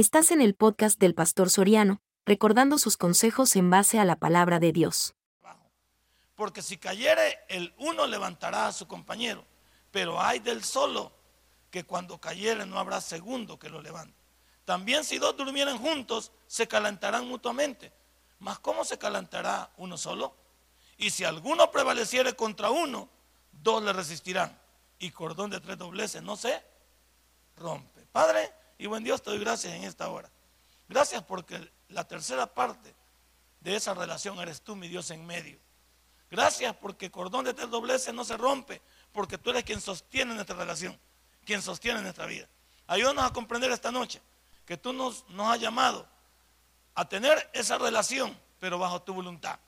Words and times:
Estás 0.00 0.30
en 0.30 0.40
el 0.40 0.54
podcast 0.54 0.98
del 0.98 1.14
Pastor 1.14 1.50
Soriano, 1.50 2.00
recordando 2.24 2.78
sus 2.78 2.96
consejos 2.96 3.54
en 3.54 3.68
base 3.68 3.98
a 3.98 4.06
la 4.06 4.16
palabra 4.16 4.58
de 4.58 4.72
Dios. 4.72 5.14
Porque 6.36 6.62
si 6.62 6.78
cayere 6.78 7.40
el 7.50 7.74
uno 7.76 8.06
levantará 8.06 8.66
a 8.66 8.72
su 8.72 8.88
compañero, 8.88 9.44
pero 9.90 10.18
hay 10.18 10.38
del 10.38 10.64
solo 10.64 11.12
que 11.70 11.84
cuando 11.84 12.18
cayere 12.18 12.64
no 12.64 12.78
habrá 12.78 13.02
segundo 13.02 13.58
que 13.58 13.68
lo 13.68 13.82
levante. 13.82 14.16
También 14.64 15.04
si 15.04 15.18
dos 15.18 15.36
durmieran 15.36 15.76
juntos, 15.76 16.32
se 16.46 16.66
calentarán 16.66 17.28
mutuamente. 17.28 17.92
Mas 18.38 18.58
¿cómo 18.58 18.86
se 18.86 18.96
calentará 18.96 19.70
uno 19.76 19.98
solo? 19.98 20.34
Y 20.96 21.10
si 21.10 21.24
alguno 21.24 21.70
prevaleciere 21.70 22.34
contra 22.34 22.70
uno, 22.70 23.10
dos 23.52 23.82
le 23.82 23.92
resistirán. 23.92 24.58
Y 24.98 25.10
cordón 25.10 25.50
de 25.50 25.60
tres 25.60 25.76
dobleces 25.76 26.22
no 26.22 26.36
se 26.36 26.64
rompe. 27.54 28.06
Padre 28.06 28.59
y 28.80 28.86
buen 28.86 29.04
Dios, 29.04 29.22
te 29.22 29.28
doy 29.28 29.38
gracias 29.38 29.74
en 29.74 29.84
esta 29.84 30.08
hora. 30.08 30.30
Gracias 30.88 31.22
porque 31.22 31.70
la 31.90 32.08
tercera 32.08 32.46
parte 32.46 32.94
de 33.60 33.76
esa 33.76 33.92
relación 33.92 34.40
eres 34.40 34.62
tú, 34.62 34.74
mi 34.74 34.88
Dios, 34.88 35.10
en 35.10 35.26
medio. 35.26 35.58
Gracias 36.30 36.74
porque 36.76 37.10
cordón 37.10 37.44
de 37.44 37.52
tres 37.52 37.68
dobleces 37.68 38.14
no 38.14 38.24
se 38.24 38.38
rompe, 38.38 38.80
porque 39.12 39.36
tú 39.36 39.50
eres 39.50 39.64
quien 39.64 39.82
sostiene 39.82 40.32
nuestra 40.32 40.56
relación, 40.56 40.98
quien 41.44 41.60
sostiene 41.60 42.00
nuestra 42.00 42.24
vida. 42.24 42.48
Ayúdanos 42.86 43.22
a 43.22 43.34
comprender 43.34 43.70
esta 43.70 43.92
noche 43.92 44.22
que 44.64 44.78
tú 44.78 44.94
nos 44.94 45.24
has 45.28 45.60
llamado 45.60 46.08
a 46.94 47.06
tener 47.06 47.50
esa 47.52 47.76
relación, 47.76 48.34
pero 48.58 48.78
bajo 48.78 49.02
tu 49.02 49.12
voluntad, 49.12 49.58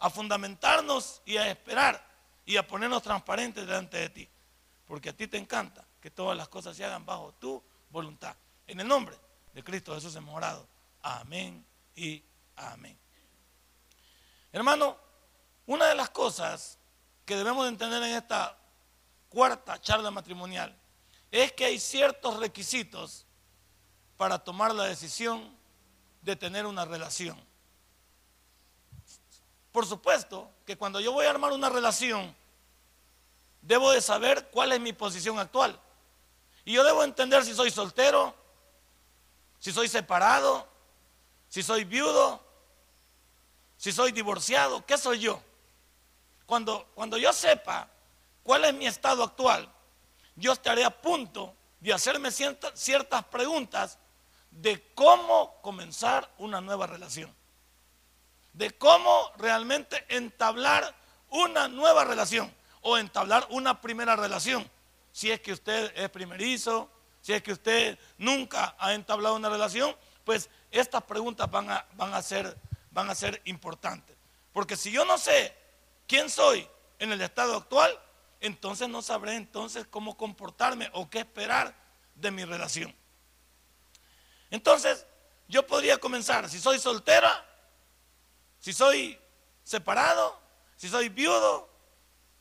a 0.00 0.10
fundamentarnos 0.10 1.22
y 1.24 1.36
a 1.36 1.48
esperar 1.48 2.04
y 2.44 2.56
a 2.56 2.66
ponernos 2.66 3.04
transparentes 3.04 3.64
delante 3.64 3.98
de 3.98 4.08
ti, 4.08 4.28
porque 4.84 5.10
a 5.10 5.16
ti 5.16 5.28
te 5.28 5.36
encanta 5.38 5.84
que 6.00 6.10
todas 6.10 6.36
las 6.36 6.48
cosas 6.48 6.76
se 6.76 6.84
hagan 6.84 7.06
bajo 7.06 7.32
tu 7.34 7.62
voluntad. 7.90 8.34
En 8.68 8.78
el 8.78 8.86
nombre 8.86 9.18
de 9.54 9.64
Cristo 9.64 9.94
Jesús 9.94 10.14
hemos 10.14 10.34
orado. 10.34 10.68
Amén 11.00 11.64
y 11.96 12.22
amén. 12.54 12.98
Hermano, 14.52 14.96
una 15.66 15.86
de 15.86 15.94
las 15.94 16.10
cosas 16.10 16.78
que 17.24 17.34
debemos 17.34 17.66
entender 17.66 18.02
en 18.02 18.14
esta 18.14 18.56
cuarta 19.30 19.80
charla 19.80 20.10
matrimonial 20.10 20.76
es 21.30 21.52
que 21.52 21.64
hay 21.64 21.78
ciertos 21.78 22.38
requisitos 22.38 23.26
para 24.18 24.38
tomar 24.38 24.74
la 24.74 24.84
decisión 24.84 25.56
de 26.20 26.36
tener 26.36 26.66
una 26.66 26.84
relación. 26.84 27.42
Por 29.72 29.86
supuesto 29.86 30.50
que 30.66 30.76
cuando 30.76 31.00
yo 31.00 31.12
voy 31.12 31.24
a 31.24 31.30
armar 31.30 31.52
una 31.52 31.70
relación, 31.70 32.36
debo 33.62 33.92
de 33.92 34.02
saber 34.02 34.50
cuál 34.50 34.72
es 34.72 34.80
mi 34.80 34.92
posición 34.92 35.38
actual. 35.38 35.80
Y 36.66 36.72
yo 36.74 36.84
debo 36.84 37.02
entender 37.02 37.44
si 37.44 37.54
soy 37.54 37.70
soltero, 37.70 38.34
si 39.58 39.72
soy 39.72 39.88
separado, 39.88 40.66
si 41.48 41.62
soy 41.62 41.84
viudo, 41.84 42.42
si 43.76 43.92
soy 43.92 44.12
divorciado, 44.12 44.84
¿qué 44.86 44.98
soy 44.98 45.20
yo? 45.20 45.42
Cuando, 46.46 46.86
cuando 46.94 47.16
yo 47.16 47.32
sepa 47.32 47.88
cuál 48.42 48.64
es 48.64 48.74
mi 48.74 48.86
estado 48.86 49.22
actual, 49.22 49.70
yo 50.36 50.52
estaré 50.52 50.84
a 50.84 50.90
punto 50.90 51.54
de 51.80 51.92
hacerme 51.92 52.30
ciertas 52.30 53.24
preguntas 53.26 53.98
de 54.50 54.92
cómo 54.94 55.60
comenzar 55.62 56.28
una 56.38 56.60
nueva 56.60 56.86
relación, 56.86 57.34
de 58.52 58.70
cómo 58.76 59.30
realmente 59.36 60.04
entablar 60.08 60.94
una 61.30 61.68
nueva 61.68 62.04
relación 62.04 62.52
o 62.80 62.96
entablar 62.96 63.46
una 63.50 63.80
primera 63.80 64.16
relación. 64.16 64.68
Si 65.12 65.30
es 65.30 65.40
que 65.40 65.52
usted 65.52 65.92
es 65.96 66.08
primerizo, 66.10 66.90
si 67.28 67.34
es 67.34 67.42
que 67.42 67.52
usted 67.52 67.98
nunca 68.16 68.74
ha 68.78 68.94
entablado 68.94 69.36
una 69.36 69.50
relación, 69.50 69.94
pues 70.24 70.48
estas 70.70 71.02
preguntas 71.02 71.50
van 71.50 71.70
a, 71.70 71.86
van 71.92 72.14
a, 72.14 72.22
ser, 72.22 72.56
van 72.90 73.10
a 73.10 73.14
ser 73.14 73.42
importantes. 73.44 74.16
Porque 74.50 74.78
si 74.78 74.90
yo 74.90 75.04
no 75.04 75.18
sé 75.18 75.54
quién 76.06 76.30
soy 76.30 76.66
en 76.98 77.12
el 77.12 77.20
estado 77.20 77.54
actual, 77.54 77.90
entonces 78.40 78.88
no 78.88 79.02
sabré 79.02 79.34
entonces 79.34 79.86
cómo 79.90 80.16
comportarme 80.16 80.88
o 80.94 81.10
qué 81.10 81.18
esperar 81.18 81.74
de 82.14 82.30
mi 82.30 82.46
relación. 82.46 82.96
Entonces, 84.50 85.04
yo 85.48 85.66
podría 85.66 85.98
comenzar, 85.98 86.48
si 86.48 86.58
soy 86.58 86.78
soltera, 86.78 87.46
si 88.58 88.72
soy 88.72 89.20
separado, 89.64 90.40
si 90.76 90.88
soy 90.88 91.10
viudo, 91.10 91.68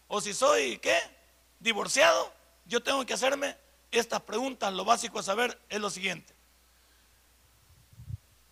o 0.07 0.21
si 0.21 0.33
soy, 0.33 0.77
¿qué? 0.77 0.97
Divorciado, 1.59 2.31
yo 2.63 2.81
tengo 2.81 3.05
que 3.05 3.15
hacerme 3.15 3.66
estas 3.97 4.21
preguntas. 4.21 4.73
Lo 4.73 4.85
básico 4.85 5.19
a 5.19 5.23
saber 5.23 5.59
es 5.69 5.79
lo 5.79 5.89
siguiente. 5.89 6.33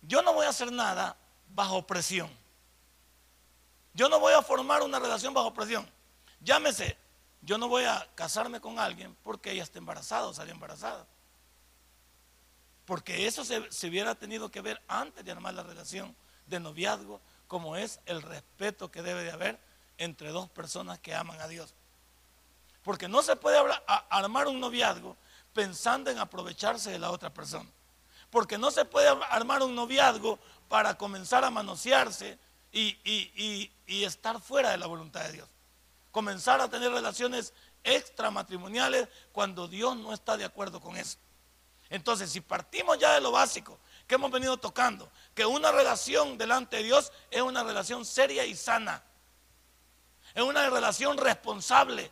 Yo 0.02 0.22
no 0.22 0.32
voy 0.32 0.46
a 0.46 0.50
hacer 0.50 0.70
nada 0.72 1.16
bajo 1.54 1.86
presión. 1.86 2.30
Yo 3.94 4.08
no 4.08 4.20
voy 4.20 4.34
a 4.34 4.42
formar 4.42 4.82
una 4.82 4.98
relación 4.98 5.34
bajo 5.34 5.54
presión. 5.54 5.88
Llámese, 6.40 6.96
yo 7.42 7.58
no 7.58 7.68
voy 7.68 7.84
a 7.84 8.06
casarme 8.14 8.60
con 8.60 8.78
alguien 8.78 9.16
porque 9.22 9.52
ella 9.52 9.62
está 9.62 9.78
embarazada 9.78 10.26
o 10.26 10.34
salió 10.34 10.52
embarazada. 10.52 11.06
Porque 12.84 13.26
eso 13.26 13.44
se, 13.44 13.70
se, 13.72 13.88
hubiera 13.88 14.14
tenido 14.14 14.50
que 14.50 14.60
ver 14.60 14.80
antes 14.86 15.24
de 15.24 15.32
armar 15.32 15.54
la 15.54 15.62
relación 15.62 16.14
de 16.46 16.60
noviazgo, 16.60 17.20
como 17.48 17.76
es 17.76 18.00
el 18.06 18.22
respeto 18.22 18.90
que 18.90 19.02
debe 19.02 19.24
de 19.24 19.32
haber 19.32 19.58
entre 19.98 20.30
dos 20.30 20.48
personas 20.50 20.98
que 21.00 21.14
aman 21.14 21.40
a 21.40 21.48
Dios. 21.48 21.74
Porque 22.84 23.08
no 23.08 23.22
se 23.22 23.34
puede 23.34 23.58
armar 24.10 24.46
un 24.46 24.60
noviazgo 24.60 25.16
pensando 25.56 26.10
en 26.10 26.18
aprovecharse 26.18 26.90
de 26.90 26.98
la 26.98 27.10
otra 27.10 27.32
persona. 27.32 27.68
Porque 28.30 28.58
no 28.58 28.70
se 28.70 28.84
puede 28.84 29.08
armar 29.30 29.62
un 29.62 29.74
noviazgo 29.74 30.38
para 30.68 30.98
comenzar 30.98 31.44
a 31.44 31.50
manosearse 31.50 32.38
y, 32.70 33.70
y 33.86 34.04
estar 34.04 34.38
fuera 34.38 34.70
de 34.70 34.76
la 34.76 34.86
voluntad 34.86 35.24
de 35.24 35.32
Dios. 35.32 35.48
Comenzar 36.12 36.60
a 36.60 36.68
tener 36.68 36.92
relaciones 36.92 37.54
extramatrimoniales 37.82 39.08
cuando 39.32 39.66
Dios 39.66 39.96
no 39.96 40.12
está 40.12 40.36
de 40.36 40.44
acuerdo 40.44 40.78
con 40.78 40.94
eso. 40.98 41.16
Entonces, 41.88 42.30
si 42.30 42.42
partimos 42.42 42.98
ya 42.98 43.14
de 43.14 43.22
lo 43.22 43.32
básico 43.32 43.78
que 44.06 44.16
hemos 44.16 44.30
venido 44.30 44.58
tocando, 44.58 45.10
que 45.34 45.46
una 45.46 45.72
relación 45.72 46.36
delante 46.36 46.76
de 46.76 46.82
Dios 46.82 47.12
es 47.30 47.40
una 47.40 47.64
relación 47.64 48.04
seria 48.04 48.44
y 48.44 48.54
sana, 48.54 49.02
es 50.34 50.42
una 50.42 50.68
relación 50.68 51.16
responsable, 51.16 52.10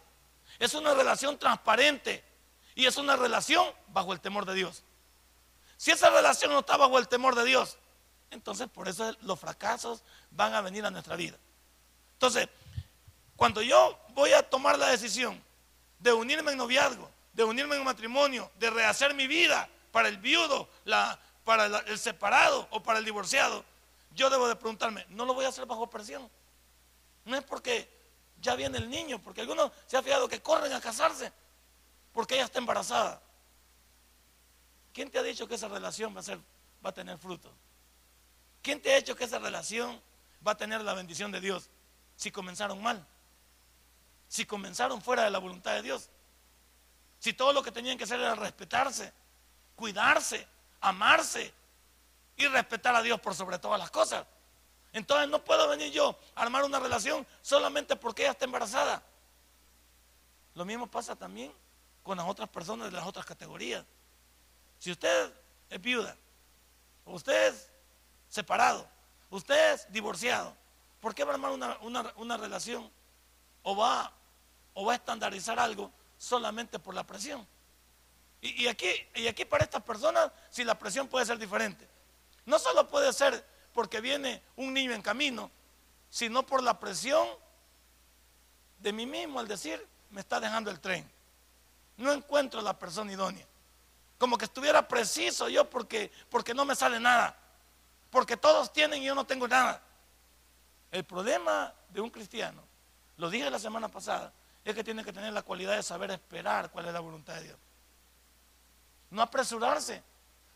es 0.59 0.73
una 0.73 0.95
relación 0.95 1.39
transparente 1.39 2.25
y 2.75 2.87
es 2.87 2.97
una 2.97 3.17
relación 3.17 3.67
bajo 3.89 4.13
el 4.13 4.21
temor 4.21 4.47
de 4.47 4.55
Dios. 4.55 4.83
Si 5.77 5.91
esa 5.91 6.11
relación 6.11 6.53
no 6.53 6.61
está 6.61 6.77
bajo 6.77 6.99
el 6.99 7.09
temor 7.09 7.35
de 7.35 7.45
Dios, 7.45 7.79
entonces 8.31 8.69
por 8.69 8.89
eso 8.89 9.15
los 9.23 9.39
fracasos 9.39 10.03
van 10.31 10.55
a 10.55 10.61
venir 10.61 10.85
a 10.85 10.91
nuestra 10.91 11.17
vida. 11.17 11.37
Entonces, 12.15 12.49
cuando 13.37 13.63
yo 13.63 13.99
voy 14.11 14.33
a 14.33 14.43
tomar 14.49 14.79
la 14.79 14.89
decisión 14.89 15.43
de 15.99 16.13
unirme 16.13 16.53
en 16.53 16.59
noviazgo, 16.59 17.11
de 17.33 17.45
unirme 17.45 17.77
en 17.77 17.85
matrimonio, 17.85 18.51
de 18.59 18.71
rehacer 18.71 19.15
mi 19.15 19.27
vida 19.27 19.69
para 19.93 20.09
el 20.09 20.19
viudo, 20.19 20.69
para 21.45 21.67
el 21.67 21.99
separado 21.99 22.67
o 22.71 22.83
para 22.83 22.99
el 22.99 23.05
divorciado, 23.05 23.65
yo 24.15 24.31
debo 24.31 24.49
de 24.49 24.57
preguntarme, 24.57 25.05
¿no 25.11 25.25
lo 25.25 25.35
voy 25.35 25.45
a 25.45 25.49
hacer 25.49 25.67
bajo 25.67 25.91
presión? 25.91 26.29
No 27.25 27.37
es 27.37 27.43
porque 27.43 27.89
ya 28.41 28.55
viene 28.55 28.79
el 28.79 28.89
niño, 28.89 29.21
porque 29.21 29.41
algunos 29.41 29.73
se 29.87 29.97
han 29.97 30.05
fijado 30.05 30.29
que 30.29 30.41
corren 30.41 30.73
a 30.73 30.81
casarse 30.81 31.33
porque 32.15 32.37
ella 32.37 32.45
está 32.45 32.61
embarazada. 32.61 33.21
¿Quién 34.95 35.11
te 35.11 35.19
ha 35.19 35.23
dicho 35.23 35.47
que 35.49 35.57
esa 35.57 35.69
relación 35.69 36.15
va 36.15 36.21
a, 36.21 36.23
ser, 36.23 36.39
va 36.85 36.91
a 36.91 36.95
tener 36.95 37.19
fruto? 37.19 37.53
¿Quién 38.63 38.81
te 38.81 38.93
ha 38.93 38.97
dicho 38.97 39.17
que 39.17 39.25
esa 39.25 39.41
relación 39.41 40.01
va 40.47 40.53
a 40.53 40.57
tener 40.57 40.81
la 40.81 40.95
bendición 40.95 41.33
de 41.33 41.41
Dios 41.41 41.69
si 42.17 42.31
comenzaron 42.31 42.81
mal? 42.81 43.05
Si 44.29 44.47
comenzaron 44.47 45.03
fuera 45.03 45.25
de 45.25 45.31
la 45.31 45.39
voluntad 45.39 45.75
de 45.75 45.83
Dios. 45.83 46.09
Si 47.19 47.33
todo 47.33 47.53
lo 47.53 47.63
que 47.63 47.73
tenían 47.73 47.99
que 47.99 48.05
hacer 48.05 48.21
era 48.21 48.37
respetarse, 48.37 49.13
cuidarse, 49.75 50.47
amarse 50.81 51.53
y 52.37 52.47
respetar 52.47 52.95
a 52.95 53.03
Dios 53.03 53.21
por 53.21 53.35
sobre 53.35 53.59
todas 53.59 53.79
las 53.79 53.91
cosas. 53.91 54.25
Entonces 54.93 55.29
no 55.29 55.43
puedo 55.43 55.69
venir 55.69 55.91
yo 55.91 56.17
a 56.37 56.43
armar 56.43 56.63
una 56.63 56.79
relación 56.79 57.27
solamente 57.43 57.97
porque 57.97 58.23
ella 58.23 58.33
está 58.33 58.45
embarazada. 58.45 59.03
Lo 60.55 60.65
mismo 60.65 60.87
pasa 60.87 61.17
también 61.17 61.53
con 62.05 62.19
las 62.19 62.29
otras 62.29 62.49
personas 62.49 62.91
de 62.91 62.97
las 62.97 63.07
otras 63.07 63.27
categorías. 63.27 63.85
Si 64.79 64.93
usted 64.93 65.33
es 65.71 65.81
viuda, 65.81 66.17
usted 67.07 67.49
es 67.49 67.71
separado, 68.29 68.87
usted 69.31 69.73
es 69.73 69.91
divorciado, 69.91 70.55
¿por 71.01 71.15
qué 71.15 71.25
va 71.25 71.33
a 71.33 71.35
armar 71.35 71.79
una, 71.81 72.37
relación? 72.37 72.89
O 73.63 73.75
va, 73.75 74.13
o 74.75 74.85
va 74.85 74.93
a 74.93 74.97
estandarizar 74.97 75.59
algo 75.59 75.91
solamente 76.19 76.79
por 76.79 76.95
la 76.95 77.05
presión. 77.05 77.45
Y, 78.43 78.67
aquí, 78.67 78.89
y 79.15 79.27
aquí 79.27 79.47
para 79.47 79.65
estas 79.65 79.83
personas, 79.83 80.31
si 80.51 80.65
la 80.65 80.79
presión 80.79 81.09
puede 81.09 81.25
ser 81.25 81.39
diferente. 81.39 81.89
No 82.45 82.59
solo 82.59 82.87
puede 82.87 83.11
ser 83.15 83.43
porque 83.73 84.03
viene 84.03 84.43
un 84.57 84.75
niño 84.75 84.93
en 84.93 85.01
camino, 85.01 85.51
sino 86.11 86.45
por 86.45 86.63
la 86.63 86.79
presión 86.79 87.27
de 88.81 88.93
mí 88.93 89.07
mismo 89.07 89.41
al 89.41 89.49
decir, 89.49 89.89
me 90.11 90.21
está 90.21 90.39
dejando 90.41 90.71
el 90.71 90.79
tren. 90.79 91.11
No 91.97 92.13
encuentro 92.13 92.61
la 92.61 92.79
persona 92.79 93.13
idónea. 93.13 93.47
Como 94.19 94.39
que 94.39 94.47
estuviera 94.47 94.87
preciso 94.87 95.49
yo 95.49 95.69
porque, 95.69 96.11
porque 96.29 96.55
no 96.55 96.65
me 96.65 96.75
sale 96.75 96.99
nada. 96.99 97.37
Porque 98.11 98.37
todos 98.37 98.73
tienen 98.73 99.03
y 99.03 99.07
yo 99.07 99.15
no 99.15 99.27
tengo 99.27 99.49
nada. 99.49 99.83
El 100.91 101.05
problema 101.05 101.75
de 101.89 102.01
un 102.01 102.11
cristiano, 102.11 102.63
lo 103.17 103.29
dije 103.29 103.51
la 103.51 103.59
semana 103.59 103.89
pasada, 103.89 104.33
es 104.65 104.75
que 104.75 104.85
tiene 104.85 105.05
que 105.05 105.13
tener 105.13 105.33
la 105.33 105.43
cualidad 105.43 105.77
de 105.77 105.83
saber 105.83 106.11
esperar 106.11 106.71
cuál 106.71 106.87
es 106.87 106.93
la 106.93 107.01
voluntad 107.01 107.35
de 107.35 107.45
Dios. 107.45 107.59
No 109.11 109.23
apresurarse. 109.23 110.03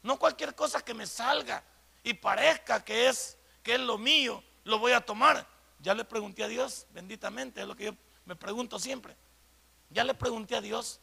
No 0.02 0.18
cualquier 0.18 0.54
cosa 0.54 0.80
que 0.80 0.94
me 0.94 1.06
salga 1.06 1.62
y 2.02 2.14
parezca 2.14 2.84
que 2.84 3.08
es, 3.08 3.36
que 3.62 3.74
es 3.74 3.80
lo 3.80 3.98
mío, 3.98 4.42
lo 4.64 4.78
voy 4.78 4.92
a 4.92 5.00
tomar. 5.00 5.46
Ya 5.80 5.94
le 5.94 6.04
pregunté 6.04 6.44
a 6.44 6.48
Dios, 6.48 6.86
benditamente, 6.92 7.60
es 7.60 7.66
lo 7.66 7.76
que 7.76 7.86
yo 7.86 7.92
me 8.24 8.36
pregunto 8.36 8.78
siempre. 8.78 9.16
Ya 9.90 10.04
le 10.04 10.14
pregunté 10.14 10.56
a 10.56 10.60
Dios. 10.60 11.00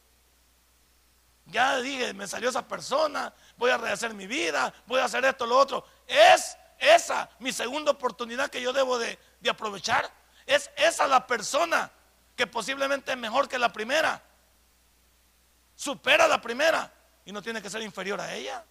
Ya 1.47 1.77
dije, 1.79 2.13
me 2.13 2.27
salió 2.27 2.49
esa 2.49 2.67
persona, 2.67 3.33
voy 3.57 3.69
a 3.69 3.77
rehacer 3.77 4.13
mi 4.13 4.25
vida, 4.25 4.73
voy 4.87 4.99
a 4.99 5.05
hacer 5.05 5.23
esto, 5.25 5.45
lo 5.45 5.57
otro. 5.57 5.85
Es 6.07 6.57
esa 6.79 7.29
mi 7.39 7.51
segunda 7.51 7.91
oportunidad 7.91 8.49
que 8.49 8.61
yo 8.61 8.73
debo 8.73 8.97
de, 8.97 9.19
aprovechar. 9.49 10.11
Es 10.45 10.71
esa 10.75 11.07
la 11.07 11.27
persona 11.27 11.91
que 12.35 12.47
posiblemente 12.47 13.11
es 13.11 13.17
mejor 13.17 13.47
que 13.47 13.59
la 13.59 13.71
primera. 13.71 14.21
Supera 15.75 16.27
la 16.27 16.41
primera 16.41 16.91
y 17.25 17.31
no 17.31 17.41
tiene 17.41 17.61
que 17.61 17.69
ser 17.69 17.81
inferior 17.83 18.19
a 18.19 18.33
ella. 18.33 18.65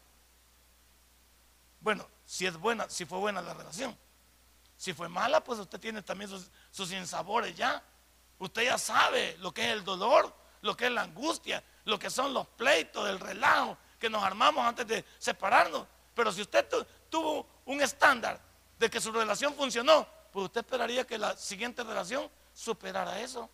Bueno, 1.80 2.08
si 2.24 2.46
es 2.46 2.56
buena, 2.56 2.88
si 2.88 3.04
fue 3.04 3.18
buena 3.18 3.40
la 3.40 3.54
relación. 3.54 3.96
Si 4.76 4.92
fue 4.92 5.08
mala, 5.08 5.42
pues 5.44 5.60
usted 5.60 5.78
tiene 5.78 6.02
también 6.02 6.28
sus, 6.28 6.50
sus 6.70 6.88
sinsabores 6.88 7.54
ya. 7.56 7.82
Usted 8.38 8.62
ya 8.62 8.78
sabe 8.78 9.36
lo 9.38 9.54
que 9.54 9.64
es 9.64 9.72
el 9.72 9.84
dolor, 9.84 10.34
lo 10.62 10.76
que 10.76 10.86
es 10.86 10.92
la 10.92 11.02
angustia, 11.02 11.62
lo 11.84 11.98
que 11.98 12.10
son 12.10 12.32
los 12.32 12.46
pleitos, 12.48 13.08
el 13.08 13.20
relajo 13.20 13.76
que 13.98 14.10
nos 14.10 14.22
armamos 14.22 14.66
antes 14.66 14.86
de 14.86 15.04
separarnos. 15.18 15.86
Pero 16.14 16.32
si 16.32 16.42
usted 16.42 16.66
tuvo 17.08 17.46
un 17.66 17.80
estándar 17.80 18.40
de 18.78 18.90
que 18.90 19.00
su 19.00 19.12
relación 19.12 19.54
funcionó, 19.54 20.06
pues 20.32 20.46
usted 20.46 20.60
esperaría 20.60 21.06
que 21.06 21.18
la 21.18 21.36
siguiente 21.36 21.82
relación 21.84 22.28
superara 22.52 23.20
eso. 23.20 23.48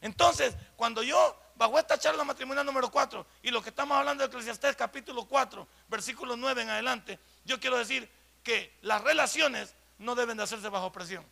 Entonces, 0.00 0.54
cuando 0.76 1.02
yo, 1.02 1.38
bajo 1.54 1.78
esta 1.78 1.98
charla 1.98 2.24
matrimonial 2.24 2.66
número 2.66 2.90
4, 2.90 3.26
y 3.42 3.50
lo 3.50 3.62
que 3.62 3.70
estamos 3.70 3.96
hablando 3.96 4.22
de 4.22 4.28
Eclesiastés 4.28 4.76
capítulo 4.76 5.26
4, 5.26 5.66
versículo 5.88 6.36
9 6.36 6.62
en 6.62 6.70
adelante, 6.70 7.18
yo 7.44 7.58
quiero 7.58 7.78
decir 7.78 8.10
que 8.42 8.78
las 8.82 9.02
relaciones 9.02 9.74
no 9.98 10.14
deben 10.14 10.36
de 10.36 10.42
hacerse 10.42 10.68
bajo 10.68 10.92
presión. 10.92 11.24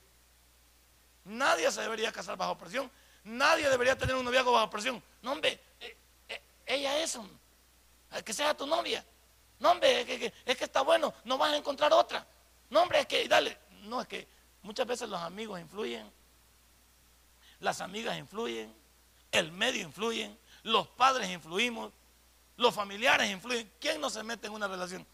Nadie 1.24 1.70
se 1.70 1.80
debería 1.80 2.12
casar 2.12 2.36
bajo 2.36 2.56
presión. 2.58 2.90
Nadie 3.24 3.68
debería 3.68 3.96
tener 3.96 4.14
un 4.14 4.24
noviazgo 4.24 4.52
bajo 4.52 4.70
presión. 4.70 5.02
No, 5.22 5.32
hombre, 5.32 5.58
eh, 5.80 5.96
eh, 6.28 6.42
ella 6.66 6.98
es 6.98 7.14
un, 7.16 7.28
que 8.24 8.32
sea 8.32 8.54
tu 8.54 8.66
novia. 8.66 9.04
No, 9.58 9.72
hombre, 9.72 10.00
es 10.00 10.06
que, 10.06 10.32
es 10.44 10.56
que 10.56 10.64
está 10.64 10.82
bueno, 10.82 11.12
no 11.24 11.38
vas 11.38 11.52
a 11.52 11.56
encontrar 11.56 11.92
otra. 11.92 12.26
No, 12.70 12.82
hombre, 12.82 13.00
es 13.00 13.06
que, 13.06 13.26
dale. 13.26 13.58
No, 13.84 14.00
es 14.00 14.08
que 14.08 14.28
muchas 14.62 14.86
veces 14.86 15.08
los 15.08 15.20
amigos 15.20 15.58
influyen, 15.60 16.10
las 17.60 17.80
amigas 17.80 18.18
influyen, 18.18 18.74
el 19.32 19.52
medio 19.52 19.82
influyen, 19.82 20.38
los 20.62 20.86
padres 20.88 21.30
influimos, 21.30 21.92
los 22.56 22.74
familiares 22.74 23.30
influyen. 23.30 23.70
¿Quién 23.80 24.00
no 24.00 24.10
se 24.10 24.22
mete 24.22 24.48
en 24.48 24.52
una 24.52 24.68
relación? 24.68 25.06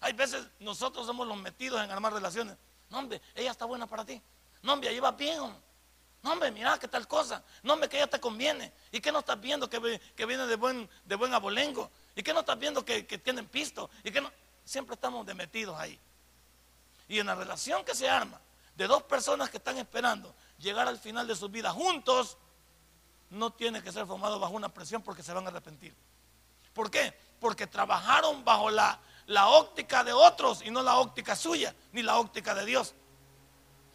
Hay 0.00 0.12
veces 0.12 0.46
nosotros 0.60 1.06
somos 1.06 1.26
los 1.26 1.36
metidos 1.36 1.82
en 1.82 1.90
armar 1.90 2.12
relaciones. 2.12 2.56
No, 2.90 2.98
hombre, 2.98 3.20
ella 3.34 3.50
está 3.50 3.64
buena 3.64 3.86
para 3.86 4.04
ti. 4.04 4.20
No, 4.62 4.74
hombre, 4.74 4.88
ahí 4.88 5.00
va 5.00 5.12
bien. 5.12 5.54
No, 6.24 6.32
hombre, 6.32 6.50
mira 6.50 6.76
qué 6.78 6.88
tal 6.88 7.06
cosa. 7.06 7.44
No, 7.62 7.74
hombre, 7.74 7.88
que 7.88 7.98
ella 7.98 8.08
te 8.08 8.18
conviene. 8.18 8.72
¿Y 8.90 9.00
qué 9.00 9.12
no 9.12 9.20
estás 9.20 9.40
viendo 9.40 9.70
que, 9.70 9.78
viene 9.78 10.46
de 10.46 10.56
buen, 10.56 10.90
de 11.04 11.14
buen 11.14 11.32
abolengo? 11.32 11.90
¿Y 12.16 12.22
qué 12.22 12.34
no 12.34 12.40
estás 12.40 12.58
viendo 12.58 12.84
que, 12.84 13.02
tienen 13.02 13.46
pisto? 13.46 13.90
¿Y 14.02 14.10
que? 14.10 14.26
Siempre 14.64 14.94
estamos 14.94 15.26
metidos 15.34 15.78
ahí. 15.78 16.00
Y 17.06 17.20
en 17.20 17.26
la 17.26 17.34
relación 17.34 17.84
que 17.84 17.94
se 17.94 18.08
arma 18.08 18.40
de 18.74 18.86
dos 18.86 19.02
personas 19.02 19.50
que 19.50 19.58
están 19.58 19.76
esperando 19.78 20.34
llegar 20.58 20.88
al 20.88 20.98
final 20.98 21.28
de 21.28 21.36
sus 21.36 21.50
vidas 21.50 21.74
juntos, 21.74 22.38
no 23.30 23.52
tiene 23.52 23.82
que 23.82 23.92
ser 23.92 24.06
formado 24.06 24.40
bajo 24.40 24.54
una 24.54 24.72
presión 24.72 25.02
porque 25.02 25.22
se 25.22 25.32
van 25.32 25.44
a 25.44 25.50
arrepentir. 25.50 25.94
¿Por 26.72 26.90
qué? 26.90 27.16
Porque 27.38 27.66
trabajaron 27.66 28.44
bajo 28.44 28.70
la 28.70 28.98
la 29.26 29.48
óptica 29.48 30.04
de 30.04 30.12
otros 30.12 30.62
y 30.64 30.70
no 30.70 30.82
la 30.82 30.98
óptica 30.98 31.36
suya, 31.36 31.74
ni 31.92 32.02
la 32.02 32.18
óptica 32.18 32.54
de 32.54 32.64
Dios. 32.66 32.94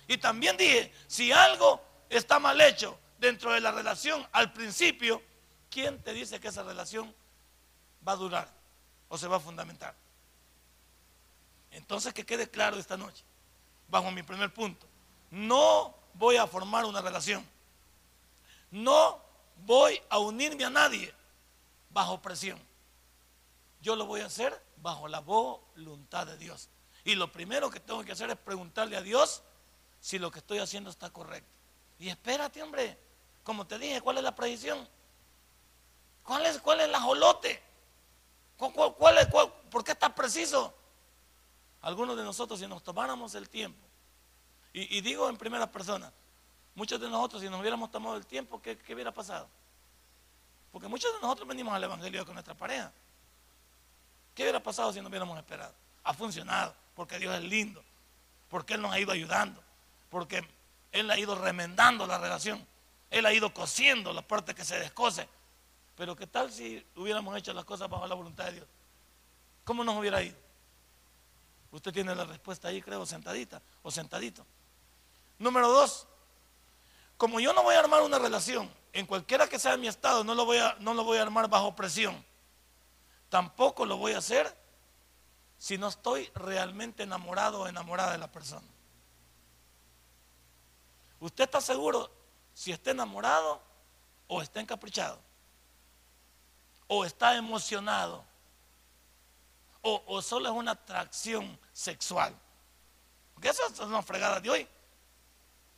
Y 0.08 0.18
también 0.18 0.58
dije, 0.58 0.92
si 1.08 1.32
algo 1.32 1.82
está 2.10 2.40
mal 2.40 2.60
hecho 2.62 2.98
dentro 3.20 3.54
de 3.54 3.60
la 3.60 3.72
relación 3.72 4.26
al 4.32 4.52
principio, 4.54 5.22
¿quién 5.70 6.02
te 6.02 6.14
dice 6.14 6.40
que 6.40 6.48
esa 6.48 6.64
relación 6.64 7.14
va 8.08 8.14
a 8.14 8.18
durar 8.18 8.50
o 9.08 9.18
se 9.18 9.28
va 9.28 9.38
a 9.38 9.42
fundamentar? 9.42 9.96
Entonces 11.72 12.14
que 12.14 12.26
quede 12.26 12.50
claro 12.50 12.78
esta 12.78 12.98
noche, 12.98 13.24
bajo 13.88 14.12
mi 14.12 14.24
primer 14.24 14.54
punto, 14.54 14.88
no 15.32 15.96
voy 16.14 16.38
a 16.38 16.48
formar 16.48 16.86
una 16.86 17.02
relación, 17.02 17.46
no 18.72 19.22
voy 19.66 20.02
a 20.10 20.18
unirme 20.18 20.66
a 20.66 20.70
nadie 20.70 21.14
bajo 21.90 22.22
presión. 22.22 22.60
Yo 23.82 23.96
lo 23.96 24.06
voy 24.06 24.22
a 24.22 24.26
hacer 24.26 24.62
bajo 24.78 25.08
la 25.08 25.20
voluntad 25.20 26.28
de 26.28 26.38
Dios. 26.38 26.70
Y 27.06 27.16
lo 27.16 27.32
primero 27.32 27.70
que 27.70 27.80
tengo 27.80 28.04
que 28.04 28.12
hacer 28.12 28.30
es 28.30 28.38
preguntarle 28.38 28.98
a 28.98 29.02
Dios 29.02 29.42
si 30.02 30.20
lo 30.20 30.32
que 30.32 30.40
estoy 30.40 30.60
haciendo 30.60 30.90
está 30.90 31.10
correcto. 31.10 31.59
Y 32.00 32.10
espérate, 32.10 32.64
hombre, 32.64 32.98
como 33.44 33.68
te 33.68 33.78
dije, 33.78 34.02
¿cuál 34.02 34.18
es 34.18 34.24
la 34.24 34.34
predicción? 34.34 34.88
¿Cuál 36.24 36.46
es, 36.46 36.60
cuál 36.60 36.80
es 36.82 36.90
la 36.90 37.02
jolote? 37.02 37.62
¿Cuál, 38.58 39.18
es, 39.18 39.28
¿Por 39.28 39.84
qué 39.84 39.92
está 39.92 40.14
preciso? 40.14 40.74
Algunos 41.82 42.18
de 42.18 42.24
nosotros, 42.24 42.60
si 42.60 42.68
nos 42.68 42.84
tomáramos 42.84 43.36
el 43.36 43.50
tiempo, 43.50 43.86
y, 44.72 45.02
digo 45.02 45.28
en 45.28 45.38
primera 45.38 45.70
persona, 45.70 46.12
muchos 46.76 47.02
de 47.02 47.10
nosotros, 47.10 47.42
si 47.42 47.50
nos 47.50 47.60
hubiéramos 47.60 47.92
tomado 47.92 48.16
el 48.16 48.26
tiempo, 48.26 48.62
¿qué, 48.62 48.78
¿qué, 48.78 48.94
hubiera 48.94 49.12
pasado? 49.12 49.50
Porque 50.72 50.88
muchos 50.88 51.12
de 51.14 51.20
nosotros 51.20 51.48
venimos 51.48 51.74
al 51.74 51.84
Evangelio 51.84 52.24
con 52.26 52.36
nuestra 52.36 52.54
pareja. 52.54 52.92
¿Qué 54.36 54.44
hubiera 54.44 54.62
pasado 54.62 54.94
si 54.94 55.02
no 55.02 55.10
hubiéramos 55.10 55.38
esperado? 55.38 55.74
Ha 56.04 56.14
funcionado, 56.14 56.76
porque 56.96 57.18
Dios 57.18 57.36
es 57.36 57.44
lindo, 57.44 57.84
porque 58.50 58.76
Él 58.76 58.82
nos 58.82 58.94
ha 58.94 59.00
ido 59.00 59.12
ayudando, 59.12 59.62
porque 60.12 60.48
Él 60.92 61.10
ha 61.12 61.18
ido 61.18 61.36
remendando 61.36 62.08
la 62.08 62.18
relación, 62.18 62.66
Él 63.10 63.26
ha 63.26 63.34
ido 63.34 63.54
cosiendo 63.54 64.14
la 64.14 64.22
parte 64.22 64.56
que 64.56 64.66
se 64.66 64.80
descose. 64.80 65.28
Pero 65.96 66.16
¿qué 66.16 66.28
tal 66.28 66.52
si 66.52 66.86
hubiéramos 66.96 67.36
hecho 67.38 67.54
las 67.54 67.66
cosas 67.66 67.90
bajo 67.90 68.08
la 68.08 68.16
voluntad 68.16 68.46
de 68.46 68.54
Dios? 68.54 68.68
¿Cómo 69.66 69.84
nos 69.84 69.98
hubiera 69.98 70.22
ido? 70.22 70.38
Usted 71.72 71.92
tiene 71.92 72.16
la 72.16 72.26
respuesta 72.26 72.70
ahí, 72.70 72.82
creo, 72.82 73.06
sentadita 73.06 73.62
o 73.84 73.92
sentadito. 73.92 74.46
Número 75.38 75.68
dos, 75.70 76.08
como 77.18 77.40
yo 77.40 77.54
no 77.54 77.64
voy 77.64 77.76
a 77.76 77.80
armar 77.80 78.02
una 78.02 78.18
relación, 78.18 78.70
en 78.94 79.06
cualquiera 79.06 79.48
que 79.48 79.60
sea 79.60 79.78
mi 79.78 79.88
estado, 79.88 80.24
no 80.24 80.34
lo 80.34 80.46
voy 80.46 80.58
a, 80.58 80.76
no 80.80 80.94
lo 80.94 81.04
voy 81.04 81.18
a 81.18 81.22
armar 81.22 81.50
bajo 81.50 81.76
presión. 81.76 82.26
Tampoco 83.30 83.86
lo 83.86 83.98
voy 83.98 84.14
a 84.14 84.18
hacer 84.18 84.56
si 85.58 85.78
no 85.78 85.90
estoy 85.90 86.32
realmente 86.34 87.04
enamorado 87.04 87.62
o 87.62 87.68
enamorada 87.68 88.14
de 88.14 88.18
la 88.18 88.32
persona. 88.32 88.66
¿Usted 91.20 91.46
está 91.46 91.62
seguro 91.62 92.10
si 92.54 92.72
está 92.72 92.92
enamorado 92.92 93.62
o 94.28 94.42
está 94.42 94.60
encaprichado? 94.60 95.20
¿O 96.88 97.06
está 97.06 97.36
emocionado? 97.36 98.26
¿O, 99.82 100.22
solo 100.22 100.50
es 100.50 100.56
una 100.56 100.72
atracción 100.72 101.58
sexual? 101.72 102.36
Porque 103.34 103.50
eso 103.50 103.66
es 103.68 103.80
una 103.80 104.02
fregada 104.02 104.40
de 104.40 104.50
hoy. 104.50 104.68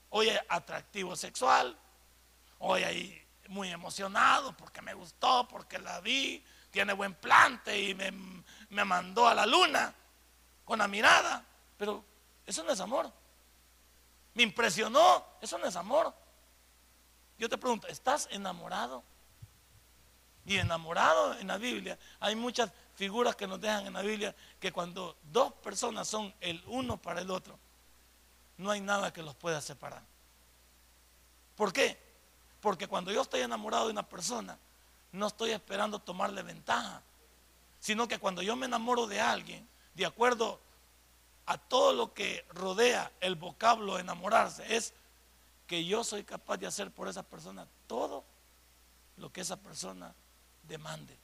Hoy 0.09 0.29
es 0.29 0.39
atractivo 0.49 1.15
sexual. 1.15 1.77
Hoy 2.59 2.83
hay 2.83 3.27
muy 3.47 3.69
emocionado 3.69 4.55
porque 4.57 4.81
me 4.81 4.93
gustó, 4.93 5.47
porque 5.47 5.77
la 5.77 5.99
vi, 6.01 6.43
tiene 6.71 6.93
buen 6.93 7.13
plante 7.13 7.79
y 7.79 7.93
me, 7.93 8.85
mandó 8.85 9.27
a 9.27 9.35
la 9.35 9.45
luna 9.45 9.93
con 10.65 10.79
la 10.79 10.87
mirada. 10.87 11.45
Pero 11.77 12.03
eso 12.45 12.63
no 12.63 12.71
es 12.71 12.79
amor. 12.79 13.11
Me 14.33 14.43
impresionó, 14.43 15.25
eso 15.41 15.57
no 15.57 15.65
es 15.65 15.75
amor. 15.75 16.13
Yo 17.37 17.49
te 17.49 17.57
pregunto, 17.57 17.87
¿estás 17.87 18.27
enamorado? 18.31 19.03
Y 20.45 20.57
enamorado 20.57 21.37
en 21.37 21.47
la 21.47 21.57
Biblia, 21.57 21.97
hay 22.19 22.35
muchas 22.35 22.71
figuras 22.95 23.35
que 23.35 23.47
nos 23.47 23.59
dejan 23.61 23.87
en 23.87 23.93
la 23.93 24.01
Biblia 24.01 24.35
que 24.59 24.71
cuando 24.71 25.17
dos 25.31 25.53
personas 25.53 26.07
son 26.07 26.33
el 26.39 26.63
uno 26.67 26.97
para 26.97 27.21
el 27.21 27.29
otro, 27.29 27.57
no 28.57 28.71
hay 28.71 28.81
nada 28.81 29.11
que 29.11 29.23
los 29.23 29.35
pueda 29.35 29.61
separar. 29.61 30.03
¿Por 31.55 31.73
qué? 31.73 31.97
Porque 32.59 32.87
cuando 32.87 33.11
yo 33.11 33.21
estoy 33.21 33.41
enamorado 33.41 33.85
de 33.85 33.91
una 33.91 34.07
persona, 34.07 34.57
no 35.11 35.27
estoy 35.27 35.51
esperando 35.51 35.99
tomarle 35.99 36.41
ventaja, 36.43 37.01
sino 37.79 38.07
que 38.07 38.19
cuando 38.19 38.41
yo 38.41 38.55
me 38.55 38.67
enamoro 38.67 39.07
de 39.07 39.19
alguien, 39.19 39.67
de 39.93 40.05
acuerdo 40.05 40.59
a 41.51 41.57
todo 41.57 41.91
lo 41.91 42.13
que 42.13 42.45
rodea 42.51 43.11
el 43.19 43.35
vocablo 43.35 43.99
enamorarse, 43.99 44.73
es 44.73 44.93
que 45.67 45.83
yo 45.83 46.01
soy 46.01 46.23
capaz 46.23 46.55
de 46.55 46.65
hacer 46.65 46.91
por 46.91 47.09
esa 47.09 47.23
persona 47.23 47.67
todo 47.87 48.23
lo 49.17 49.33
que 49.33 49.41
esa 49.41 49.57
persona 49.57 50.15
demande. 50.63 51.17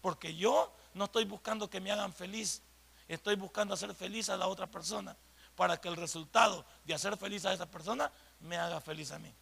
Porque 0.00 0.36
yo 0.36 0.72
no 0.94 1.06
estoy 1.06 1.24
buscando 1.24 1.68
que 1.68 1.80
me 1.80 1.90
hagan 1.90 2.12
feliz, 2.12 2.62
estoy 3.08 3.34
buscando 3.34 3.74
hacer 3.74 3.92
feliz 3.92 4.28
a 4.28 4.36
la 4.36 4.46
otra 4.46 4.68
persona 4.68 5.16
para 5.56 5.76
que 5.80 5.88
el 5.88 5.96
resultado 5.96 6.64
de 6.84 6.94
hacer 6.94 7.16
feliz 7.16 7.44
a 7.44 7.52
esa 7.52 7.66
persona 7.66 8.12
me 8.38 8.56
haga 8.56 8.80
feliz 8.80 9.10
a 9.10 9.18
mí. 9.18 9.34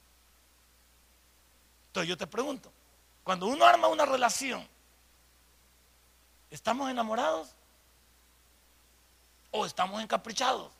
Entonces 1.88 2.08
yo 2.08 2.16
te 2.16 2.26
pregunto, 2.26 2.72
cuando 3.22 3.46
uno 3.46 3.66
arma 3.66 3.88
una 3.88 4.06
relación, 4.06 4.66
¿estamos 6.50 6.90
enamorados? 6.90 7.54
¿O 9.50 9.66
estamos 9.66 10.02
encaprichados? 10.02 10.70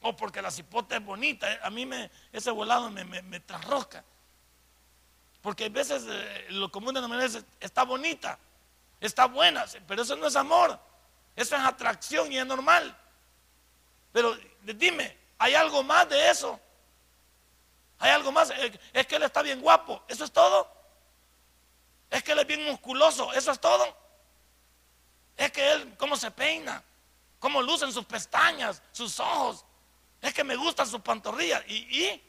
¿O 0.00 0.14
porque 0.14 0.40
la 0.42 0.50
cipota 0.50 0.96
es 0.96 1.04
bonita? 1.04 1.46
A 1.62 1.70
mí 1.70 1.86
me, 1.86 2.10
ese 2.32 2.50
volado 2.50 2.90
me, 2.90 3.04
me, 3.04 3.40
trasrosca. 3.40 4.04
Porque 5.42 5.66
a 5.66 5.68
veces 5.68 6.04
eh, 6.08 6.46
lo 6.50 6.70
común 6.70 6.94
de 6.94 7.24
es 7.24 7.44
está 7.60 7.84
bonita, 7.84 8.38
está 9.00 9.26
buena, 9.26 9.64
pero 9.86 10.02
eso 10.02 10.16
no 10.16 10.26
es 10.26 10.36
amor. 10.36 10.78
Eso 11.36 11.54
es 11.54 11.62
atracción 11.62 12.32
y 12.32 12.38
es 12.38 12.46
normal. 12.46 12.96
Pero 14.12 14.36
dime, 14.62 15.16
¿hay 15.38 15.54
algo 15.54 15.82
más 15.82 16.08
de 16.08 16.30
eso? 16.30 16.58
¿Hay 17.98 18.10
algo 18.10 18.32
más? 18.32 18.50
Es 18.92 19.06
que 19.06 19.16
él 19.16 19.22
está 19.22 19.42
bien 19.42 19.60
guapo, 19.60 20.02
¿eso 20.08 20.24
es 20.24 20.32
todo? 20.32 20.72
Es 22.10 22.22
que 22.22 22.32
él 22.32 22.38
es 22.38 22.46
bien 22.46 22.64
musculoso, 22.64 23.32
¿eso 23.34 23.52
es 23.52 23.60
todo? 23.60 23.96
Es 25.36 25.52
que 25.52 25.72
él, 25.72 25.94
cómo 25.98 26.16
se 26.16 26.30
peina, 26.30 26.82
cómo 27.46 27.62
lucen 27.62 27.92
sus 27.92 28.04
pestañas, 28.04 28.82
sus 28.90 29.20
ojos. 29.20 29.64
Es 30.20 30.34
que 30.34 30.42
me 30.42 30.56
gustan 30.56 30.84
sus 30.84 31.00
pantorrillas. 31.00 31.62
¿Y. 31.68 32.20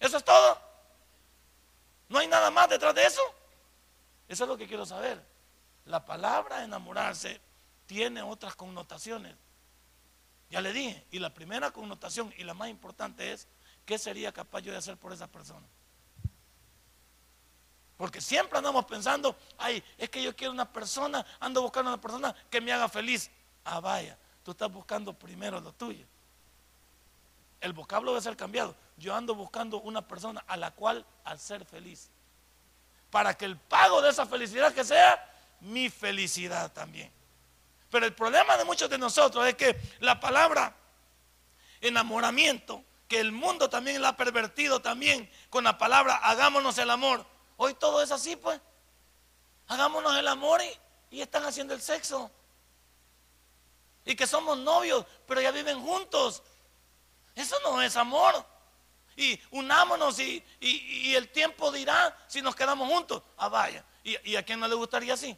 ¿Eso 0.00 0.16
es 0.16 0.24
todo? 0.24 0.60
¿No 2.08 2.18
hay 2.18 2.26
nada 2.26 2.50
más 2.50 2.68
detrás 2.68 2.92
de 2.96 3.06
eso? 3.06 3.22
Eso 4.26 4.42
es 4.42 4.48
lo 4.48 4.56
que 4.56 4.66
quiero 4.66 4.84
saber. 4.84 5.24
La 5.84 6.04
palabra 6.04 6.64
enamorarse 6.64 7.40
tiene 7.86 8.22
otras 8.22 8.56
connotaciones. 8.56 9.36
Ya 10.50 10.60
le 10.60 10.72
dije, 10.72 11.06
y 11.12 11.20
la 11.20 11.32
primera 11.32 11.70
connotación 11.70 12.34
y 12.36 12.42
la 12.42 12.54
más 12.54 12.68
importante 12.70 13.30
es, 13.30 13.46
¿qué 13.86 13.98
sería 13.98 14.32
capaz 14.32 14.62
yo 14.62 14.72
de 14.72 14.78
hacer 14.78 14.96
por 14.96 15.12
esa 15.12 15.28
persona? 15.28 15.66
Porque 17.96 18.20
siempre 18.20 18.58
andamos 18.58 18.84
pensando, 18.86 19.36
ay, 19.58 19.80
es 19.96 20.10
que 20.10 20.20
yo 20.20 20.34
quiero 20.34 20.52
una 20.52 20.72
persona, 20.72 21.24
ando 21.38 21.62
buscando 21.62 21.92
una 21.92 22.00
persona 22.00 22.34
que 22.50 22.60
me 22.60 22.72
haga 22.72 22.88
feliz. 22.88 23.30
Ah, 23.64 23.78
vaya, 23.78 24.18
tú 24.44 24.52
estás 24.52 24.70
buscando 24.70 25.12
primero 25.12 25.60
lo 25.60 25.72
tuyo. 25.72 26.06
El 27.60 27.72
vocablo 27.72 28.12
debe 28.12 28.22
ser 28.22 28.36
cambiado 28.36 28.76
yo 28.96 29.14
ando 29.14 29.34
buscando 29.34 29.80
una 29.80 30.06
persona 30.06 30.44
a 30.46 30.56
la 30.56 30.70
cual 30.70 31.04
al 31.24 31.38
ser 31.38 31.64
feliz. 31.64 32.10
Para 33.10 33.34
que 33.36 33.44
el 33.44 33.56
pago 33.56 34.00
de 34.02 34.10
esa 34.10 34.26
felicidad 34.26 34.72
que 34.72 34.84
sea 34.84 35.32
mi 35.60 35.90
felicidad 35.90 36.72
también. 36.72 37.10
Pero 37.90 38.06
el 38.06 38.14
problema 38.14 38.56
de 38.56 38.64
muchos 38.64 38.90
de 38.90 38.98
nosotros 38.98 39.46
es 39.46 39.54
que 39.54 39.76
la 40.00 40.18
palabra 40.18 40.74
enamoramiento, 41.80 42.82
que 43.08 43.20
el 43.20 43.32
mundo 43.32 43.68
también 43.68 44.00
la 44.00 44.10
ha 44.10 44.16
pervertido 44.16 44.80
también 44.80 45.30
con 45.50 45.64
la 45.64 45.78
palabra 45.78 46.16
hagámonos 46.16 46.78
el 46.78 46.90
amor. 46.90 47.24
Hoy 47.56 47.74
todo 47.74 48.02
es 48.02 48.10
así, 48.10 48.36
pues. 48.36 48.60
Hagámonos 49.68 50.16
el 50.16 50.26
amor 50.28 50.60
y, 51.10 51.16
y 51.16 51.20
están 51.20 51.44
haciendo 51.44 51.74
el 51.74 51.80
sexo. 51.80 52.30
Y 54.04 54.16
que 54.16 54.26
somos 54.26 54.58
novios, 54.58 55.04
pero 55.26 55.40
ya 55.40 55.50
viven 55.50 55.80
juntos. 55.80 56.42
Eso 57.34 57.56
no 57.64 57.80
es 57.82 57.96
amor 57.96 58.44
y 59.16 59.40
unámonos 59.52 60.18
y, 60.18 60.42
el 61.14 61.28
tiempo 61.28 61.70
dirá 61.70 62.16
si 62.26 62.42
nos 62.42 62.54
quedamos 62.56 62.88
juntos. 62.88 63.22
Ah, 63.36 63.48
vaya. 63.48 63.84
¿Y, 64.02 64.36
a 64.36 64.42
quién 64.42 64.60
no 64.60 64.68
le 64.68 64.74
gustaría 64.74 65.14
así? 65.14 65.36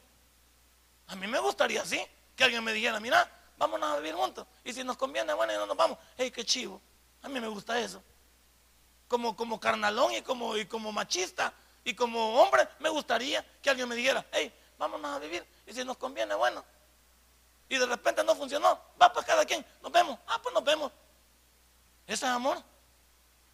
A 1.09 1.17
mí 1.17 1.27
me 1.27 1.39
gustaría 1.39 1.83
así. 1.83 2.01
Que 2.35 2.45
alguien 2.45 2.65
me 2.65 2.73
dijera, 2.73 3.01
mira, 3.01 3.31
vámonos 3.57 3.91
a 3.91 3.97
vivir 3.97 4.15
juntos. 4.15 4.47
Y 4.65 4.73
si 4.73 4.85
nos 4.85 4.97
conviene, 4.97 5.33
bueno, 5.35 5.53
y 5.53 5.57
no 5.57 5.67
nos 5.67 5.77
vamos. 5.77 5.99
¡Ey, 6.17 6.31
qué 6.31 6.45
chivo! 6.45 6.81
A 7.23 7.29
mí 7.29 7.41
me 7.41 7.49
gusta 7.49 7.79
eso. 7.79 8.03
Como, 9.09 9.37
como 9.37 9.61
carnalón 9.61 10.13
y 10.13 10.23
como, 10.23 10.57
y 10.57 10.67
como 10.67 10.93
machista 10.93 11.53
y 11.85 11.95
como 11.95 12.41
hombre, 12.43 12.69
me 12.81 12.89
gustaría 12.89 13.47
que 13.63 13.71
alguien 13.71 13.89
me 13.89 13.95
dijera, 13.95 14.27
hey, 14.33 14.53
vámonos 14.79 15.17
a 15.17 15.19
vivir. 15.19 15.47
Y 15.67 15.73
si 15.73 15.85
nos 15.85 15.97
conviene, 15.97 16.35
bueno. 16.35 16.65
Y 17.69 17.79
de 17.79 17.87
repente 17.87 18.23
no 18.25 18.35
funcionó. 18.35 18.81
Va 19.01 19.13
pues 19.13 19.25
cada 19.27 19.45
quien. 19.45 19.65
Nos 19.83 19.93
vemos. 19.93 20.19
Ah, 20.27 20.41
pues 20.43 20.55
nos 20.55 20.65
vemos. 20.65 20.93
Ese 22.07 22.25
es 22.27 22.31
amor. 22.31 22.63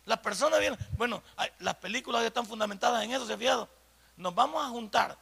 La 0.05 0.21
persona 0.21 0.59
viene, 0.59 0.77
bueno, 0.97 1.23
las 1.61 1.77
películas 1.77 2.25
están 2.25 2.45
fundamentadas 2.45 3.05
en 3.05 3.13
eso, 3.13 3.25
¿se 3.27 3.35
ha 3.35 3.39
fijado? 3.39 3.69
Nos 4.17 4.35
vamos 4.35 4.65
a 4.65 4.69
juntar, 4.69 5.17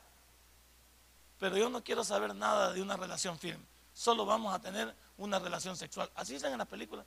pero 1.38 1.56
yo 1.56 1.68
no 1.68 1.84
quiero 1.84 2.02
saber 2.02 2.34
nada 2.34 2.72
de 2.72 2.80
una 2.80 2.96
relación 2.96 3.38
firme. 3.38 3.64
Solo 3.92 4.24
vamos 4.24 4.54
a 4.54 4.58
tener 4.58 4.94
una 5.18 5.38
relación 5.38 5.76
sexual. 5.76 6.10
Así 6.14 6.32
dicen 6.34 6.52
en 6.52 6.58
la 6.58 6.64
película. 6.64 7.04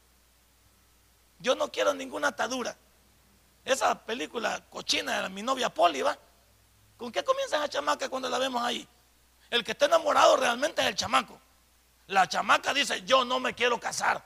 Yo 1.39 1.55
no 1.55 1.71
quiero 1.71 1.93
ninguna 1.93 2.27
atadura. 2.27 2.77
Esa 3.65 4.05
película 4.05 4.63
cochina 4.69 5.23
de 5.23 5.29
mi 5.29 5.41
novia 5.41 5.73
Poli, 5.73 6.03
¿va? 6.03 6.17
¿Con 6.97 7.11
qué 7.11 7.23
comienza 7.23 7.57
esa 7.57 7.69
chamaca 7.69 8.07
cuando 8.07 8.29
la 8.29 8.37
vemos 8.37 8.61
ahí? 8.61 8.87
El 9.49 9.63
que 9.63 9.71
está 9.71 9.85
enamorado 9.85 10.37
realmente 10.37 10.81
es 10.81 10.87
el 10.87 10.95
chamaco. 10.95 11.39
La 12.07 12.27
chamaca 12.27 12.73
dice, 12.73 13.03
yo 13.03 13.23
no 13.23 13.39
me 13.39 13.53
quiero 13.53 13.79
casar. 13.79 14.23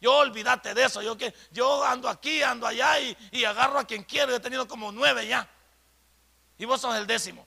Yo 0.00 0.16
olvídate 0.16 0.74
de 0.74 0.84
eso. 0.84 1.00
Yo, 1.00 1.16
yo 1.52 1.84
ando 1.84 2.08
aquí, 2.08 2.42
ando 2.42 2.66
allá 2.66 2.98
y, 2.98 3.44
agarro 3.44 3.78
a 3.78 3.84
quien 3.84 4.02
quiero. 4.02 4.34
he 4.34 4.40
tenido 4.40 4.66
como 4.66 4.90
nueve 4.90 5.26
ya. 5.26 5.48
Y 6.58 6.64
vos 6.64 6.80
sos 6.80 6.96
el 6.96 7.06
décimo. 7.06 7.46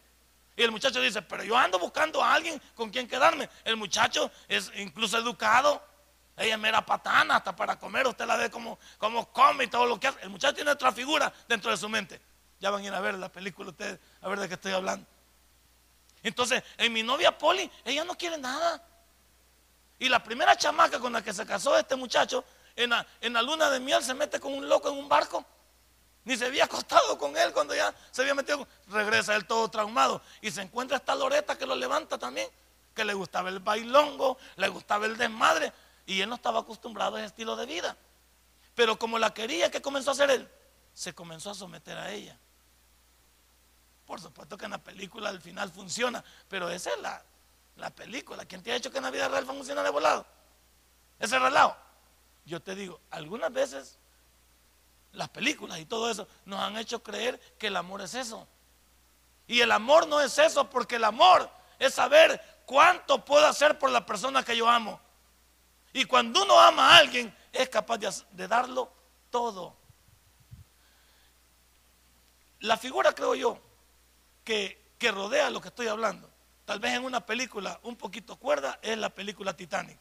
Y 0.56 0.64
el 0.64 0.72
muchacho 0.72 1.02
dice, 1.02 1.22
pero 1.22 1.44
yo 1.44 1.58
ando 1.58 1.78
buscando 1.78 2.24
a 2.24 2.34
alguien 2.34 2.62
con 2.74 2.90
quien 2.90 3.10
quedarme. 3.10 3.50
El 3.66 3.76
muchacho 3.76 4.32
es 4.48 4.72
incluso 4.78 5.18
educado. 5.18 5.84
Ella 6.38 6.56
es 6.56 6.60
mera 6.60 6.86
patana 6.86 7.36
hasta 7.36 7.54
para 7.54 7.78
comer. 7.78 8.08
Usted 8.08 8.26
la 8.26 8.38
ve 8.38 8.50
como, 8.50 8.80
como 8.98 9.30
come 9.34 9.66
y 9.66 9.68
todo 9.68 9.86
lo 9.86 10.00
que 10.00 10.08
hace. 10.08 10.22
El 10.22 10.30
muchacho 10.30 10.56
tiene 10.56 10.72
otra 10.72 10.94
figura 10.94 11.34
dentro 11.50 11.72
de 11.72 11.78
su 11.78 11.90
mente. 11.90 12.22
Ya 12.62 12.70
van 12.70 12.84
a 12.84 12.88
ir 12.88 12.94
a 12.94 13.02
ver 13.02 13.16
la 13.16 13.30
película 13.30 13.72
ustedes, 13.72 14.00
a 14.22 14.30
ver 14.30 14.40
de 14.40 14.48
qué 14.48 14.54
estoy 14.54 14.72
hablando. 14.72 15.06
Entonces, 16.24 16.64
en 16.78 16.94
mi 16.94 17.04
novia 17.04 17.38
Poli, 17.38 17.70
ella 17.84 18.06
no 18.06 18.18
quiere 18.18 18.38
nada. 18.38 18.82
Y 20.00 20.10
la 20.10 20.22
primera 20.22 20.58
chamaca 20.58 21.00
con 21.00 21.14
la 21.14 21.24
que 21.24 21.34
se 21.34 21.46
casó 21.46 21.78
este 21.78 21.96
muchacho, 21.96 22.44
en 22.76 22.90
la, 22.90 23.42
luna 23.42 23.70
de 23.70 23.80
miel 23.80 24.04
se 24.04 24.14
mete 24.14 24.40
con 24.40 24.54
un 24.54 24.68
loco 24.68 24.90
en 24.90 24.98
un 24.98 25.08
barco. 25.08 25.46
Ni 26.26 26.36
se 26.36 26.46
había 26.46 26.66
acostado 26.66 27.18
con 27.18 27.38
él 27.38 27.54
cuando 27.54 27.74
ya 27.76 27.94
se 28.12 28.22
había 28.22 28.34
metido. 28.34 28.68
Regresa 28.88 29.36
él 29.36 29.46
todo 29.46 29.70
traumado. 29.70 30.22
Y 30.42 30.52
se 30.52 30.62
encuentra 30.62 30.98
esta 30.98 31.16
Loreta 31.16 31.58
que 31.58 31.66
lo 31.66 31.76
levanta 31.76 32.18
también. 32.18 32.50
Que 32.94 33.06
le 33.06 33.14
gustaba 33.14 33.50
el 33.50 33.60
bailongo, 33.60 34.38
le 34.56 34.68
gustaba 34.68 35.06
el 35.06 35.18
desmadre. 35.18 35.72
Y 36.06 36.22
él 36.22 36.30
no 36.30 36.36
estaba 36.36 36.62
acostumbrado 36.62 37.16
a 37.16 37.20
ese 37.20 37.28
estilo 37.28 37.56
de 37.56 37.66
vida. 37.66 37.96
Pero 38.74 38.98
como 38.98 39.18
la 39.20 39.34
quería, 39.34 39.72
¿qué 39.72 39.82
comenzó 39.82 40.12
a 40.12 40.14
hacer 40.14 40.32
él? 40.32 40.50
Se 40.94 41.14
comenzó 41.14 41.52
a 41.52 41.54
someter 41.54 41.98
a 41.98 42.12
ella. 42.12 42.38
Por 44.06 44.20
supuesto 44.22 44.58
que 44.58 44.66
en 44.66 44.72
la 44.72 44.78
película 44.78 45.30
al 45.30 45.42
final 45.42 45.72
funciona, 45.72 46.24
pero 46.48 46.70
esa 46.70 46.92
es 46.92 47.00
la, 47.00 47.24
la 47.78 47.90
película. 47.90 48.46
¿Quién 48.46 48.64
te 48.64 48.72
ha 48.72 48.76
hecho 48.76 48.92
que 48.92 48.98
en 48.98 49.04
la 49.04 49.12
vida 49.12 49.28
real 49.28 49.46
funciona 49.46 49.84
de 49.84 49.90
volado? 49.90 50.26
Ese 51.20 51.40
relajo. 51.40 51.76
Yo 52.46 52.62
te 52.62 52.76
digo, 52.76 53.00
algunas 53.12 53.52
veces 53.52 53.98
las 55.14 55.30
películas 55.30 55.80
y 55.80 55.86
todo 55.86 56.10
eso 56.10 56.28
nos 56.46 56.60
han 56.60 56.78
hecho 56.78 57.02
creer 57.02 57.40
que 57.58 57.68
el 57.68 57.76
amor 57.76 58.02
es 58.02 58.14
eso. 58.14 58.48
Y 59.48 59.62
el 59.62 59.72
amor 59.72 60.08
no 60.08 60.22
es 60.22 60.38
eso, 60.38 60.70
porque 60.70 60.96
el 60.96 61.04
amor 61.04 61.50
es 61.80 61.94
saber 61.94 62.42
cuánto 62.66 63.24
puedo 63.24 63.46
hacer 63.46 63.78
por 63.78 63.90
la 63.92 64.06
persona 64.06 64.44
que 64.44 64.58
yo 64.58 64.70
amo. 64.70 65.00
Y 65.94 66.06
cuando 66.06 66.44
uno 66.44 66.60
ama 66.60 66.90
a 66.90 66.98
alguien, 66.98 67.36
es 67.54 67.70
capaz 67.70 67.98
de, 68.32 68.48
darlo 68.48 68.92
todo. 69.30 69.76
La 72.60 72.78
figura, 72.78 73.14
creo 73.14 73.36
yo, 73.36 73.60
que, 74.44 74.94
que 74.98 75.12
rodea 75.12 75.50
lo 75.50 75.62
que 75.62 75.70
estoy 75.70 75.88
hablando, 75.88 76.30
tal 76.66 76.80
vez 76.80 76.94
en 76.94 77.06
una 77.06 77.26
película 77.26 77.80
un 77.84 77.96
poquito 77.96 78.36
cuerda, 78.36 78.80
es 78.82 78.98
la 78.98 79.10
película 79.10 79.56
Titanic. 79.56 79.98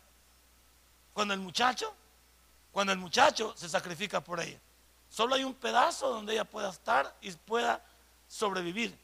Cuando 1.12 1.35
el 1.35 1.40
muchacho, 1.40 1.94
cuando 2.73 2.92
el 2.92 2.99
muchacho 2.99 3.54
se 3.56 3.68
sacrifica 3.68 4.21
por 4.23 4.40
ella. 4.40 4.61
Solo 5.09 5.37
hay 5.37 5.44
un 5.44 5.54
pedazo 5.54 6.09
donde 6.11 6.33
ella 6.33 6.44
pueda 6.44 6.71
estar 6.71 7.14
y 7.21 7.30
pueda 7.33 7.85
sobrevivir 8.26 8.99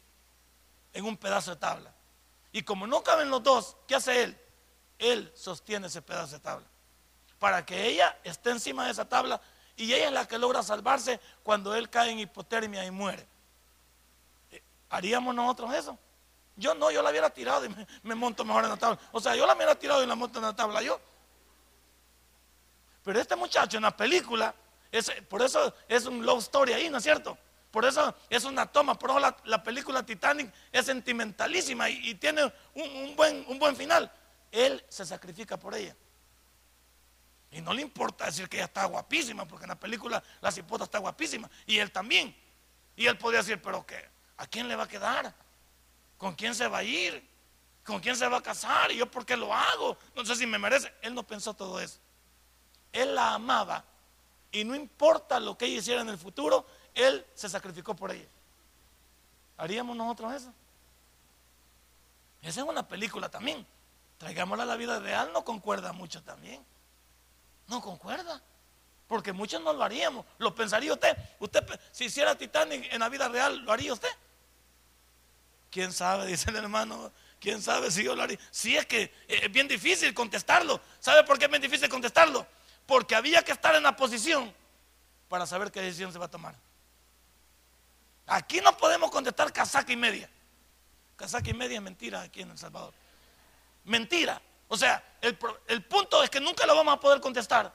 en 0.93 1.05
un 1.05 1.17
pedazo 1.17 1.53
de 1.53 1.57
tabla. 1.57 1.95
Y 2.51 2.63
como 2.63 2.87
no 2.87 3.03
caben 3.03 3.31
los 3.31 3.43
dos, 3.43 3.77
¿qué 3.87 3.95
hace 3.95 4.25
él? 4.25 4.39
Él 4.99 5.33
sostiene 5.37 5.87
ese 5.87 6.03
pedazo 6.03 6.33
de 6.33 6.41
tabla. 6.41 6.67
Para 7.39 7.65
que 7.65 7.87
ella 7.87 8.19
esté 8.25 8.51
encima 8.51 8.87
de 8.87 8.91
esa 8.91 9.09
tabla 9.09 9.41
y 9.77 9.93
ella 9.93 10.09
es 10.09 10.13
la 10.13 10.27
que 10.27 10.39
logra 10.39 10.63
salvarse 10.63 11.21
cuando 11.43 11.75
él 11.75 11.89
cae 11.89 12.11
en 12.11 12.19
hipotermia 12.19 12.85
y 12.85 12.91
muere. 12.91 13.27
¿Haríamos 14.91 15.35
nosotros 15.35 15.73
eso? 15.75 15.97
Yo 16.61 16.75
no, 16.75 16.91
yo 16.91 17.03
la 17.03 17.11
hubiera 17.11 17.31
tirado 17.31 17.65
y 17.65 17.75
me, 18.03 18.15
monto 18.15 18.45
mejor 18.45 18.65
en 18.65 18.71
la 18.71 18.77
tabla. 18.77 18.99
O 19.13 19.21
sea, 19.21 19.35
yo 19.35 19.47
la 19.47 19.55
hubiera 19.55 19.75
tirado 19.75 20.05
y 20.05 20.07
la 20.07 20.15
monto 20.15 20.39
en 20.39 20.45
la 20.45 20.55
tabla 20.55 20.83
yo. 20.83 21.01
Pero 23.03 23.19
este 23.19 23.35
muchacho 23.35 23.79
en 23.79 23.83
la 23.83 23.97
película, 23.97 24.55
por 25.29 25.43
eso 25.43 25.75
es 25.89 26.05
un 26.05 26.25
love 26.25 26.41
story 26.41 26.75
ahí, 26.75 26.91
¿no 26.91 26.99
es 26.99 27.03
cierto? 27.03 27.37
por 27.71 27.85
eso 27.85 28.15
es 28.29 28.45
una 28.45 28.67
toma, 28.67 28.99
por 28.99 29.11
eso 29.11 29.37
la, 29.45 29.63
película 29.63 30.05
Titanic 30.05 30.53
es 30.73 30.87
sentimentalísima 30.87 31.89
y, 31.89 32.15
tiene 32.17 32.53
un, 32.75 33.15
buen, 33.17 33.45
un 33.49 33.59
buen 33.59 33.77
final. 33.77 34.11
Él 34.51 34.85
se 34.89 35.07
sacrifica 35.07 35.57
por 35.57 35.75
ella. 35.75 35.95
Y 37.53 37.61
no 37.61 37.73
le 37.73 37.83
importa 37.83 38.27
decir 38.27 38.49
que 38.49 38.57
ella 38.57 38.67
está 38.67 38.85
guapísima, 38.87 39.47
porque 39.47 39.65
en 39.65 39.71
la 39.71 39.79
película 39.79 40.23
la 40.41 40.51
cipota 40.51 40.85
está 40.85 40.99
guapísima. 40.99 41.49
Y 41.67 41.79
él 41.79 41.91
también. 41.91 42.37
Y 42.97 43.07
él 43.07 43.17
podría 43.17 43.41
decir, 43.41 43.61
pero 43.63 43.87
¿qué? 43.87 44.05
¿A 44.37 44.47
quién 44.47 44.69
le 44.69 44.77
va 44.77 44.85
a 44.85 44.89
quedar? 44.89 45.33
¿Con 46.21 46.35
quién 46.35 46.55
se 46.55 46.69
va 46.69 46.79
a 46.79 46.83
ir? 46.85 47.27
¿Con 47.83 47.99
quién 47.99 48.15
se 48.15 48.29
va 48.29 48.37
a 48.37 48.43
casar? 48.43 48.93
¿Y 48.93 48.99
yo 48.99 49.11
por 49.11 49.25
qué 49.25 49.39
lo 49.39 49.55
hago? 49.55 49.97
No 50.15 50.23
sé 50.23 50.37
si 50.37 50.47
me 50.47 50.59
merece. 50.59 50.93
Él 51.01 51.15
no 51.15 51.23
pensó 51.23 51.55
todo 51.55 51.81
eso. 51.81 51.99
Él 52.93 53.15
la 53.15 53.33
amaba. 53.33 53.83
Y 54.53 54.63
no 54.63 54.75
importa 54.75 55.41
lo 55.41 55.57
que 55.57 55.65
ella 55.65 55.79
hiciera 55.79 56.03
en 56.03 56.11
el 56.11 56.19
futuro, 56.19 56.67
él 56.95 57.25
se 57.35 57.49
sacrificó 57.49 57.97
por 57.97 58.13
ella. 58.13 58.29
¿Haríamos 59.57 59.97
nosotros 59.97 60.35
eso? 60.35 60.53
Esa 62.43 62.61
es 62.61 62.67
una 62.67 62.87
película 62.87 63.31
también. 63.31 63.67
Traigámosla 64.19 64.65
a 64.65 64.67
la 64.67 64.77
vida 64.77 65.01
real, 65.01 65.33
no 65.33 65.43
concuerda 65.43 65.95
mucho 65.95 66.23
también. 66.23 66.63
No 67.67 67.81
concuerda. 67.81 68.43
Porque 69.09 69.33
muchos 69.33 69.63
no 69.63 69.73
lo 69.73 69.83
haríamos. 69.83 70.27
¿Lo 70.37 70.55
pensaría 70.55 70.93
usted? 70.93 71.17
Usted, 71.39 71.67
si 71.93 72.05
hiciera 72.05 72.37
Titanic 72.37 72.93
en 72.93 73.01
la 73.01 73.09
vida 73.09 73.27
real, 73.31 73.61
¿lo 73.61 73.73
haría 73.73 73.95
usted? 73.95 74.11
¿Quién 75.71 75.93
sabe? 75.93 76.27
Dice 76.29 76.51
el 76.51 76.57
hermano. 76.57 77.13
¿Quién 77.41 77.63
sabe 77.63 77.91
si 77.91 78.05
yo 78.05 78.15
lo 78.15 78.23
haría? 78.23 78.39
Si 78.51 78.77
es 78.77 78.85
que 78.85 79.13
es 79.27 79.51
bien 79.51 79.67
difícil 79.67 80.13
contestarlo. 80.13 80.81
¿Sabe 80.99 81.25
por 81.25 81.39
qué 81.39 81.47
es 81.47 81.51
bien 81.51 81.63
difícil 81.63 81.89
contestarlo? 81.89 82.47
Porque 82.87 83.15
había 83.15 83.43
que 83.43 83.53
estar 83.53 83.75
en 83.75 83.83
la 83.83 83.97
posición 83.97 84.55
para 85.29 85.47
saber 85.47 85.73
qué 85.73 85.81
decisión 85.81 86.13
se 86.13 86.19
va 86.19 86.27
a 86.27 86.31
tomar. 86.31 86.55
Aquí 88.27 88.61
no 88.61 88.77
podemos 88.77 89.11
contestar 89.11 89.53
casaca 89.53 89.91
y 89.91 89.97
media. 89.97 90.29
Casaca 91.17 91.49
y 91.49 91.55
media 91.55 91.77
es 91.77 91.83
mentira 91.83 92.21
aquí 92.21 92.43
en 92.43 92.51
El 92.51 92.59
Salvador. 92.59 92.93
Mentira. 93.85 94.41
O 94.69 94.77
sea, 94.77 95.03
el, 95.21 95.37
punto 95.85 96.23
es 96.23 96.31
que 96.31 96.41
nunca 96.41 96.67
lo 96.67 96.77
vamos 96.77 96.95
a 96.95 97.01
poder 97.01 97.21
contestar 97.21 97.73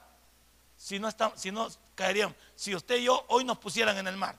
si 0.76 0.98
no, 0.98 1.08
está, 1.08 1.32
si 1.36 1.50
no 1.50 1.68
caeríamos. 1.94 2.36
Si 2.54 2.74
usted 2.74 2.96
y 2.96 3.04
yo 3.04 3.24
hoy 3.28 3.44
nos 3.44 3.58
pusieran 3.58 3.98
en 3.98 4.06
el 4.06 4.16
mar 4.16 4.36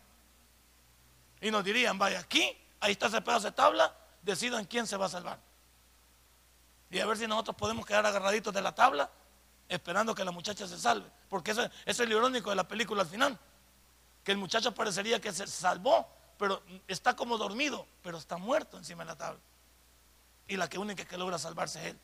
y 1.39 1.51
nos 1.51 1.63
dirían, 1.63 1.97
vaya, 1.99 2.19
aquí, 2.19 2.57
ahí 2.79 2.93
está 2.93 3.07
ese 3.07 3.21
pedazo 3.21 3.47
de 3.47 3.51
tabla, 3.51 3.95
decidan 4.21 4.65
quién 4.65 4.87
se 4.87 4.97
va 4.97 5.05
a 5.05 5.09
salvar. 5.09 5.39
Y 6.89 6.99
a 6.99 7.05
ver 7.05 7.17
si 7.17 7.27
nosotros 7.27 7.55
podemos 7.55 7.85
quedar 7.85 8.05
agarraditos 8.05 8.53
de 8.53 8.61
la 8.61 8.73
tabla 8.73 9.09
esperando 9.67 10.15
que 10.15 10.23
la 10.23 10.31
muchacha 10.31 10.67
se 10.67 10.79
salve. 10.79 11.09
Porque 11.29 11.51
eso, 11.51 11.69
es 11.85 11.99
lo 11.99 12.17
irónico 12.17 12.49
de 12.49 12.55
la 12.55 12.67
película 12.67 13.01
al 13.01 13.09
final. 13.09 13.37
Que 14.23 14.31
el 14.31 14.37
muchacho 14.37 14.73
parecería 14.73 15.19
que 15.19 15.31
se 15.33 15.47
salvó, 15.47 16.07
pero 16.37 16.61
está 16.87 17.15
como 17.15 17.37
dormido, 17.37 17.85
pero 18.01 18.17
está 18.17 18.37
muerto 18.37 18.77
encima 18.77 19.03
de 19.03 19.09
la 19.09 19.17
tabla. 19.17 19.39
Y 20.47 20.55
la 20.55 20.69
que 20.69 20.77
única 20.77 21.05
que 21.05 21.17
logra 21.17 21.37
salvarse 21.37 21.79
es 21.79 21.85
él. 21.87 21.99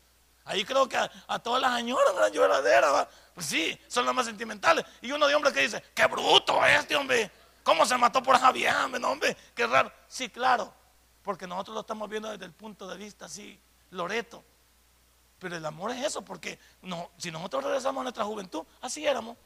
Ahí 0.46 0.62
creo 0.64 0.86
que 0.86 0.98
a, 0.98 1.38
todas 1.38 1.62
las 1.62 1.74
señoras, 1.76 2.14
la 2.16 2.28
lloradera, 2.28 3.08
pues 3.32 3.46
sí, 3.46 3.78
son 3.88 4.04
las 4.04 4.14
más 4.14 4.26
sentimentales. 4.26 4.84
Y 5.00 5.10
uno 5.10 5.26
de 5.26 5.34
hombres 5.34 5.54
que 5.54 5.60
dice, 5.60 5.82
qué 5.94 6.06
bruto 6.06 6.64
este 6.66 6.96
hombre, 6.96 7.30
¿cómo 7.64 7.84
se 7.84 7.96
mató 7.96 8.22
por 8.22 8.38
Javier, 8.38 8.72
hombre? 9.02 9.36
Qué 9.54 9.66
raro. 9.66 9.90
Sí, 10.06 10.28
claro, 10.28 10.72
porque 11.22 11.48
nosotros 11.48 11.74
lo 11.74 11.80
estamos 11.80 12.08
viendo 12.08 12.30
desde 12.30 12.44
el 12.44 12.52
punto 12.52 12.86
de 12.86 12.96
vista 12.96 13.24
así, 13.24 13.58
Loreto. 13.90 14.44
Pero 15.40 15.56
el 15.56 15.66
amor 15.66 15.90
es 15.90 16.04
eso, 16.04 16.22
porque 16.22 16.58
no, 16.82 17.10
si 17.18 17.30
nosotros 17.30 17.64
regresamos 17.64 18.00
a 18.00 18.04
nuestra 18.04 18.24
juventud, 18.24 18.64
así 18.80 19.04
éramos. 19.04 19.36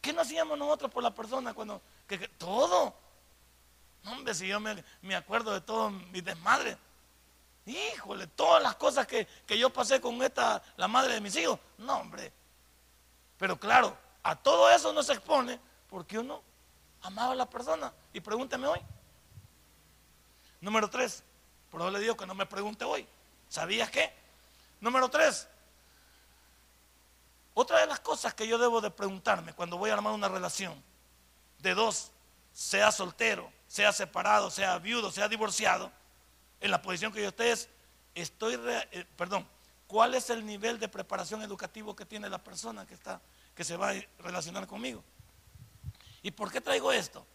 ¿Qué 0.00 0.12
no 0.12 0.22
hacíamos 0.22 0.58
nosotros 0.58 0.90
por 0.90 1.02
la 1.02 1.14
persona 1.14 1.54
cuando... 1.54 1.80
Que, 2.08 2.18
todo. 2.18 2.92
hombre, 4.06 4.34
si 4.34 4.48
yo 4.48 4.58
me, 4.58 5.14
acuerdo 5.14 5.52
de 5.52 5.60
todo 5.60 5.90
mi 5.90 6.20
desmadre. 6.20 6.76
Híjole, 7.64 8.26
todas 8.26 8.60
las 8.60 8.74
cosas 8.74 9.06
que, 9.06 9.28
yo 9.56 9.70
pasé 9.70 10.00
con 10.00 10.20
esta, 10.22 10.60
la 10.76 10.88
madre 10.88 11.14
de 11.14 11.20
mis 11.20 11.36
hijos. 11.36 11.60
No, 11.78 11.98
hombre. 11.98 12.32
Pero 13.38 13.56
claro, 13.56 13.96
a 14.24 14.34
todo 14.34 14.68
eso 14.70 14.92
no 14.92 15.04
se 15.04 15.12
expone 15.12 15.60
porque 15.88 16.18
uno 16.18 16.42
amaba 17.02 17.32
a 17.32 17.36
la 17.36 17.48
persona. 17.48 17.92
Y 18.12 18.20
pregúnteme 18.20 18.66
hoy. 18.66 18.80
Número 20.60 20.88
tres. 20.88 21.22
Por 21.70 21.80
eso 21.80 21.90
le 21.90 22.00
digo 22.00 22.16
que 22.16 22.26
no 22.26 22.34
me 22.34 22.46
pregunte 22.46 22.84
hoy. 22.84 23.06
¿Sabías 23.48 23.90
qué? 23.90 24.12
Número 24.80 25.08
tres. 25.08 25.48
Otra 27.54 27.80
de 27.80 27.86
las 27.86 28.00
cosas 28.00 28.34
que 28.34 28.46
yo 28.46 28.56
debo 28.58 28.80
de 28.80 28.90
preguntarme 28.90 29.52
cuando 29.52 29.76
voy 29.76 29.90
a 29.90 29.94
armar 29.94 30.12
una 30.12 30.28
relación 30.28 30.82
de 31.58 31.74
dos, 31.74 32.10
sea 32.52 32.90
soltero, 32.90 33.52
sea 33.68 33.92
separado, 33.92 34.50
sea 34.50 34.78
viudo, 34.78 35.10
sea 35.10 35.28
divorciado, 35.28 35.92
en 36.60 36.70
la 36.70 36.80
posición 36.80 37.12
que 37.12 37.20
yo 37.20 37.28
esté 37.28 37.52
es, 37.52 37.68
estoy, 38.14 38.58
eh, 38.58 39.06
perdón, 39.16 39.46
¿cuál 39.86 40.14
es 40.14 40.30
el 40.30 40.46
nivel 40.46 40.78
de 40.78 40.88
preparación 40.88 41.42
educativo 41.42 41.94
que 41.94 42.06
tiene 42.06 42.28
la 42.30 42.38
persona 42.38 42.86
que, 42.86 42.94
está, 42.94 43.20
que 43.54 43.64
se 43.64 43.76
va 43.76 43.90
a 43.90 43.94
relacionar 44.20 44.66
conmigo? 44.66 45.02
¿Y 46.22 46.30
por 46.30 46.50
qué 46.50 46.60
traigo 46.60 46.92
esto? 46.92 47.26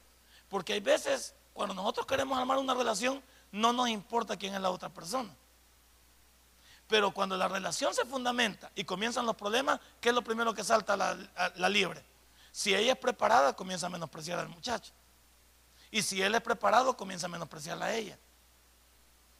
Porque 0.50 0.73
hay 0.73 0.80
veces, 0.80 1.34
cuando 1.54 1.73
nosotros 1.73 2.06
queremos 2.06 2.38
armar 2.38 2.58
una 2.58 2.73
relación, 2.73 3.21
no 3.52 3.73
nos 3.73 3.89
importa 3.89 4.38
quién 4.38 4.56
es 4.56 4.62
la 4.62 4.69
otra 4.69 4.89
persona. 4.89 5.34
Pero 6.88 7.12
cuando 7.12 7.36
la 7.36 7.50
relación 7.50 7.93
se 7.93 8.06
fundamenta 8.06 8.71
y 8.76 8.86
comienzan 8.86 9.26
los 9.26 9.36
problemas, 9.36 9.80
¿qué 10.00 10.10
es 10.10 10.15
lo 10.15 10.23
primero 10.23 10.54
que 10.54 10.63
salta 10.63 10.95
la, 10.95 11.17
la 11.56 11.69
liebre? 11.69 12.04
Si 12.52 12.73
ella 12.73 12.93
es 12.93 12.97
preparada, 12.97 13.56
comienza 13.56 13.88
a 13.88 13.89
menospreciar 13.89 14.39
al 14.39 14.47
muchacho. 14.47 14.93
Y 15.91 16.02
si 16.02 16.21
él 16.21 16.34
es 16.36 16.41
preparado, 16.41 16.95
comienza 16.95 17.26
a 17.26 17.30
menospreciarla 17.30 17.86
a 17.86 17.93
ella. 17.93 18.17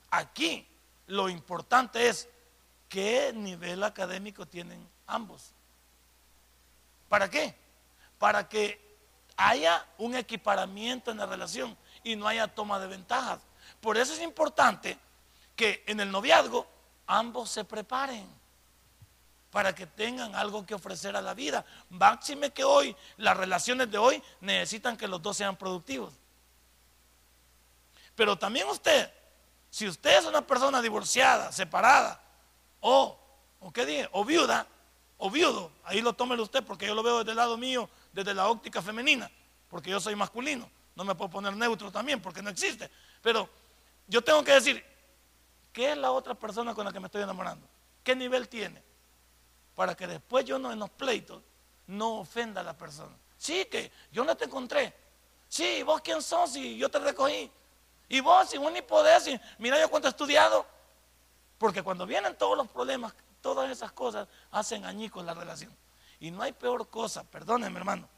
Aquí 0.10 0.68
lo 1.08 1.30
importante 1.30 2.10
es 2.10 2.28
qué 2.90 3.32
nivel 3.34 3.84
académico 3.84 4.46
tienen 4.46 4.88
ambos. 5.06 5.52
¿Para 7.10 7.30
qué? 7.30 7.56
Para 8.20 8.48
que 8.48 8.87
haya 9.38 9.86
un 9.98 10.16
equiparamiento 10.16 11.12
en 11.12 11.18
la 11.18 11.26
relación 11.26 11.78
y 12.04 12.16
no 12.16 12.28
haya 12.28 12.48
toma 12.48 12.80
de 12.80 12.88
ventajas. 12.88 13.40
Por 13.80 13.98
eso 13.98 14.14
es 14.14 14.22
importante 14.22 14.98
que 15.56 15.84
en 15.88 16.00
el 16.00 16.12
noviazgo 16.12 16.68
ambos 17.06 17.50
se 17.50 17.64
preparen 17.64 18.28
para 19.52 19.74
que 19.74 19.88
tengan 19.88 20.36
algo 20.36 20.66
que 20.66 20.76
ofrecer 20.76 21.16
a 21.16 21.22
la 21.22 21.34
vida. 21.34 21.66
Máxime 21.90 22.52
que 22.52 22.64
hoy, 22.64 22.96
las 23.18 23.38
relaciones 23.38 23.90
de 23.90 23.98
hoy 23.98 24.22
necesitan 24.42 24.98
que 24.98 25.08
los 25.08 25.22
dos 25.22 25.38
sean 25.38 25.56
productivos. 25.56 26.14
Pero 28.16 28.38
también 28.38 28.68
usted 28.68 29.12
si 29.70 29.88
usted 29.88 30.18
es 30.18 30.26
una 30.26 30.42
persona 30.42 30.82
divorciada, 30.82 31.52
separada, 31.52 32.22
o, 32.80 33.18
¿o 33.60 33.72
qué 33.72 33.86
dije? 33.86 34.10
O 34.12 34.24
viuda, 34.26 34.66
o 35.18 35.30
viudo, 35.30 35.72
ahí 35.84 36.02
lo 36.02 36.14
tómelo 36.14 36.44
usted 36.44 36.64
porque 36.64 36.88
yo 36.88 36.96
lo 36.96 37.04
veo 37.04 37.20
desde 37.20 37.32
el 37.32 37.38
lado 37.38 37.58
mío, 37.58 37.90
desde 38.12 38.34
la 38.34 38.48
óptica 38.50 38.82
femenina, 38.82 39.30
porque 39.70 39.90
yo 39.90 40.00
soy 40.00 40.16
masculino. 40.16 40.70
No 40.96 41.04
me 41.04 41.14
puedo 41.16 41.30
poner 41.30 41.56
neutro 41.56 41.92
también 41.92 42.22
porque 42.22 42.42
no 42.42 42.50
existe. 42.50 42.90
Pero 43.22 43.48
yo 44.08 44.24
tengo 44.24 44.44
que 44.44 44.54
decir, 44.54 44.84
¿qué 45.72 45.92
es 45.92 45.98
la 45.98 46.12
otra 46.12 46.34
persona 46.34 46.74
con 46.74 46.86
la 46.86 46.92
que 46.92 47.00
me 47.00 47.06
estoy 47.06 47.22
enamorando? 47.22 47.68
¿Qué 48.04 48.16
nivel 48.16 48.50
tiene? 48.50 48.82
Para 49.76 49.96
que 49.96 50.08
después 50.08 50.46
yo 50.46 50.58
no 50.58 50.72
en 50.72 50.80
los 50.80 50.90
pleitos 50.90 51.44
no 51.88 52.20
ofenda 52.20 52.62
a 52.62 52.64
la 52.64 52.76
persona. 52.76 53.16
Sí, 53.38 53.66
que 53.66 53.92
yo 54.12 54.24
no 54.24 54.36
te 54.36 54.46
encontré. 54.46 54.94
Sí, 55.48 55.84
vos 55.84 56.02
quién 56.02 56.22
sos 56.22 56.56
y 56.56 56.78
yo 56.78 56.90
te 56.90 57.00
recogí. 57.00 57.52
Y 58.10 58.20
vos, 58.20 58.50
si 58.50 58.58
vos 58.58 58.72
ni 58.72 58.82
podés, 58.82 59.30
mira 59.60 59.80
yo 59.80 59.90
cuánto 59.90 60.08
he 60.08 60.12
estudiado. 60.12 60.66
Porque 61.58 61.84
cuando 61.84 62.06
vienen 62.06 62.38
todos 62.38 62.58
los 62.58 62.68
problemas, 62.68 63.14
todas 63.42 63.70
esas 63.70 63.92
cosas 63.92 64.28
hacen 64.52 64.86
añicos 64.86 65.24
la 65.26 65.34
relación. 65.34 65.76
Y 66.20 66.32
no 66.32 66.42
hay 66.42 66.52
peor 66.54 66.90
cosa, 66.90 67.24
perdónenme 67.24 67.78
hermano, 67.78 68.10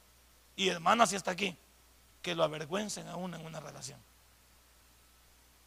y 0.55 0.69
hermana 0.69 1.05
si 1.05 1.15
está 1.15 1.31
aquí, 1.31 1.55
que 2.21 2.35
lo 2.35 2.43
avergüencen 2.43 3.07
a 3.07 3.15
uno 3.15 3.37
en 3.37 3.45
una 3.45 3.59
relación. 3.59 3.99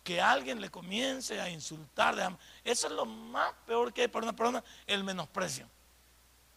Que 0.04 0.20
alguien 0.20 0.60
le 0.60 0.70
comience 0.70 1.40
a 1.40 1.48
insultar. 1.48 2.36
Eso 2.64 2.86
es 2.88 2.92
lo 2.92 3.06
más 3.06 3.52
peor 3.66 3.92
que 3.92 4.02
hay 4.02 4.08
para 4.08 4.24
una 4.24 4.36
persona, 4.36 4.62
el 4.86 5.04
menosprecio. 5.04 5.66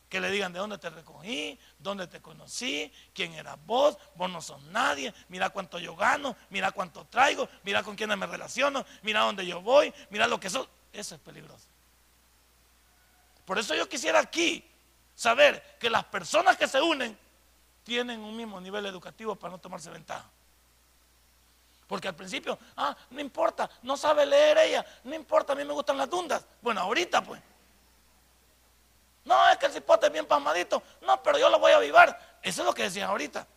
Que 0.10 0.20
le 0.20 0.32
digan 0.32 0.52
de 0.52 0.60
dónde 0.60 0.78
te 0.78 0.90
recogí, 0.90 1.60
dónde 1.80 2.08
te 2.08 2.22
conocí, 2.22 2.92
quién 3.14 3.34
eras 3.34 3.58
vos, 3.66 3.98
vos 4.16 4.30
no 4.30 4.42
sos 4.42 4.62
nadie, 4.64 5.14
mira 5.30 5.50
cuánto 5.50 5.80
yo 5.80 5.96
gano, 5.96 6.36
mira 6.50 6.72
cuánto 6.72 7.06
traigo, 7.06 7.48
mira 7.64 7.84
con 7.84 7.96
quiénes 7.96 8.18
me 8.18 8.26
relaciono, 8.26 8.86
mira 9.04 9.22
dónde 9.22 9.46
yo 9.46 9.62
voy, 9.62 9.94
mira 10.10 10.28
lo 10.28 10.40
que 10.40 10.50
soy. 10.50 10.68
Eso 10.92 11.16
es 11.16 11.22
peligroso. 11.22 11.66
Por 13.46 13.60
eso 13.60 13.76
yo 13.76 13.88
quisiera 13.88 14.20
aquí 14.20 14.64
saber 15.16 15.78
que 15.80 15.90
las 15.90 16.04
personas 16.06 16.58
que 16.58 16.68
se 16.68 16.82
unen 16.82 17.18
tienen 17.84 18.20
un 18.22 18.36
mismo 18.36 18.60
nivel 18.60 18.86
educativo 18.86 19.36
para 19.36 19.52
no 19.52 19.60
tomarse 19.60 19.90
ventaja. 19.90 20.30
Porque 21.88 22.08
al 22.08 22.16
principio, 22.16 22.58
ah, 22.78 22.96
no 23.12 23.22
importa, 23.22 23.70
no 23.84 23.96
sabe 23.96 24.26
leer 24.26 24.58
ella, 24.58 24.86
no 25.04 25.14
importa, 25.14 25.54
a 25.54 25.56
mí 25.56 25.64
me 25.64 25.74
gustan 25.74 25.98
las 25.98 26.10
dundas. 26.10 26.46
Bueno, 26.62 26.82
ahorita 26.82 27.24
pues. 27.24 27.42
No, 29.24 29.50
es 29.50 29.58
que 29.58 29.68
el 29.68 29.72
cipote 29.72 30.08
es 30.08 30.12
bien 30.12 30.26
pasmadito. 30.26 30.82
No, 31.02 31.22
pero 31.22 31.38
yo 31.38 31.50
lo 31.50 31.60
voy 31.60 31.72
a 31.72 31.78
avivar. 31.78 32.40
Eso 32.42 32.62
es 32.62 32.66
lo 32.66 32.74
que 32.74 32.84
decían 32.84 33.10
ahorita. 33.10 33.48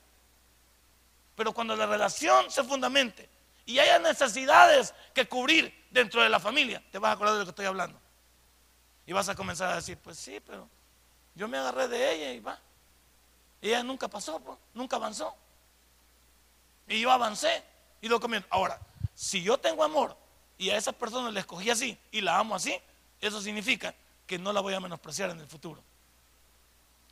Pero 1.36 1.52
cuando 1.52 1.76
la 1.76 1.86
relación 1.86 2.50
se 2.50 2.64
fundamente 2.64 3.28
y 3.64 3.78
haya 3.78 3.98
necesidades 3.98 4.94
que 5.14 5.28
cubrir 5.28 5.86
dentro 5.90 6.22
de 6.22 6.28
la 6.28 6.40
familia, 6.40 6.82
te 6.90 6.98
vas 6.98 7.10
a 7.10 7.12
acordar 7.12 7.34
de 7.34 7.40
lo 7.40 7.44
que 7.44 7.50
estoy 7.50 7.66
hablando. 7.66 8.00
Y 9.06 9.12
vas 9.12 9.28
a 9.28 9.34
comenzar 9.34 9.70
a 9.70 9.76
decir, 9.76 9.98
pues 9.98 10.18
sí, 10.18 10.40
pero 10.40 10.68
yo 11.34 11.48
me 11.48 11.58
agarré 11.58 11.88
de 11.88 12.14
ella 12.14 12.32
y 12.32 12.40
va. 12.40 12.58
ella 13.60 13.82
nunca 13.82 14.08
pasó, 14.08 14.40
pues, 14.40 14.58
nunca 14.74 14.96
avanzó. 14.96 15.34
Y 16.86 17.00
yo 17.00 17.10
avancé 17.10 17.62
y 18.00 18.08
lo 18.08 18.18
comienzo. 18.20 18.48
Ahora, 18.50 18.80
si 19.14 19.42
yo 19.42 19.58
tengo 19.58 19.84
amor 19.84 20.16
y 20.56 20.70
a 20.70 20.76
esa 20.76 20.92
persona 20.92 21.30
le 21.30 21.40
escogí 21.40 21.70
así 21.70 21.98
y 22.10 22.20
la 22.20 22.38
amo 22.38 22.54
así, 22.54 22.76
eso 23.20 23.40
significa 23.40 23.94
que 24.26 24.38
no 24.38 24.52
la 24.52 24.60
voy 24.60 24.74
a 24.74 24.80
menospreciar 24.80 25.30
en 25.30 25.40
el 25.40 25.46
futuro. 25.46 25.82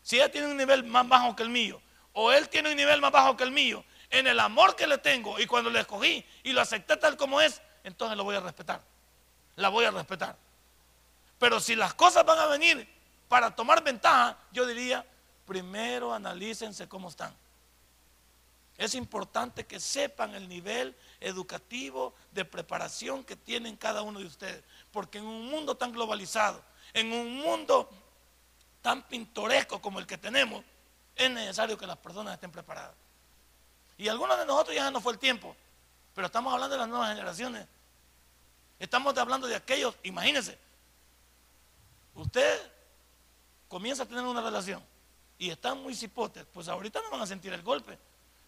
Si 0.02 0.16
ella 0.16 0.30
tiene 0.30 0.48
un 0.48 0.56
nivel 0.56 0.84
más 0.84 1.08
bajo 1.08 1.34
que 1.34 1.42
el 1.42 1.48
mío, 1.48 1.80
o 2.12 2.32
él 2.32 2.48
tiene 2.48 2.70
un 2.70 2.76
nivel 2.76 3.00
más 3.00 3.10
bajo 3.10 3.36
que 3.36 3.44
el 3.44 3.50
mío, 3.50 3.84
en 4.10 4.26
el 4.26 4.38
amor 4.40 4.76
que 4.76 4.86
le 4.86 4.98
tengo 4.98 5.38
y 5.38 5.46
cuando 5.46 5.68
le 5.70 5.80
escogí 5.80 6.24
y 6.44 6.52
lo 6.52 6.60
acepté 6.60 6.96
tal 6.96 7.16
como 7.16 7.40
es, 7.40 7.60
entonces 7.84 8.16
lo 8.16 8.24
voy 8.24 8.36
a 8.36 8.40
respetar. 8.40 8.80
La 9.56 9.68
voy 9.68 9.84
a 9.84 9.90
respetar. 9.90 10.36
Pero 11.38 11.60
si 11.60 11.74
las 11.74 11.94
cosas 11.94 12.24
van 12.24 12.38
a 12.38 12.46
venir 12.46 12.88
para 13.28 13.54
tomar 13.54 13.82
ventaja, 13.82 14.38
yo 14.52 14.66
diría, 14.66 15.04
primero 15.46 16.12
analícense 16.12 16.88
cómo 16.88 17.08
están. 17.08 17.34
Es 18.76 18.94
importante 18.94 19.64
que 19.66 19.80
sepan 19.80 20.34
el 20.34 20.48
nivel 20.48 20.94
educativo 21.20 22.14
de 22.32 22.44
preparación 22.44 23.24
que 23.24 23.34
tienen 23.34 23.76
cada 23.76 24.02
uno 24.02 24.18
de 24.18 24.26
ustedes. 24.26 24.62
Porque 24.92 25.18
en 25.18 25.24
un 25.24 25.50
mundo 25.50 25.76
tan 25.76 25.92
globalizado, 25.92 26.62
en 26.92 27.10
un 27.10 27.36
mundo 27.38 27.88
tan 28.82 29.02
pintoresco 29.02 29.80
como 29.80 29.98
el 29.98 30.06
que 30.06 30.18
tenemos, 30.18 30.62
es 31.14 31.30
necesario 31.30 31.78
que 31.78 31.86
las 31.86 31.96
personas 31.96 32.34
estén 32.34 32.52
preparadas. 32.52 32.94
Y 33.96 34.08
algunos 34.08 34.38
de 34.38 34.44
nosotros 34.44 34.76
ya 34.76 34.90
no 34.90 35.00
fue 35.00 35.14
el 35.14 35.18
tiempo, 35.18 35.56
pero 36.14 36.26
estamos 36.26 36.52
hablando 36.52 36.74
de 36.74 36.80
las 36.80 36.88
nuevas 36.88 37.08
generaciones. 37.08 37.66
Estamos 38.78 39.16
hablando 39.16 39.46
de 39.46 39.56
aquellos, 39.56 39.94
imagínense, 40.02 40.58
usted 42.14 42.75
comienza 43.68 44.04
a 44.04 44.06
tener 44.06 44.24
una 44.24 44.40
relación 44.40 44.82
y 45.38 45.50
están 45.50 45.82
muy 45.82 45.94
cipotes, 45.94 46.46
pues 46.52 46.68
ahorita 46.68 47.00
no 47.02 47.10
van 47.10 47.22
a 47.22 47.26
sentir 47.26 47.52
el 47.52 47.62
golpe, 47.62 47.98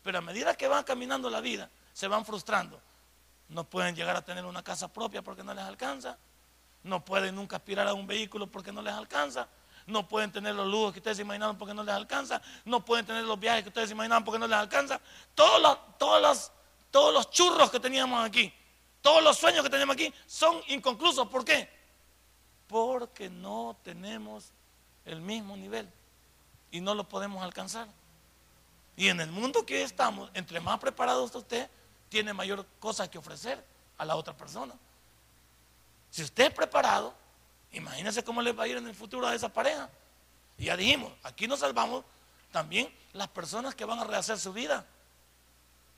pero 0.02 0.18
a 0.18 0.20
medida 0.20 0.54
que 0.54 0.68
van 0.68 0.84
caminando 0.84 1.28
la 1.28 1.40
vida, 1.40 1.70
se 1.92 2.08
van 2.08 2.24
frustrando. 2.24 2.80
No 3.48 3.64
pueden 3.64 3.96
llegar 3.96 4.16
a 4.16 4.22
tener 4.22 4.44
una 4.44 4.62
casa 4.62 4.92
propia 4.92 5.22
porque 5.22 5.42
no 5.42 5.54
les 5.54 5.64
alcanza. 5.64 6.18
No 6.82 7.04
pueden 7.04 7.34
nunca 7.34 7.56
aspirar 7.56 7.88
a 7.88 7.94
un 7.94 8.06
vehículo 8.06 8.46
porque 8.46 8.72
no 8.72 8.82
les 8.82 8.92
alcanza. 8.92 9.48
No 9.86 10.06
pueden 10.06 10.30
tener 10.30 10.54
los 10.54 10.66
lujos 10.66 10.92
que 10.92 10.98
ustedes 10.98 11.18
imaginaban 11.18 11.56
porque 11.56 11.74
no 11.74 11.82
les 11.82 11.94
alcanza. 11.94 12.42
No 12.66 12.84
pueden 12.84 13.06
tener 13.06 13.24
los 13.24 13.40
viajes 13.40 13.62
que 13.62 13.68
ustedes 13.68 13.90
imaginaban 13.90 14.24
porque 14.24 14.38
no 14.38 14.46
les 14.46 14.58
alcanza. 14.58 15.00
Todos 15.34 15.62
los, 15.62 15.98
todos 15.98 16.22
los, 16.22 16.52
todos 16.90 17.14
los 17.14 17.30
churros 17.30 17.70
que 17.70 17.80
teníamos 17.80 18.22
aquí, 18.24 18.52
todos 19.00 19.22
los 19.22 19.38
sueños 19.38 19.62
que 19.64 19.70
teníamos 19.70 19.94
aquí 19.94 20.12
son 20.26 20.60
inconclusos. 20.68 21.26
¿Por 21.28 21.44
qué? 21.44 21.68
Porque 22.66 23.30
no 23.30 23.78
tenemos 23.82 24.52
el 25.08 25.20
mismo 25.20 25.56
nivel 25.56 25.88
y 26.70 26.80
no 26.80 26.94
lo 26.94 27.08
podemos 27.08 27.42
alcanzar. 27.42 27.88
Y 28.96 29.08
en 29.08 29.20
el 29.20 29.30
mundo 29.30 29.64
que 29.64 29.82
estamos, 29.82 30.30
entre 30.34 30.60
más 30.60 30.78
preparado 30.78 31.24
está 31.24 31.38
usted, 31.38 31.70
tiene 32.08 32.32
mayor 32.32 32.66
cosa 32.80 33.10
que 33.10 33.18
ofrecer 33.18 33.62
a 33.96 34.04
la 34.04 34.16
otra 34.16 34.36
persona. 34.36 34.74
Si 36.10 36.22
usted 36.22 36.46
es 36.46 36.54
preparado, 36.54 37.14
imagínese 37.72 38.24
cómo 38.24 38.42
le 38.42 38.52
va 38.52 38.64
a 38.64 38.68
ir 38.68 38.76
en 38.76 38.86
el 38.86 38.94
futuro 38.94 39.26
a 39.26 39.34
esa 39.34 39.48
pareja. 39.48 39.88
Y 40.56 40.64
ya 40.64 40.76
dijimos, 40.76 41.12
aquí 41.22 41.46
nos 41.46 41.60
salvamos 41.60 42.04
también 42.50 42.92
las 43.12 43.28
personas 43.28 43.74
que 43.74 43.84
van 43.84 43.98
a 43.98 44.04
rehacer 44.04 44.38
su 44.38 44.52
vida. 44.52 44.84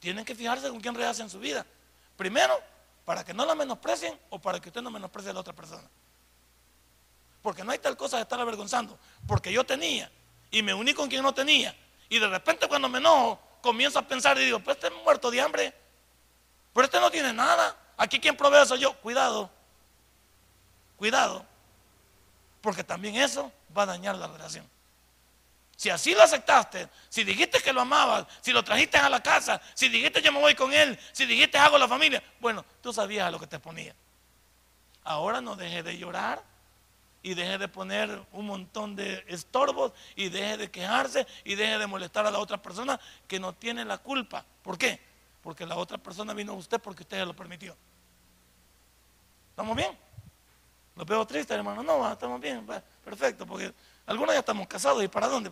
Tienen 0.00 0.24
que 0.24 0.34
fijarse 0.34 0.68
con 0.68 0.80
quién 0.80 0.94
rehacen 0.94 1.30
su 1.30 1.38
vida. 1.38 1.64
Primero, 2.16 2.54
para 3.04 3.24
que 3.24 3.32
no 3.32 3.46
la 3.46 3.54
menosprecien 3.54 4.18
o 4.30 4.38
para 4.38 4.60
que 4.60 4.68
usted 4.68 4.82
no 4.82 4.90
menosprecie 4.90 5.30
a 5.30 5.34
la 5.34 5.40
otra 5.40 5.54
persona. 5.54 5.88
Porque 7.42 7.64
no 7.64 7.72
hay 7.72 7.78
tal 7.78 7.96
cosa 7.96 8.16
de 8.16 8.22
estar 8.22 8.40
avergonzando. 8.40 8.98
Porque 9.26 9.52
yo 9.52 9.64
tenía 9.64 10.10
y 10.50 10.62
me 10.62 10.74
uní 10.74 10.94
con 10.94 11.08
quien 11.08 11.22
no 11.22 11.32
tenía 11.32 11.74
y 12.10 12.18
de 12.18 12.26
repente 12.26 12.68
cuando 12.68 12.88
me 12.88 12.98
enojo, 12.98 13.40
comienzo 13.62 13.98
a 13.98 14.02
pensar 14.02 14.36
y 14.36 14.44
digo, 14.44 14.58
pues 14.58 14.76
este 14.76 14.88
es 14.88 14.92
muerto 15.04 15.30
de 15.30 15.40
hambre. 15.40 15.72
Pero 16.74 16.84
este 16.84 17.00
no 17.00 17.10
tiene 17.10 17.32
nada. 17.32 17.76
Aquí 17.96 18.18
quien 18.18 18.36
provee 18.36 18.66
soy 18.66 18.80
yo. 18.80 18.94
Cuidado. 18.94 19.48
Cuidado. 20.96 21.46
Porque 22.60 22.82
también 22.82 23.14
eso 23.14 23.52
va 23.76 23.84
a 23.84 23.86
dañar 23.86 24.16
la 24.16 24.26
relación. 24.26 24.68
Si 25.76 25.88
así 25.88 26.12
lo 26.14 26.22
aceptaste, 26.22 26.88
si 27.08 27.22
dijiste 27.22 27.60
que 27.60 27.72
lo 27.72 27.80
amabas, 27.80 28.26
si 28.42 28.52
lo 28.52 28.62
trajiste 28.62 28.98
a 28.98 29.08
la 29.08 29.22
casa, 29.22 29.62
si 29.72 29.88
dijiste 29.88 30.20
yo 30.20 30.30
me 30.30 30.40
voy 30.40 30.54
con 30.54 30.72
él, 30.74 30.98
si 31.12 31.24
dijiste 31.24 31.56
hago 31.56 31.78
la 31.78 31.88
familia, 31.88 32.22
bueno, 32.38 32.66
tú 32.82 32.92
sabías 32.92 33.28
a 33.28 33.30
lo 33.30 33.40
que 33.40 33.46
te 33.46 33.58
ponía. 33.58 33.94
Ahora 35.04 35.40
no 35.40 35.56
dejes 35.56 35.82
de 35.84 35.96
llorar 35.96 36.42
y 37.22 37.34
deje 37.34 37.58
de 37.58 37.68
poner 37.68 38.26
un 38.32 38.46
montón 38.46 38.96
de 38.96 39.24
estorbos 39.28 39.92
y 40.16 40.28
deje 40.28 40.56
de 40.56 40.70
quejarse 40.70 41.26
y 41.44 41.54
deje 41.54 41.78
de 41.78 41.86
molestar 41.86 42.26
a 42.26 42.30
la 42.30 42.38
otra 42.38 42.60
persona 42.60 42.98
que 43.28 43.38
no 43.38 43.52
tiene 43.52 43.84
la 43.84 43.98
culpa. 43.98 44.44
¿Por 44.62 44.78
qué? 44.78 45.00
Porque 45.42 45.66
la 45.66 45.76
otra 45.76 45.98
persona 45.98 46.32
vino 46.32 46.52
a 46.52 46.56
usted 46.56 46.80
porque 46.80 47.02
usted 47.02 47.18
se 47.18 47.26
lo 47.26 47.36
permitió. 47.36 47.76
¿Estamos 49.50 49.76
bien? 49.76 49.96
¿Lo 50.96 51.04
veo 51.04 51.26
triste, 51.26 51.54
hermano? 51.54 51.82
No, 51.82 52.10
estamos 52.10 52.40
bien, 52.40 52.66
perfecto, 53.04 53.46
porque 53.46 53.72
algunos 54.06 54.34
ya 54.34 54.40
estamos 54.40 54.66
casados 54.66 55.02
y 55.02 55.08
para 55.08 55.28
dónde. 55.28 55.50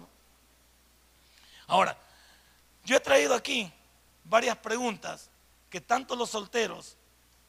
Ahora, 1.67 1.97
yo 2.85 2.97
he 2.97 3.01
traído 3.01 3.35
aquí 3.35 3.71
varias 4.25 4.57
preguntas 4.57 5.31
que 5.69 5.81
tanto 5.81 6.17
los 6.17 6.31
solteros 6.31 6.97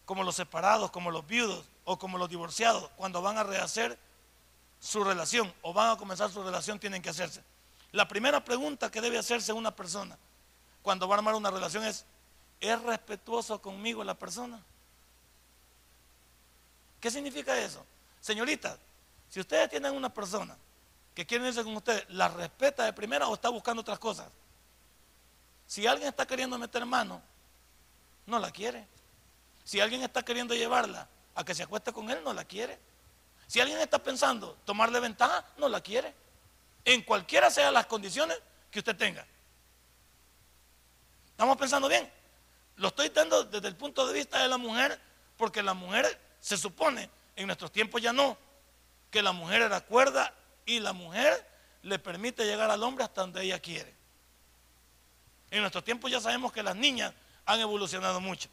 como 0.06 0.24
los 0.24 0.36
separados, 0.36 0.92
como 0.92 1.12
los 1.12 1.26
viudos 1.26 1.66
o 1.86 1.98
como 1.98 2.18
los 2.18 2.30
divorciados, 2.30 2.90
cuando 2.96 3.22
van 3.22 3.38
a 3.38 3.44
rehacer 3.44 3.98
su 4.80 5.04
relación 5.04 5.54
o 5.62 5.74
van 5.74 5.92
a 5.92 5.98
comenzar 5.98 6.32
su 6.32 6.42
relación 6.44 6.80
tienen 6.80 7.02
que 7.02 7.10
hacerse. 7.10 7.44
La 7.92 8.08
primera 8.08 8.44
pregunta 8.44 8.92
que 8.92 9.02
debe 9.02 9.18
hacerse 9.18 9.52
una 9.52 9.76
persona 9.76 10.18
cuando 10.82 11.08
va 11.08 11.16
a 11.16 11.18
armar 11.18 11.36
una 11.36 11.52
relación 11.52 11.84
es, 11.84 12.06
¿es 12.60 12.82
respetuoso 12.84 13.62
conmigo 13.62 14.04
la 14.04 14.14
persona? 14.14 14.62
¿Qué 17.00 17.10
significa 17.12 17.58
eso? 17.58 17.86
Señorita, 18.22 18.78
si 19.30 19.40
ustedes 19.40 19.70
tienen 19.70 19.94
una 19.94 20.14
persona 20.14 20.58
que 21.16 21.26
quiere 21.26 21.48
irse 21.48 21.64
con 21.64 21.76
ustedes, 21.76 22.06
¿la 22.10 22.28
respeta 22.28 22.86
de 22.86 22.94
primera 22.94 23.28
o 23.28 23.34
está 23.34 23.50
buscando 23.50 23.82
otras 23.82 24.00
cosas? 24.00 24.28
Si 25.68 25.86
alguien 25.86 26.10
está 26.10 26.26
queriendo 26.26 26.58
meter 26.58 26.86
mano, 26.86 27.22
no 28.26 28.40
la 28.40 28.52
quiere. 28.52 28.88
Si 29.64 29.80
alguien 29.80 30.02
está 30.02 30.24
queriendo 30.24 30.56
llevarla 30.56 31.08
a 31.36 31.44
que 31.44 31.54
se 31.54 31.64
acueste 31.64 31.94
con 31.94 32.10
él, 32.10 32.20
no 32.24 32.34
la 32.34 32.44
quiere. 32.44 32.80
Si 33.50 33.60
alguien 33.60 33.80
está 33.80 33.98
pensando 33.98 34.60
tomarle 34.64 35.00
ventaja, 35.00 35.44
no 35.58 35.68
la 35.68 35.82
quiere. 35.82 36.14
En 36.86 37.02
cualquiera 37.02 37.50
sean 37.50 37.74
las 37.74 37.88
condiciones 37.88 38.40
que 38.70 38.78
usted 38.78 38.96
tenga. 38.96 39.26
¿Estamos 41.32 41.58
pensando 41.58 41.90
bien? 41.90 42.08
Lo 42.76 42.90
estoy 42.90 43.10
dando 43.10 43.44
desde 43.46 43.68
el 43.68 43.76
punto 43.76 44.06
de 44.06 44.14
vista 44.14 44.40
de 44.44 44.48
la 44.48 44.60
mujer, 44.60 45.02
porque 45.36 45.64
la 45.64 45.74
mujer 45.74 46.22
se 46.40 46.58
supone, 46.58 47.10
en 47.36 47.48
nuestros 47.48 47.72
tiempos 47.72 48.04
ya 48.04 48.14
no, 48.14 48.38
que 49.10 49.24
la 49.24 49.32
mujer 49.32 49.64
era 49.64 49.82
cuerda 49.82 50.32
y 50.68 50.80
la 50.80 50.94
mujer 50.94 51.44
le 51.82 51.98
permite 51.98 52.46
llegar 52.46 52.70
al 52.70 52.84
hombre 52.84 53.04
hasta 53.04 53.22
donde 53.22 53.42
ella 53.42 53.60
quiere. 53.60 53.92
En 55.50 55.62
nuestros 55.62 55.84
tiempos 55.84 56.12
ya 56.12 56.22
sabemos 56.22 56.54
que 56.54 56.62
las 56.62 56.76
niñas 56.76 57.16
han 57.48 57.60
evolucionado 57.62 58.22
mucho 58.22 58.48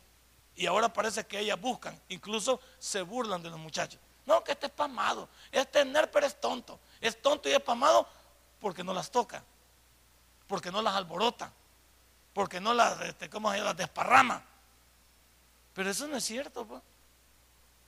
y 0.55 0.65
ahora 0.65 0.91
parece 0.91 1.27
que 1.27 1.39
ellas 1.39 1.61
buscan, 1.61 2.01
incluso 2.09 2.63
se 2.79 3.03
burlan 3.03 3.43
de 3.43 3.51
los 3.51 3.59
muchachos. 3.59 4.01
No, 4.27 4.43
que 4.43 4.53
este 4.53 4.67
es 4.67 4.73
pamado. 4.73 5.29
Este 5.53 5.85
Nerper 5.85 6.25
es 6.25 6.41
tonto. 6.41 6.79
Es 7.01 7.23
tonto 7.23 7.49
y 7.49 7.53
es 7.53 7.61
pamado 7.61 8.07
porque 8.61 8.83
no 8.83 8.93
las 8.93 9.11
toca. 9.11 9.43
Porque 10.49 10.71
no 10.71 10.83
las 10.83 10.95
alborota. 10.95 11.53
Porque 12.35 12.61
no 12.61 12.75
las, 12.75 13.01
este, 13.03 13.31
¿cómo 13.31 13.53
se 13.53 13.61
las 13.61 13.77
desparrama. 13.77 14.45
Pero 15.73 15.91
eso 15.91 16.09
no 16.09 16.17
es 16.17 16.25
cierto. 16.25 16.67
Pues. 16.67 16.83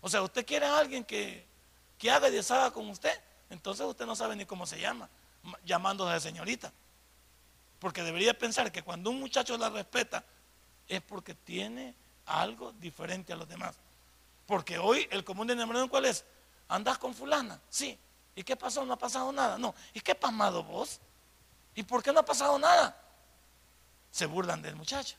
O 0.00 0.08
sea, 0.08 0.22
usted 0.22 0.46
quiere 0.46 0.66
a 0.66 0.78
alguien 0.78 1.04
que, 1.04 1.44
que 1.98 2.10
haga 2.10 2.28
y 2.28 2.32
deshaga 2.32 2.70
con 2.70 2.88
usted. 2.88 3.20
Entonces 3.50 3.84
usted 3.84 4.06
no 4.06 4.14
sabe 4.14 4.36
ni 4.36 4.46
cómo 4.46 4.66
se 4.66 4.78
llama, 4.78 5.08
llamándose 5.64 6.14
de 6.14 6.20
señorita. 6.20 6.72
Porque 7.80 8.02
debería 8.02 8.38
pensar 8.38 8.70
que 8.70 8.82
cuando 8.82 9.10
un 9.10 9.18
muchacho 9.18 9.56
la 9.58 9.70
respeta 9.70 10.24
es 10.86 11.00
porque 11.02 11.34
tiene 11.34 11.94
algo 12.26 12.72
diferente 12.72 13.32
a 13.32 13.36
los 13.36 13.48
demás. 13.48 13.76
Porque 14.48 14.78
hoy 14.78 15.06
el 15.10 15.24
común 15.24 15.46
denominador 15.46 15.90
cuál 15.90 16.06
es? 16.06 16.24
¿Andas 16.68 16.96
con 16.96 17.12
fulana? 17.12 17.60
Sí. 17.68 17.98
¿Y 18.34 18.42
qué 18.42 18.56
pasó? 18.56 18.82
No 18.82 18.94
ha 18.94 18.98
pasado 18.98 19.30
nada. 19.30 19.58
No. 19.58 19.74
¿Y 19.92 20.00
qué 20.00 20.14
pasmado 20.14 20.64
vos? 20.64 21.00
¿Y 21.74 21.82
por 21.82 22.02
qué 22.02 22.14
no 22.14 22.20
ha 22.20 22.24
pasado 22.24 22.58
nada? 22.58 22.98
Se 24.10 24.24
burlan 24.24 24.62
del 24.62 24.74
muchacho. 24.74 25.16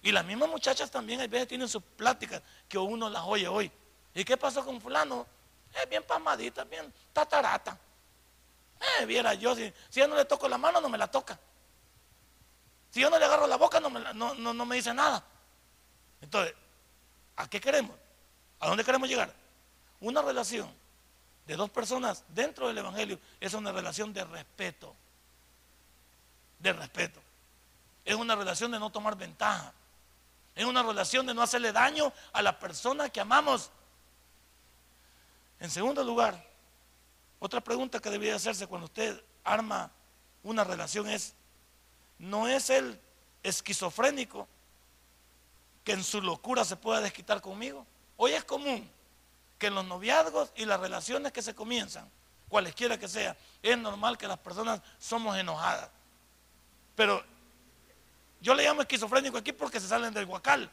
Y 0.00 0.12
las 0.12 0.24
mismas 0.24 0.48
muchachas 0.48 0.92
también 0.92 1.20
a 1.20 1.26
veces 1.26 1.48
tienen 1.48 1.68
sus 1.68 1.82
pláticas 1.82 2.40
que 2.68 2.78
uno 2.78 3.10
las 3.10 3.24
oye 3.24 3.48
hoy. 3.48 3.68
¿Y 4.14 4.24
qué 4.24 4.36
pasó 4.36 4.64
con 4.64 4.80
fulano? 4.80 5.26
Es 5.74 5.90
bien 5.90 6.04
pasmadita, 6.04 6.62
bien 6.62 6.94
tatarata. 7.12 7.76
Eh, 9.00 9.06
viera 9.06 9.34
yo, 9.34 9.56
si, 9.56 9.74
si 9.88 10.00
no 10.02 10.14
le 10.14 10.24
toco 10.24 10.48
la 10.48 10.56
mano, 10.56 10.80
no 10.80 10.88
me 10.88 10.98
la 10.98 11.10
toca. 11.10 11.36
Si 12.90 13.00
yo 13.00 13.10
no 13.10 13.18
le 13.18 13.24
agarro 13.24 13.48
la 13.48 13.56
boca, 13.56 13.80
no 13.80 13.90
no, 13.90 14.34
no 14.54 14.66
me 14.66 14.76
dice 14.76 14.94
nada. 14.94 15.20
Entonces, 16.20 16.54
¿a 17.34 17.50
qué 17.50 17.60
queremos? 17.60 17.96
¿A 18.60 18.68
dónde 18.68 18.84
queremos 18.84 19.08
llegar? 19.08 19.34
Una 20.00 20.22
relación 20.22 20.70
de 21.46 21.56
dos 21.56 21.70
personas 21.70 22.24
dentro 22.28 22.68
del 22.68 22.78
Evangelio 22.78 23.18
es 23.40 23.54
una 23.54 23.72
relación 23.72 24.12
de 24.12 24.24
respeto. 24.24 24.94
De 26.58 26.72
respeto. 26.72 27.20
Es 28.04 28.14
una 28.14 28.36
relación 28.36 28.70
de 28.70 28.78
no 28.78 28.90
tomar 28.90 29.16
ventaja. 29.16 29.72
Es 30.54 30.64
una 30.64 30.82
relación 30.82 31.26
de 31.26 31.34
no 31.34 31.42
hacerle 31.42 31.72
daño 31.72 32.12
a 32.32 32.42
la 32.42 32.58
persona 32.58 33.08
que 33.08 33.20
amamos. 33.20 33.70
En 35.58 35.70
segundo 35.70 36.04
lugar, 36.04 36.46
otra 37.38 37.60
pregunta 37.60 37.98
que 37.98 38.10
debería 38.10 38.36
hacerse 38.36 38.66
cuando 38.66 38.86
usted 38.86 39.22
arma 39.42 39.90
una 40.42 40.64
relación 40.64 41.08
es, 41.08 41.34
¿no 42.18 42.46
es 42.48 42.68
el 42.70 43.00
esquizofrénico 43.42 44.46
que 45.84 45.92
en 45.92 46.04
su 46.04 46.20
locura 46.20 46.64
se 46.64 46.76
pueda 46.76 47.00
desquitar 47.00 47.40
conmigo? 47.40 47.86
Hoy 48.22 48.32
es 48.32 48.44
común 48.44 48.86
que 49.58 49.68
en 49.68 49.74
los 49.74 49.84
noviazgos 49.86 50.52
y 50.56 50.66
las 50.66 50.78
relaciones 50.78 51.32
que 51.32 51.40
se 51.40 51.54
comienzan, 51.54 52.10
cualesquiera 52.48 52.98
que 52.98 53.08
sea, 53.08 53.36
es 53.62 53.78
normal 53.78 54.18
que 54.18 54.28
las 54.28 54.38
personas 54.38 54.82
somos 54.98 55.38
enojadas. 55.38 55.88
Pero 56.94 57.24
yo 58.40 58.54
le 58.54 58.64
llamo 58.64 58.82
esquizofrénico 58.82 59.38
aquí 59.38 59.52
porque 59.52 59.80
se 59.80 59.88
salen 59.88 60.12
del 60.12 60.26
guacal. 60.26 60.70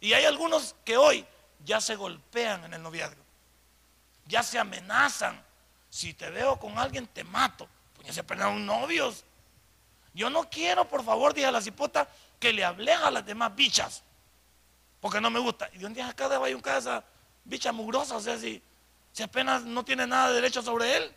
Y 0.00 0.12
hay 0.12 0.24
algunos 0.24 0.74
que 0.84 0.96
hoy 0.96 1.26
ya 1.64 1.80
se 1.80 1.96
golpean 1.96 2.64
en 2.64 2.74
el 2.74 2.82
noviazgo 2.82 3.24
ya 4.26 4.42
se 4.42 4.58
amenazan. 4.58 5.42
Si 5.90 6.14
te 6.14 6.30
veo 6.30 6.58
con 6.58 6.78
alguien, 6.78 7.06
te 7.06 7.24
mato. 7.24 7.68
Pues 7.94 8.08
ya 8.08 8.12
se 8.12 8.24
perdieron 8.24 8.64
novios. 8.64 9.24
Yo 10.12 10.30
no 10.30 10.48
quiero, 10.48 10.88
por 10.88 11.04
favor, 11.04 11.34
dije 11.34 11.46
a 11.46 11.52
la 11.52 11.60
cipota, 11.60 12.08
que 12.38 12.52
le 12.52 12.64
hablé 12.64 12.92
a 12.92 13.10
las 13.10 13.26
demás 13.26 13.54
bichas. 13.54 14.02
Porque 15.04 15.20
no 15.20 15.28
me 15.28 15.38
gusta. 15.38 15.68
Y 15.74 15.84
un 15.84 15.92
día 15.92 16.08
acá 16.08 16.30
de 16.30 16.54
un 16.54 16.62
casa 16.62 17.04
bicha 17.44 17.72
mugrosa, 17.72 18.16
o 18.16 18.20
sea, 18.22 18.38
si, 18.38 18.62
si 19.12 19.22
apenas 19.22 19.62
no 19.62 19.84
tiene 19.84 20.06
nada 20.06 20.28
de 20.28 20.36
derecho 20.36 20.62
sobre 20.62 20.96
él. 20.96 21.14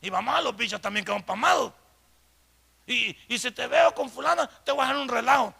Y 0.00 0.08
vamos 0.08 0.34
a 0.34 0.40
los 0.40 0.56
bichos 0.56 0.80
también 0.80 1.04
que 1.04 1.12
son 1.12 1.22
pamados. 1.22 1.74
Y, 2.86 3.14
y 3.28 3.38
si 3.38 3.50
te 3.50 3.66
veo 3.66 3.94
con 3.94 4.08
fulana, 4.08 4.48
te 4.64 4.72
voy 4.72 4.80
a 4.80 4.86
dejar 4.86 5.02
un 5.02 5.08
relajo. 5.08 5.54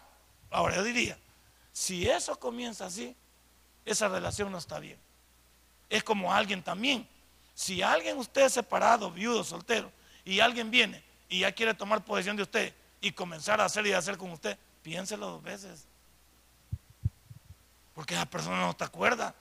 Ahora 0.49 0.77
yo 0.77 0.83
diría, 0.83 1.15
si 1.71 2.09
eso 2.09 2.39
comienza 2.39 2.87
así, 2.87 3.15
esa 3.85 4.07
relación 4.07 4.51
no 4.51 4.57
está 4.57 4.79
bien 4.79 4.97
es 5.89 6.03
como 6.03 6.33
alguien 6.33 6.61
también. 6.61 7.07
Si 7.55 7.81
alguien 7.81 8.17
usted 8.17 8.45
es 8.45 8.53
separado, 8.53 9.11
viudo, 9.11 9.43
soltero, 9.43 9.91
y 10.23 10.39
alguien 10.39 10.71
viene 10.71 11.03
y 11.27 11.39
ya 11.39 11.51
quiere 11.51 11.73
tomar 11.73 12.05
posesión 12.05 12.37
de 12.37 12.43
usted 12.43 12.73
y 13.01 13.11
comenzar 13.11 13.59
a 13.59 13.65
hacer 13.65 13.85
y 13.87 13.93
hacer 13.93 14.17
con 14.17 14.31
usted, 14.31 14.57
piénselo 14.83 15.27
dos 15.27 15.43
veces. 15.43 15.88
Porque 17.99 18.13
esa 18.13 18.25
persona 18.25 18.61
no 18.61 18.73
te 18.73 18.85
acuerda. 18.85 19.35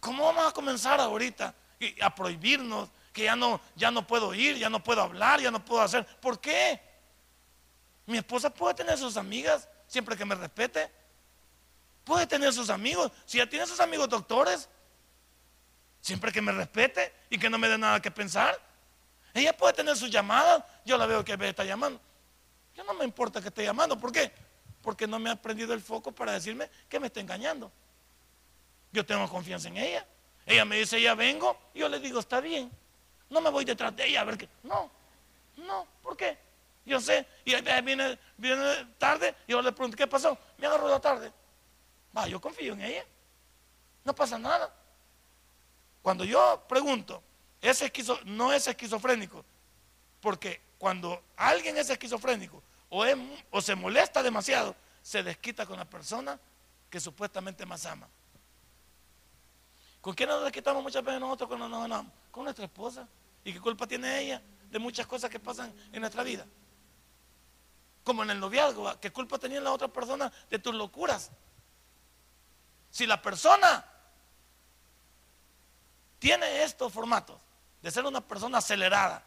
¿Cómo 0.00 0.24
vamos 0.24 0.48
a 0.48 0.50
comenzar 0.50 1.00
ahorita 1.00 1.54
a 2.00 2.12
prohibirnos 2.12 2.88
que 3.12 3.22
ya 3.22 3.36
no, 3.36 3.60
ya 3.76 3.92
no 3.92 4.04
puedo 4.04 4.34
ir, 4.34 4.56
ya 4.56 4.68
no 4.68 4.82
puedo 4.82 5.00
hablar, 5.00 5.40
ya 5.40 5.52
no 5.52 5.64
puedo 5.64 5.80
hacer? 5.80 6.04
¿Por 6.20 6.40
qué? 6.40 6.82
Mi 8.04 8.18
esposa 8.18 8.50
puede 8.50 8.74
tener 8.74 8.98
sus 8.98 9.16
amigas 9.16 9.68
siempre 9.86 10.16
que 10.16 10.24
me 10.24 10.34
respete. 10.34 10.90
Puede 12.02 12.26
tener 12.26 12.52
sus 12.52 12.68
amigos. 12.68 13.12
Si 13.24 13.38
ya 13.38 13.48
tiene 13.48 13.64
sus 13.64 13.78
amigos 13.78 14.08
doctores, 14.08 14.68
Siempre 16.00 16.32
que 16.32 16.42
me 16.42 16.50
respete 16.50 17.12
y 17.30 17.38
que 17.38 17.48
no 17.48 17.58
me 17.58 17.68
dé 17.68 17.78
nada 17.78 18.02
que 18.02 18.10
pensar. 18.10 18.60
Ella 19.32 19.56
puede 19.56 19.74
tener 19.74 19.96
sus 19.96 20.10
llamadas. 20.10 20.64
Yo 20.84 20.98
la 20.98 21.06
veo 21.06 21.24
que 21.24 21.36
me 21.36 21.48
está 21.48 21.62
llamando. 21.62 22.00
Yo 22.74 22.82
no 22.82 22.94
me 22.94 23.04
importa 23.04 23.40
que 23.40 23.46
esté 23.46 23.62
llamando. 23.62 23.96
¿Por 23.96 24.10
qué? 24.10 24.32
Porque 24.82 25.06
no 25.06 25.18
me 25.18 25.30
ha 25.30 25.36
prendido 25.36 25.74
el 25.74 25.80
foco 25.80 26.12
para 26.12 26.32
decirme 26.32 26.70
que 26.88 27.00
me 27.00 27.08
está 27.08 27.20
engañando. 27.20 27.70
Yo 28.92 29.04
tengo 29.04 29.28
confianza 29.28 29.68
en 29.68 29.76
ella. 29.76 30.06
Ella 30.46 30.64
me 30.64 30.76
dice, 30.76 31.00
ya 31.00 31.14
vengo. 31.14 31.58
Yo 31.74 31.88
le 31.88 31.98
digo, 32.00 32.20
está 32.20 32.40
bien. 32.40 32.70
No 33.28 33.40
me 33.40 33.50
voy 33.50 33.64
detrás 33.64 33.94
de 33.94 34.06
ella 34.06 34.22
a 34.22 34.24
ver 34.24 34.38
qué. 34.38 34.48
No, 34.62 34.90
no, 35.56 35.86
¿por 36.02 36.16
qué? 36.16 36.38
Yo 36.86 37.00
sé. 37.00 37.26
Y 37.44 37.54
viene, 37.82 38.18
viene 38.36 38.86
tarde. 38.98 39.34
Y 39.46 39.52
yo 39.52 39.60
le 39.60 39.72
pregunto, 39.72 39.96
¿qué 39.96 40.06
pasó? 40.06 40.38
Me 40.56 40.66
agarró 40.66 40.88
la 40.88 41.00
tarde. 41.00 41.30
Va, 42.16 42.26
yo 42.26 42.40
confío 42.40 42.72
en 42.72 42.80
ella. 42.80 43.04
No 44.04 44.14
pasa 44.14 44.38
nada. 44.38 44.74
Cuando 46.00 46.24
yo 46.24 46.64
pregunto, 46.66 47.22
no 48.24 48.52
es 48.52 48.66
esquizofrénico, 48.66 49.44
porque 50.20 50.60
cuando 50.78 51.22
alguien 51.36 51.76
es 51.76 51.90
esquizofrénico 51.90 52.62
o, 52.90 53.60
se 53.60 53.74
molesta 53.74 54.22
demasiado, 54.22 54.74
se 55.02 55.22
desquita 55.22 55.66
con 55.66 55.78
la 55.78 55.84
persona 55.84 56.38
que 56.90 57.00
supuestamente 57.00 57.66
más 57.66 57.84
ama. 57.86 58.08
¿Con 60.00 60.14
quién 60.14 60.28
nos 60.28 60.42
desquitamos 60.42 60.82
muchas 60.82 61.04
veces 61.04 61.20
nosotros 61.20 61.48
cuando 61.48 61.68
nos 61.68 61.84
amamos? 61.84 62.12
Con 62.30 62.44
nuestra 62.44 62.64
esposa. 62.64 63.06
¿Y 63.44 63.52
qué 63.52 63.60
culpa 63.60 63.86
tiene 63.86 64.20
ella 64.20 64.42
de 64.70 64.78
muchas 64.78 65.06
cosas 65.06 65.30
que 65.30 65.38
pasan 65.38 65.72
en 65.92 66.00
nuestra 66.00 66.22
vida? 66.22 66.46
Como 68.04 68.22
en 68.22 68.30
el 68.30 68.40
noviazgo, 68.40 68.98
¿qué 69.00 69.10
culpa 69.10 69.38
tenía 69.38 69.60
la 69.60 69.72
otra 69.72 69.88
persona 69.88 70.32
de 70.48 70.58
tus 70.58 70.74
locuras? 70.74 71.30
Si 72.90 73.06
la 73.06 73.20
persona 73.20 73.84
tiene 76.18 76.62
estos 76.62 76.92
formatos 76.92 77.38
de 77.82 77.90
ser 77.90 78.06
una 78.06 78.20
persona 78.20 78.58
acelerada, 78.58 79.22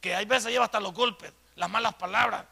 que 0.00 0.14
hay 0.14 0.26
veces 0.26 0.52
lleva 0.52 0.66
hasta 0.66 0.80
los 0.80 0.94
golpes, 0.94 1.32
las 1.56 1.68
malas 1.68 1.94
palabras, 1.94 2.46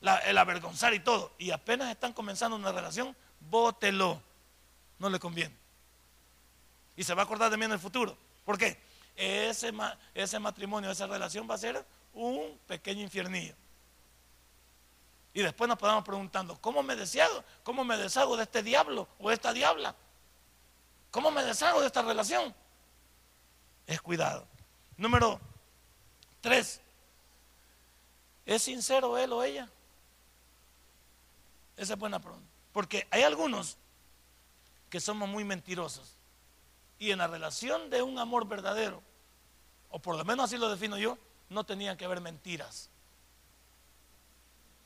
el 0.00 0.38
avergonzar 0.38 0.94
y 0.94 1.00
todo, 1.00 1.32
y 1.38 1.50
apenas 1.50 1.90
están 1.90 2.12
comenzando 2.12 2.56
una 2.56 2.72
relación, 2.72 3.16
bótelo, 3.40 4.22
no 4.98 5.10
le 5.10 5.18
conviene. 5.18 5.54
Y 6.96 7.04
se 7.04 7.14
va 7.14 7.22
a 7.22 7.24
acordar 7.24 7.50
de 7.50 7.56
mí 7.56 7.64
en 7.64 7.72
el 7.72 7.78
futuro. 7.78 8.16
¿Por 8.44 8.58
qué? 8.58 8.78
Ese, 9.16 9.72
ese 10.14 10.38
matrimonio, 10.38 10.90
esa 10.90 11.06
relación 11.06 11.48
va 11.48 11.54
a 11.54 11.58
ser 11.58 11.84
un 12.14 12.58
pequeño 12.66 13.02
infiernillo. 13.02 13.54
Y 15.34 15.42
después 15.42 15.68
nos 15.68 15.78
podemos 15.78 16.04
preguntando, 16.04 16.56
¿cómo 16.60 16.82
me 16.82 16.96
deshago? 16.96 17.44
¿Cómo 17.62 17.84
me 17.84 17.96
deshago 17.96 18.36
de 18.36 18.44
este 18.44 18.62
diablo 18.62 19.08
o 19.18 19.30
esta 19.30 19.52
diabla? 19.52 19.94
¿Cómo 21.10 21.30
me 21.30 21.42
deshago 21.44 21.80
de 21.80 21.86
esta 21.86 22.02
relación? 22.02 22.54
es 23.86 24.00
cuidado. 24.00 24.46
Número 24.96 25.40
tres, 26.40 26.80
¿es 28.44 28.62
sincero 28.62 29.16
él 29.18 29.32
o 29.32 29.42
ella? 29.42 29.70
Esa 31.76 31.92
es 31.94 31.98
buena 31.98 32.20
pregunta. 32.20 32.46
Porque 32.72 33.06
hay 33.10 33.22
algunos 33.22 33.76
que 34.90 35.00
somos 35.00 35.28
muy 35.28 35.44
mentirosos. 35.44 36.14
Y 36.98 37.10
en 37.10 37.18
la 37.18 37.26
relación 37.26 37.90
de 37.90 38.02
un 38.02 38.18
amor 38.18 38.46
verdadero, 38.46 39.02
o 39.90 39.98
por 39.98 40.16
lo 40.16 40.24
menos 40.24 40.46
así 40.46 40.56
lo 40.56 40.70
defino 40.70 40.96
yo, 40.98 41.18
no 41.48 41.64
tenían 41.64 41.96
que 41.96 42.04
haber 42.04 42.20
mentiras. 42.20 42.88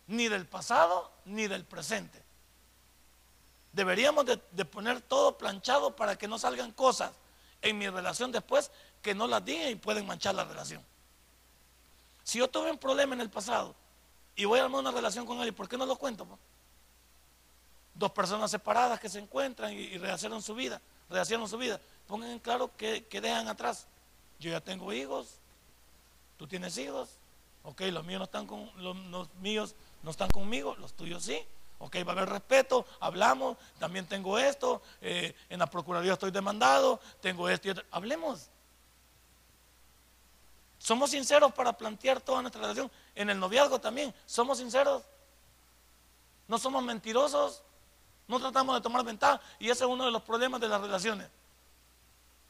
Ni 0.07 0.29
del 0.29 0.47
pasado 0.47 1.13
ni 1.25 1.47
del 1.47 1.65
presente. 1.65 2.23
Deberíamos 3.73 4.27
de, 4.27 4.65
poner 4.65 5.01
todo 5.01 5.39
planchado 5.39 5.95
para 5.95 6.17
que 6.17 6.27
no 6.27 6.39
salgan 6.39 6.73
cosas 6.73 7.13
en 7.63 7.79
mi 7.79 7.89
relación 7.89 8.33
después 8.33 8.71
que 9.01 9.15
no 9.15 9.29
las 9.29 9.45
digan 9.45 9.69
y 9.69 9.77
pueden 9.77 10.07
manchar 10.07 10.35
la 10.35 10.45
relación. 10.45 10.85
Si 12.25 12.39
yo 12.39 12.49
tuve 12.49 12.71
un 12.71 12.79
problema 12.79 13.15
en 13.15 13.21
el 13.21 13.31
pasado 13.31 13.75
y 14.35 14.45
voy 14.45 14.59
a 14.59 14.65
armar 14.65 14.81
una 14.81 14.91
relación 14.91 15.25
con 15.25 15.41
él, 15.41 15.49
¿y 15.49 15.53
por 15.53 15.69
qué 15.69 15.77
no 15.77 15.87
lo 15.87 15.97
cuento? 15.97 16.27
Dos 18.01 18.13
personas 18.13 18.51
separadas 18.51 18.99
que 18.99 19.11
se 19.11 19.19
encuentran 19.19 19.75
y, 19.75 19.99
rehacieron 19.99 20.41
su 20.41 20.55
vida, 20.55 20.81
rehacieron 21.11 21.47
su 21.47 21.59
vida. 21.59 21.79
Pongan 22.07 22.31
en 22.31 22.39
claro 22.39 22.75
que, 22.75 23.05
dejan 23.11 23.47
atrás. 23.47 23.87
Yo 24.39 24.51
ya 24.51 24.63
tengo 24.63 24.91
hijos, 24.91 25.35
tú 26.39 26.47
tienes 26.47 26.79
hijos, 26.79 27.11
ok, 27.63 27.83
los 27.93 28.07
míos 28.07 28.21
no 28.21 28.25
están 28.25 28.47
con, 28.47 28.71
los 28.79 29.29
míos 29.43 29.75
no 30.03 30.13
están 30.13 30.31
conmigo, 30.31 30.77
los 30.77 30.95
tuyos 30.95 31.23
sí. 31.25 31.45
Ok, 31.79 31.97
va 31.97 32.13
a 32.13 32.17
haber 32.17 32.31
respeto, 32.31 32.87
hablamos, 33.01 33.59
también 33.79 34.07
tengo 34.07 34.39
esto, 34.39 34.81
eh, 35.03 35.35
en 35.51 35.59
la 35.59 35.67
Procuraduría 35.67 36.15
estoy 36.15 36.31
demandado, 36.31 37.01
tengo 37.21 37.51
esto 37.51 37.69
y 37.69 37.73
otro. 37.73 37.85
Hablemos. 37.91 38.49
Somos 40.79 41.11
sinceros 41.11 41.53
para 41.53 41.75
plantear 41.75 42.23
toda 42.23 42.41
nuestra 42.41 42.63
relación. 42.63 42.91
En 43.15 43.29
el 43.29 43.39
noviazgo 43.39 43.79
también, 43.79 44.15
somos 44.25 44.57
sinceros. 44.57 45.03
No 46.49 46.59
somos 46.59 46.83
mentirosos, 46.83 47.63
no 48.31 48.39
tratamos 48.39 48.77
de 48.77 48.81
tomar 48.81 49.05
ventaja. 49.05 49.41
Y 49.59 49.69
ese 49.71 49.85
es 49.85 49.91
uno 49.91 50.05
de 50.05 50.13
los 50.13 50.23
problemas 50.23 50.61
de 50.61 50.69
las 50.69 50.81
relaciones. 50.81 51.29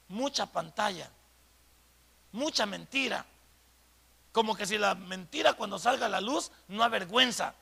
Mucha 0.09 0.45
pantalla, 0.45 1.11
mucha 2.33 2.67
mentira. 2.67 3.25
Como 4.31 4.55
que 4.55 4.67
si 4.67 4.77
la 4.77 4.95
mentira 4.95 5.55
cuando 5.55 5.79
salga 5.79 6.07
a 6.07 6.09
la 6.11 6.21
luz 6.21 6.53
no 6.69 6.85
avergüenza. 6.85 7.55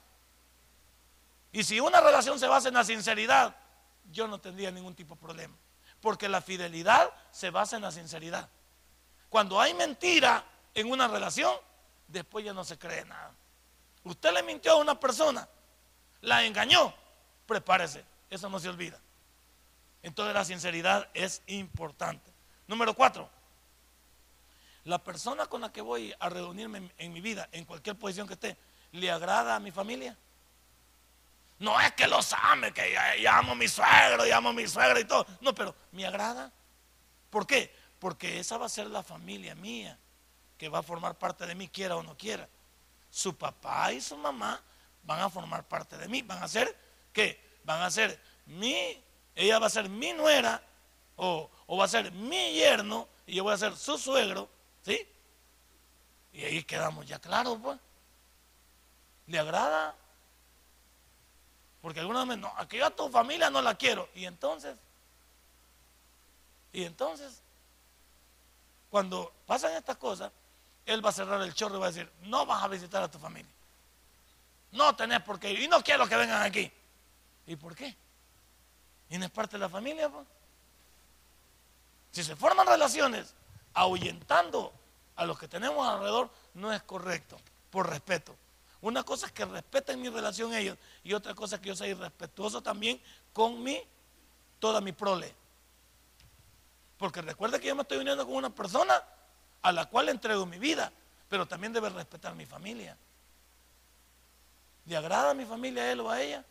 Y 1.52 1.62
si 1.62 1.78
una 1.78 2.00
relación 2.00 2.38
se 2.40 2.48
basa 2.48 2.68
en 2.68 2.74
la 2.74 2.84
sinceridad, 2.84 3.54
yo 4.10 4.26
no 4.26 4.38
tendría 4.38 4.70
ningún 4.70 4.94
tipo 4.94 5.14
de 5.14 5.20
problema. 5.20 5.54
Porque 6.00 6.28
la 6.28 6.42
fidelidad 6.42 7.10
se 7.30 7.50
basa 7.50 7.76
en 7.76 7.82
la 7.82 7.92
sinceridad. 7.92 8.48
Cuando 9.28 9.60
hay 9.60 9.74
mentira 9.74 10.44
en 10.74 10.90
una 10.90 11.06
relación, 11.06 11.54
después 12.08 12.44
ya 12.44 12.52
no 12.52 12.64
se 12.64 12.78
cree 12.78 13.04
nada. 13.04 13.32
Usted 14.02 14.32
le 14.32 14.42
mintió 14.42 14.72
a 14.72 14.76
una 14.76 14.98
persona, 14.98 15.48
la 16.22 16.44
engañó, 16.44 16.92
prepárese, 17.48 18.04
eso 18.30 18.48
no 18.48 18.60
se 18.60 18.68
olvida. 18.68 19.00
Entonces 20.02 20.34
la 20.34 20.44
sinceridad 20.44 21.08
es 21.14 21.42
importante. 21.46 22.30
Número 22.68 22.94
cuatro, 22.94 23.28
la 24.84 25.02
persona 25.02 25.46
con 25.46 25.62
la 25.62 25.72
que 25.72 25.80
voy 25.80 26.14
a 26.20 26.28
reunirme 26.28 26.92
en, 26.98 27.12
mi 27.12 27.20
vida, 27.20 27.48
en 27.50 27.64
cualquier 27.64 27.96
posición 27.96 28.28
que 28.28 28.34
esté, 28.34 28.56
¿le 28.92 29.10
agrada 29.10 29.56
a 29.56 29.60
mi 29.60 29.70
familia? 29.70 30.16
No 31.58 31.80
es 31.80 31.92
que 31.92 32.06
los 32.06 32.32
ame, 32.34 32.72
que 32.72 32.94
llamo 33.18 33.52
a 33.52 33.54
mi 33.56 33.66
suegro, 33.66 34.24
llamo 34.24 34.50
a 34.50 34.52
mi 34.52 34.68
suegra 34.68 35.00
y 35.00 35.04
todo. 35.04 35.26
No, 35.40 35.54
pero 35.54 35.74
¿me 35.90 36.06
agrada? 36.06 36.52
¿Por 37.30 37.46
qué? 37.46 37.74
Porque 37.98 38.38
esa 38.38 38.58
va 38.58 38.66
a 38.66 38.68
ser 38.68 38.86
la 38.86 39.02
familia 39.02 39.54
mía, 39.56 39.98
que 40.56 40.68
va 40.68 40.80
a 40.80 40.82
formar 40.82 41.16
parte 41.16 41.46
de 41.46 41.54
mí, 41.54 41.66
quiera 41.68 41.96
o 41.96 42.02
no 42.02 42.16
quiera. 42.16 42.48
Su 43.10 43.34
papá 43.36 43.92
y 43.92 44.00
su 44.00 44.16
mamá 44.16 44.62
van 45.02 45.20
a 45.20 45.30
formar 45.30 45.64
parte 45.64 45.96
de 45.96 46.06
mí, 46.06 46.22
van 46.22 46.42
a 46.42 46.48
ser, 46.48 46.76
¿qué? 47.18 47.40
Van 47.64 47.82
a 47.82 47.90
ser 47.90 48.16
mi, 48.46 49.02
ella 49.34 49.58
va 49.58 49.66
a 49.66 49.70
ser 49.70 49.88
mi 49.88 50.12
nuera, 50.12 50.62
o, 51.16 51.50
va 51.76 51.84
a 51.84 51.88
ser 51.88 52.12
mi 52.12 52.52
yerno, 52.52 53.08
y 53.26 53.34
yo 53.34 53.42
voy 53.42 53.54
a 53.54 53.58
ser 53.58 53.76
su 53.76 53.98
suegro, 53.98 54.48
¿Sí? 54.82 55.06
Y 56.32 56.44
ahí 56.44 56.62
quedamos 56.62 57.04
ya 57.06 57.18
claros, 57.18 57.58
pues. 57.60 57.76
¿Le 59.26 59.38
agrada? 59.40 59.96
Porque 61.82 61.98
algunos 61.98 62.24
me 62.24 62.36
no, 62.36 62.52
aquí 62.56 62.80
a 62.80 62.90
tu 62.90 63.08
familia 63.10 63.50
no 63.50 63.60
la 63.60 63.74
quiero. 63.74 64.08
Y 64.14 64.24
entonces, 64.24 64.76
y 66.72 66.84
entonces, 66.84 67.42
cuando 68.88 69.32
pasan 69.44 69.72
estas 69.72 69.96
cosas, 69.96 70.30
él 70.86 71.04
va 71.04 71.10
a 71.10 71.12
cerrar 71.12 71.42
el 71.42 71.52
chorro 71.52 71.76
y 71.76 71.80
va 71.80 71.86
a 71.86 71.90
decir, 71.90 72.10
no 72.22 72.46
vas 72.46 72.62
a 72.62 72.68
visitar 72.68 73.02
a 73.02 73.10
tu 73.10 73.18
familia. 73.18 73.52
No 74.70 74.94
tenés 74.94 75.20
por 75.22 75.40
qué 75.40 75.50
ir. 75.50 75.62
Y 75.62 75.68
no 75.68 75.82
quiero 75.82 76.08
que 76.08 76.16
vengan 76.16 76.42
aquí. 76.42 76.72
¿Y 77.48 77.56
por 77.56 77.74
qué? 77.74 77.96
¿Y 79.08 79.16
no 79.16 79.24
es 79.24 79.30
parte 79.30 79.56
de 79.56 79.60
la 79.60 79.70
familia? 79.70 80.10
Si 82.12 82.22
se 82.22 82.36
forman 82.36 82.66
relaciones 82.66 83.34
ahuyentando 83.72 84.70
a 85.16 85.24
los 85.24 85.38
que 85.38 85.48
tenemos 85.48 85.88
alrededor 85.88 86.30
no 86.52 86.70
es 86.74 86.82
correcto, 86.82 87.38
por 87.70 87.88
respeto. 87.88 88.36
Una 88.82 89.02
cosa 89.02 89.26
es 89.26 89.32
que 89.32 89.46
respeten 89.46 90.00
mi 90.00 90.10
relación 90.10 90.52
ellos 90.52 90.76
y 91.02 91.14
otra 91.14 91.34
cosa 91.34 91.56
es 91.56 91.62
que 91.62 91.68
yo 91.68 91.74
sea 91.74 91.86
irrespetuoso 91.86 92.62
también 92.62 93.00
con 93.32 93.62
mi, 93.62 93.80
toda 94.58 94.82
mi 94.82 94.92
prole. 94.92 95.34
Porque 96.98 97.22
recuerda 97.22 97.58
que 97.58 97.68
yo 97.68 97.74
me 97.74 97.82
estoy 97.82 97.96
uniendo 97.96 98.26
con 98.26 98.36
una 98.36 98.50
persona 98.50 99.02
a 99.62 99.72
la 99.72 99.86
cual 99.86 100.10
entrego 100.10 100.44
mi 100.44 100.58
vida, 100.58 100.92
pero 101.30 101.48
también 101.48 101.72
debe 101.72 101.88
respetar 101.88 102.34
mi 102.34 102.44
familia. 102.44 102.94
¿Le 104.84 104.96
agrada 104.98 105.30
a 105.30 105.34
mi 105.34 105.46
familia 105.46 105.84
a 105.84 105.92
él 105.92 106.00
o 106.00 106.10
a 106.10 106.20
ella? 106.20 106.44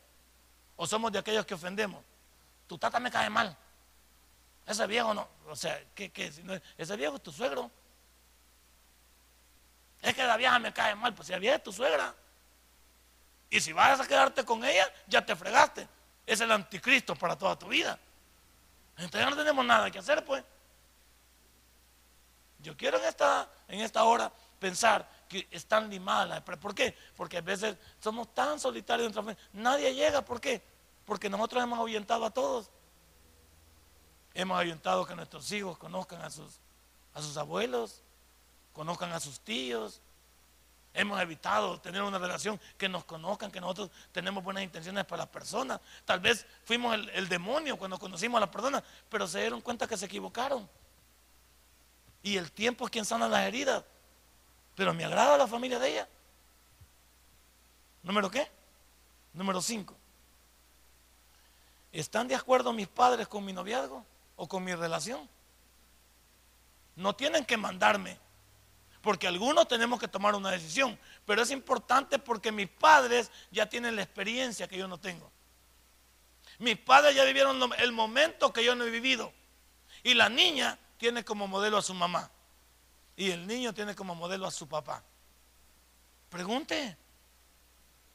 ¿O 0.78 0.88
somos 0.88 1.12
de 1.12 1.20
aquellos 1.20 1.46
que 1.46 1.56
ofendemos? 1.56 2.04
Tu 2.68 2.78
tata 2.78 3.00
me 3.00 3.12
cae 3.12 3.30
mal. 3.30 3.56
Ese 4.66 4.86
viejo 4.88 5.14
no, 5.14 5.28
o 5.48 5.56
sea, 5.56 5.82
¿qué, 5.96 6.12
qué? 6.12 6.32
Ese 6.78 6.96
viejo 6.96 7.16
es 7.16 7.24
tu 7.24 7.32
suegro. 7.32 7.70
Es 10.02 10.14
que 10.14 10.24
la 10.24 10.38
vieja 10.38 10.60
me 10.60 10.72
cae 10.72 10.96
mal, 10.96 11.14
pues 11.14 11.28
si 11.28 11.34
la 11.34 11.40
vieja 11.40 11.56
es 11.56 11.64
tu 11.64 11.74
suegra. 11.74 12.14
Y 13.50 13.60
si 13.60 13.74
vas 13.74 14.00
a 14.00 14.08
quedarte 14.08 14.46
con 14.46 14.64
ella, 14.64 14.92
ya 15.08 15.26
te 15.26 15.36
fregaste. 15.36 15.88
Es 16.26 16.42
el 16.42 16.52
anticristo 16.52 17.16
para 17.16 17.38
toda 17.38 17.58
tu 17.58 17.68
vida. 17.68 17.98
Entonces 18.98 19.30
no 19.30 19.36
tenemos 19.36 19.66
nada 19.66 19.90
que 19.90 20.00
hacer, 20.00 20.24
pues. 20.26 20.44
Yo 22.60 22.76
quiero 22.76 23.00
en 23.00 23.06
esta, 23.06 23.50
en 23.68 23.80
esta 23.80 24.04
hora 24.04 24.32
pensar 24.60 25.08
están 25.52 25.90
limadas 25.90 26.42
¿Por 26.42 26.74
qué? 26.74 26.96
Porque 27.16 27.38
a 27.38 27.42
veces 27.42 27.78
somos 28.00 28.34
tan 28.34 28.60
solitarios 28.60 29.08
dentro 29.08 29.24
de 29.24 29.38
Nadie 29.54 29.94
llega, 29.94 30.22
¿por 30.22 30.40
qué? 30.40 30.62
Porque 31.06 31.30
nosotros 31.30 31.64
hemos 31.64 31.80
ahuyentado 31.80 32.26
a 32.26 32.32
todos. 32.32 32.70
Hemos 34.34 34.60
ayuntado 34.60 35.06
que 35.06 35.16
nuestros 35.16 35.52
hijos 35.52 35.78
conozcan 35.78 36.22
a 36.22 36.30
sus, 36.30 36.60
a 37.14 37.22
sus 37.22 37.38
abuelos, 37.38 38.02
conozcan 38.74 39.12
a 39.12 39.20
sus 39.20 39.40
tíos. 39.40 40.02
Hemos 40.94 41.20
evitado 41.20 41.80
tener 41.80 42.02
una 42.02 42.18
relación 42.18 42.60
que 42.78 42.90
nos 42.90 43.06
conozcan, 43.06 43.52
que 43.52 43.62
nosotros 43.62 43.90
tenemos 44.12 44.44
buenas 44.44 44.64
intenciones 44.64 45.06
para 45.06 45.24
las 45.24 45.30
personas. 45.30 45.80
Tal 46.06 46.20
vez 46.20 46.46
fuimos 46.66 46.96
el, 46.96 47.10
el 47.12 47.30
demonio 47.30 47.78
cuando 47.78 47.98
conocimos 47.98 48.38
a 48.38 48.42
las 48.42 48.50
personas, 48.50 48.84
pero 49.10 49.28
se 49.28 49.40
dieron 49.40 49.62
cuenta 49.62 49.88
que 49.88 49.98
se 49.98 50.06
equivocaron. 50.06 50.70
Y 52.22 52.38
el 52.38 52.52
tiempo 52.52 52.86
es 52.86 52.92
quien 52.92 53.06
sana 53.06 53.28
las 53.28 53.48
heridas. 53.48 53.84
Pero 54.78 54.94
me 54.94 55.04
agrada 55.04 55.38
la 55.38 55.48
familia 55.48 55.78
de 55.80 55.90
ella. 55.90 56.08
¿Número 58.04 58.32
qué? 58.32 58.50
Número 59.34 59.62
cinco. 59.62 59.94
¿Están 61.92 62.30
de 62.30 62.36
acuerdo 62.36 62.72
mis 62.72 62.88
padres 62.88 63.28
con 63.28 63.44
mi 63.44 63.52
noviazgo? 63.52 64.06
o 64.38 64.48
con 64.48 64.64
mi 64.64 64.74
relación. 64.74 65.28
No 66.96 67.16
tienen 67.16 67.46
que 67.46 67.58
mandarme, 67.58 68.18
porque 69.02 69.28
algunos 69.28 69.68
tenemos 69.68 70.00
que 70.00 70.08
tomar 70.08 70.34
una 70.36 70.50
decisión, 70.50 70.98
pero 71.26 71.42
es 71.42 71.52
importante 71.52 72.18
porque 72.18 72.52
mis 72.52 72.70
padres 72.70 73.30
ya 73.52 73.68
tienen 73.68 73.96
la 73.96 74.04
experiencia 74.04 74.68
que 74.68 74.78
yo 74.78 74.88
no 74.88 74.98
tengo. 74.98 75.30
Mis 76.60 76.78
padres 76.78 77.14
ya 77.16 77.24
vivieron 77.24 77.60
el 77.78 77.92
momento 77.92 78.54
que 78.54 78.64
yo 78.64 78.74
no 78.74 78.86
he 78.86 78.90
vivido. 78.90 79.32
Y 80.02 80.14
la 80.14 80.30
niña 80.30 80.80
tiene 80.98 81.24
como 81.24 81.48
modelo 81.48 81.78
a 81.78 81.82
su 81.82 81.94
mamá. 81.94 82.32
Y 83.18 83.32
el 83.32 83.48
niño 83.48 83.74
tiene 83.74 83.96
como 83.96 84.14
modelo 84.14 84.46
a 84.46 84.52
su 84.52 84.68
papá. 84.68 85.04
Pregunte, 86.30 86.96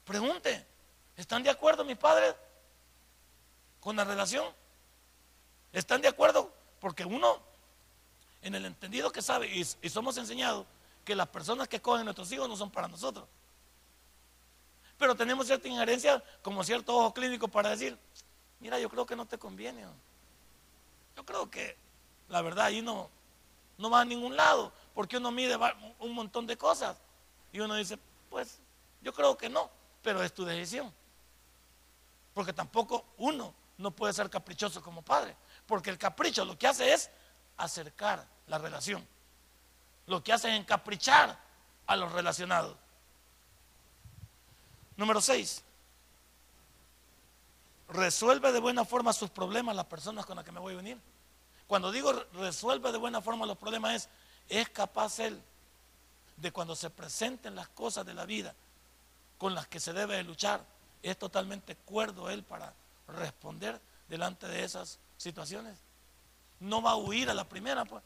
pregunte, 0.04 0.64
¿están 1.16 1.42
de 1.42 1.50
acuerdo 1.50 1.84
mis 1.84 1.98
padres 1.98 2.34
con 3.80 3.96
la 3.96 4.04
relación? 4.04 4.46
¿Están 5.72 6.00
de 6.02 6.08
acuerdo? 6.08 6.52
Porque 6.78 7.04
uno, 7.04 7.40
en 8.42 8.54
el 8.54 8.64
entendido 8.64 9.10
que 9.10 9.22
sabe, 9.22 9.48
y, 9.48 9.88
somos 9.88 10.16
enseñados, 10.18 10.66
que 11.04 11.16
las 11.16 11.28
personas 11.28 11.66
que 11.66 11.82
cogen 11.82 12.04
nuestros 12.04 12.30
hijos 12.30 12.48
no 12.48 12.56
son 12.56 12.70
para 12.70 12.86
nosotros. 12.86 13.26
Pero 14.98 15.16
tenemos 15.16 15.48
cierta 15.48 15.66
injerencia, 15.66 16.22
como 16.42 16.62
cierto 16.62 16.96
ojo 16.96 17.12
clínico 17.12 17.48
para 17.48 17.70
decir, 17.70 17.98
mira, 18.60 18.78
yo 18.78 18.88
creo 18.88 19.04
que 19.04 19.16
no 19.16 19.26
te 19.26 19.36
conviene. 19.36 19.84
Yo 21.16 21.24
creo 21.24 21.50
que 21.50 21.76
la 22.28 22.40
verdad 22.40 22.66
ahí 22.66 22.82
no, 22.82 23.10
no 23.78 23.90
va 23.90 24.02
a 24.02 24.04
ningún 24.04 24.36
lado, 24.36 24.72
porque 24.94 25.16
uno 25.16 25.30
mide 25.30 25.56
un 25.98 26.14
montón 26.14 26.46
de 26.46 26.56
cosas. 26.56 26.96
Y 27.52 27.60
uno 27.60 27.74
dice, 27.74 27.98
pues 28.30 28.58
yo 29.00 29.12
creo 29.12 29.36
que 29.36 29.48
no, 29.48 29.70
pero 30.02 30.22
es 30.22 30.32
tu 30.32 30.44
decisión. 30.44 30.92
Porque 32.34 32.52
tampoco 32.52 33.04
uno 33.18 33.54
no 33.78 33.90
puede 33.90 34.12
ser 34.12 34.30
caprichoso 34.30 34.82
como 34.82 35.02
padre. 35.02 35.36
Porque 35.66 35.90
el 35.90 35.98
capricho 35.98 36.44
lo 36.44 36.58
que 36.58 36.66
hace 36.66 36.92
es 36.92 37.10
acercar 37.56 38.26
la 38.46 38.58
relación. 38.58 39.06
Lo 40.06 40.22
que 40.22 40.32
hace 40.32 40.48
es 40.48 40.58
encaprichar 40.58 41.38
a 41.86 41.96
los 41.96 42.12
relacionados. 42.12 42.76
Número 44.96 45.20
6. 45.20 45.64
Resuelve 47.88 48.52
de 48.52 48.60
buena 48.60 48.84
forma 48.84 49.12
sus 49.12 49.30
problemas 49.30 49.76
las 49.76 49.86
personas 49.86 50.24
con 50.24 50.36
las 50.36 50.44
que 50.44 50.52
me 50.52 50.60
voy 50.60 50.74
a 50.74 50.78
unir. 50.78 50.98
Cuando 51.66 51.90
digo 51.92 52.12
resuelve 52.34 52.92
de 52.92 52.98
buena 52.98 53.20
forma 53.20 53.46
los 53.46 53.58
problemas 53.58 53.94
es, 53.94 54.08
es 54.60 54.68
capaz 54.68 55.18
él 55.18 55.40
de 56.36 56.52
cuando 56.52 56.76
se 56.76 56.90
presenten 56.90 57.54
las 57.54 57.68
cosas 57.68 58.04
de 58.04 58.12
la 58.12 58.26
vida 58.26 58.54
con 59.38 59.54
las 59.54 59.66
que 59.66 59.80
se 59.80 59.94
debe 59.94 60.22
luchar, 60.22 60.62
es 61.02 61.18
totalmente 61.18 61.74
cuerdo 61.74 62.28
él 62.28 62.42
para 62.42 62.74
responder 63.08 63.80
delante 64.08 64.46
de 64.46 64.62
esas 64.62 64.98
situaciones. 65.16 65.78
No 66.60 66.82
va 66.82 66.90
a 66.90 66.96
huir 66.96 67.30
a 67.30 67.34
la 67.34 67.44
primera, 67.44 67.86
pues. 67.86 68.02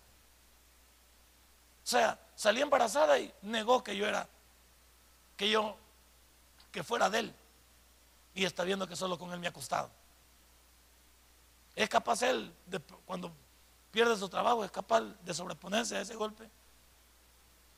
O 1.84 1.88
sea, 1.88 2.16
salí 2.36 2.62
embarazada 2.62 3.18
y 3.18 3.32
negó 3.42 3.82
que 3.82 3.96
yo 3.96 4.06
era, 4.06 4.28
que 5.36 5.50
yo, 5.50 5.76
que 6.70 6.84
fuera 6.84 7.10
de 7.10 7.18
él. 7.18 7.34
Y 8.36 8.44
está 8.44 8.62
viendo 8.62 8.86
que 8.86 8.94
solo 8.94 9.18
con 9.18 9.32
él 9.32 9.40
me 9.40 9.48
ha 9.48 9.52
costado. 9.52 9.90
Es 11.74 11.88
capaz 11.88 12.22
él, 12.22 12.54
de, 12.66 12.78
cuando 13.04 13.32
pierde 13.96 14.14
su 14.14 14.28
trabajo, 14.28 14.62
es 14.62 14.70
capaz 14.70 15.00
de 15.00 15.32
sobreponerse 15.32 15.96
a 15.96 16.02
ese 16.02 16.14
golpe. 16.14 16.50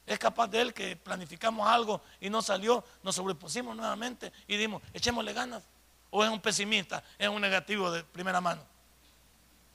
Es 0.04 0.18
capaz 0.18 0.48
de 0.48 0.60
él 0.60 0.74
que 0.74 0.96
planificamos 0.96 1.68
algo 1.68 2.02
y 2.18 2.28
no 2.28 2.42
salió, 2.42 2.82
nos 3.04 3.14
sobrepusimos 3.14 3.76
nuevamente 3.76 4.32
y 4.48 4.56
dimos, 4.56 4.82
echémosle 4.92 5.32
ganas. 5.32 5.62
O 6.10 6.24
es 6.24 6.28
un 6.28 6.40
pesimista, 6.40 7.04
es 7.16 7.28
un 7.28 7.40
negativo 7.40 7.92
de 7.92 8.02
primera 8.02 8.40
mano. 8.40 8.60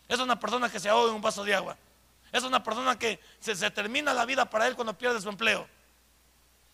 Es 0.09 0.19
una 0.19 0.37
persona 0.37 0.69
que 0.69 0.81
se 0.81 0.89
ahoga 0.89 1.11
en 1.11 1.15
un 1.15 1.21
vaso 1.21 1.45
de 1.45 1.55
agua. 1.55 1.77
Es 2.29 2.43
una 2.43 2.61
persona 2.61 2.99
que 2.99 3.21
se, 3.39 3.55
termina 3.71 4.13
la 4.13 4.25
vida 4.25 4.43
para 4.49 4.67
él 4.67 4.75
cuando 4.75 4.97
pierde 4.97 5.21
su 5.21 5.29
empleo. 5.29 5.65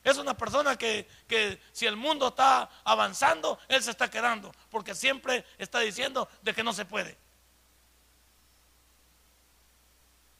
Es 0.04 0.18
una 0.18 0.36
persona 0.36 0.78
que, 0.78 1.08
que, 1.28 1.62
si 1.74 1.86
el 1.86 1.96
mundo 1.96 2.30
está 2.30 2.68
avanzando, 2.84 3.60
él 3.68 3.84
se 3.84 3.92
está 3.92 4.10
quedando, 4.10 4.52
porque 4.72 4.96
siempre 4.96 5.46
está 5.60 5.78
diciendo 5.82 6.28
de 6.42 6.56
que 6.56 6.64
no 6.64 6.74
se 6.74 6.86
puede. 6.86 7.29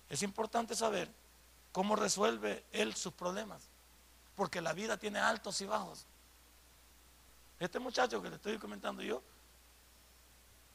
Es 0.10 0.24
importante 0.24 0.76
saber 0.76 1.10
cómo 1.72 1.96
resuelve 1.96 2.64
él 2.72 2.96
sus 2.96 3.14
problemas, 3.14 3.62
porque 4.36 4.62
la 4.62 4.74
vida 4.74 4.98
tiene 4.98 5.20
altos 5.20 5.62
y 5.62 5.66
bajos. 5.66 6.06
Este 7.60 7.80
muchacho 7.80 8.22
que 8.22 8.30
le 8.30 8.38
estoy 8.38 8.58
comentando 8.58 9.02
yo, 9.04 9.22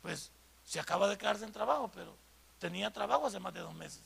pues 0.03 0.31
se 0.65 0.79
acaba 0.79 1.09
de 1.09 1.19
quedarse 1.19 1.45
en 1.45 1.53
trabajo, 1.53 1.91
pero 1.93 2.17
tenía 2.59 2.93
trabajo 2.93 3.27
hace 3.27 3.41
más 3.41 3.53
de 3.55 3.61
dos 3.61 3.75
meses. 3.75 4.03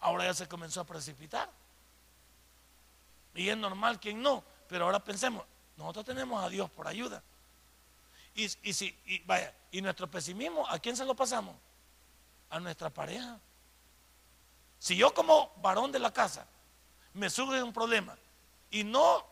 Ahora 0.00 0.24
ya 0.24 0.34
se 0.34 0.48
comenzó 0.48 0.80
a 0.80 0.84
precipitar. 0.84 1.50
Y 3.34 3.48
es 3.48 3.56
normal 3.56 3.98
quien 3.98 4.22
no, 4.22 4.44
pero 4.68 4.84
ahora 4.84 5.02
pensemos, 5.02 5.44
nosotros 5.76 6.04
tenemos 6.04 6.42
a 6.42 6.48
Dios 6.48 6.70
por 6.70 6.86
ayuda. 6.86 7.22
Y, 8.34 8.48
si, 8.48 8.98
vaya, 9.26 9.54
y 9.70 9.80
nuestro 9.80 10.10
pesimismo, 10.10 10.68
¿a 10.68 10.78
quién 10.80 10.96
se 10.96 11.04
lo 11.04 11.14
pasamos? 11.14 11.54
A 12.50 12.58
nuestra 12.58 12.90
pareja. 12.90 13.38
Si 14.84 14.96
yo 14.96 15.14
como 15.14 15.50
varón 15.62 15.92
de 15.92 15.98
la 15.98 16.12
casa 16.12 16.46
me 17.14 17.30
surge 17.30 17.62
un 17.62 17.72
problema 17.72 18.18
y 18.70 18.84
no 18.84 19.24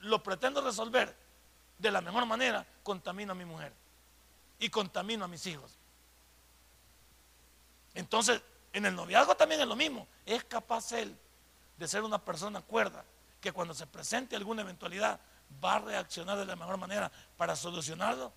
lo 0.00 0.20
pretendo 0.20 0.60
resolver 0.60 1.16
de 1.78 1.92
la 1.92 2.00
mejor 2.00 2.26
manera, 2.26 2.66
contamino 2.82 3.30
a 3.30 3.36
mi 3.36 3.44
mujer 3.44 3.72
y 4.58 4.68
contamino 4.68 5.24
a 5.24 5.28
mis 5.28 5.46
hijos. 5.46 5.78
Entonces, 7.94 8.42
en 8.72 8.84
el 8.84 8.96
noviazgo 8.96 9.36
también 9.36 9.60
es 9.60 9.68
lo 9.68 9.76
mismo. 9.76 10.08
Es 10.24 10.42
capaz 10.42 10.90
él 10.90 11.16
de 11.78 11.86
ser 11.86 12.02
una 12.02 12.18
persona 12.18 12.60
cuerda 12.60 13.04
que 13.40 13.52
cuando 13.52 13.74
se 13.74 13.86
presente 13.86 14.34
alguna 14.34 14.62
eventualidad 14.62 15.20
va 15.64 15.74
a 15.74 15.78
reaccionar 15.82 16.36
de 16.36 16.46
la 16.46 16.56
mejor 16.56 16.78
manera 16.78 17.12
para 17.36 17.54
solucionarlo 17.54 18.32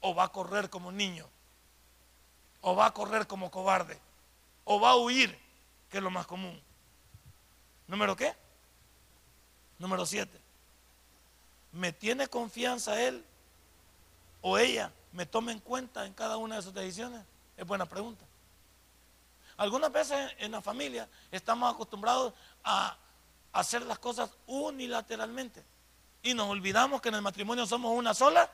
o 0.00 0.16
va 0.16 0.24
a 0.24 0.32
correr 0.32 0.68
como 0.68 0.90
niño 0.90 1.28
o 2.60 2.74
va 2.74 2.86
a 2.86 2.92
correr 2.92 3.28
como 3.28 3.52
cobarde 3.52 4.00
o 4.64 4.80
va 4.80 4.90
a 4.90 4.96
huir, 4.96 5.45
que 5.90 5.98
es 5.98 6.02
lo 6.02 6.10
más 6.10 6.26
común. 6.26 6.60
¿Número 7.86 8.16
qué? 8.16 8.34
Número 9.78 10.04
siete. 10.06 10.40
¿Me 11.72 11.92
tiene 11.92 12.28
confianza 12.28 13.00
él 13.02 13.24
o 14.40 14.58
ella? 14.58 14.92
¿Me 15.12 15.26
toma 15.26 15.52
en 15.52 15.60
cuenta 15.60 16.06
en 16.06 16.14
cada 16.14 16.36
una 16.36 16.56
de 16.56 16.62
sus 16.62 16.74
decisiones? 16.74 17.22
Es 17.56 17.66
buena 17.66 17.86
pregunta. 17.86 18.24
Algunas 19.56 19.90
veces 19.92 20.32
en 20.38 20.52
la 20.52 20.60
familia 20.60 21.08
estamos 21.30 21.72
acostumbrados 21.72 22.34
a 22.64 22.96
hacer 23.52 23.82
las 23.82 23.98
cosas 23.98 24.30
unilateralmente 24.46 25.64
y 26.22 26.34
nos 26.34 26.48
olvidamos 26.48 27.00
que 27.00 27.08
en 27.08 27.14
el 27.14 27.22
matrimonio 27.22 27.66
somos 27.66 27.96
una 27.96 28.12
sola. 28.12 28.50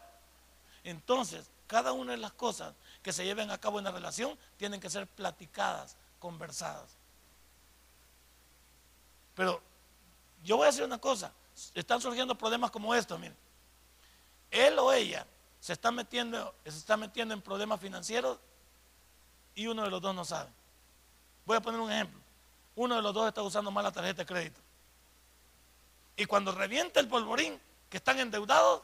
Entonces, 0.84 1.50
cada 1.66 1.92
una 1.92 2.12
de 2.12 2.18
las 2.18 2.32
cosas 2.32 2.74
que 3.02 3.12
se 3.12 3.24
lleven 3.24 3.50
a 3.50 3.58
cabo 3.58 3.78
en 3.78 3.84
la 3.84 3.90
relación 3.90 4.38
tienen 4.56 4.80
que 4.80 4.90
ser 4.90 5.06
platicadas, 5.06 5.96
conversadas. 6.18 6.96
Pero 9.34 9.60
yo 10.42 10.56
voy 10.56 10.64
a 10.64 10.70
decir 10.70 10.84
una 10.84 10.98
cosa, 10.98 11.32
están 11.74 12.00
surgiendo 12.00 12.36
problemas 12.36 12.70
como 12.70 12.94
estos, 12.94 13.18
miren. 13.18 13.36
Él 14.50 14.78
o 14.78 14.92
ella 14.92 15.26
se 15.60 15.72
está 15.72 15.90
metiendo, 15.90 16.54
se 16.64 16.70
está 16.70 16.96
metiendo 16.96 17.34
en 17.34 17.40
problemas 17.40 17.80
financieros 17.80 18.38
y 19.54 19.66
uno 19.66 19.84
de 19.84 19.90
los 19.90 20.00
dos 20.00 20.14
no 20.14 20.24
sabe. 20.24 20.50
Voy 21.44 21.56
a 21.56 21.60
poner 21.60 21.80
un 21.80 21.90
ejemplo. 21.90 22.20
Uno 22.74 22.96
de 22.96 23.02
los 23.02 23.14
dos 23.14 23.28
está 23.28 23.42
usando 23.42 23.70
mal 23.70 23.84
la 23.84 23.92
tarjeta 23.92 24.22
de 24.22 24.26
crédito. 24.26 24.60
Y 26.16 26.26
cuando 26.26 26.52
revienta 26.52 27.00
el 27.00 27.08
polvorín, 27.08 27.60
que 27.88 27.98
están 27.98 28.18
endeudados, 28.18 28.82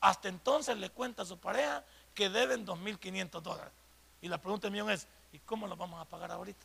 hasta 0.00 0.28
entonces 0.28 0.76
le 0.76 0.90
cuenta 0.90 1.22
a 1.22 1.26
su 1.26 1.38
pareja 1.38 1.84
que 2.14 2.30
deben 2.30 2.66
2.500 2.66 3.40
dólares. 3.40 3.72
Y 4.20 4.28
la 4.28 4.38
pregunta 4.38 4.70
mía 4.70 4.90
es, 4.92 5.06
¿y 5.32 5.38
cómo 5.40 5.66
lo 5.66 5.76
vamos 5.76 6.00
a 6.00 6.04
pagar 6.06 6.32
ahorita? 6.32 6.64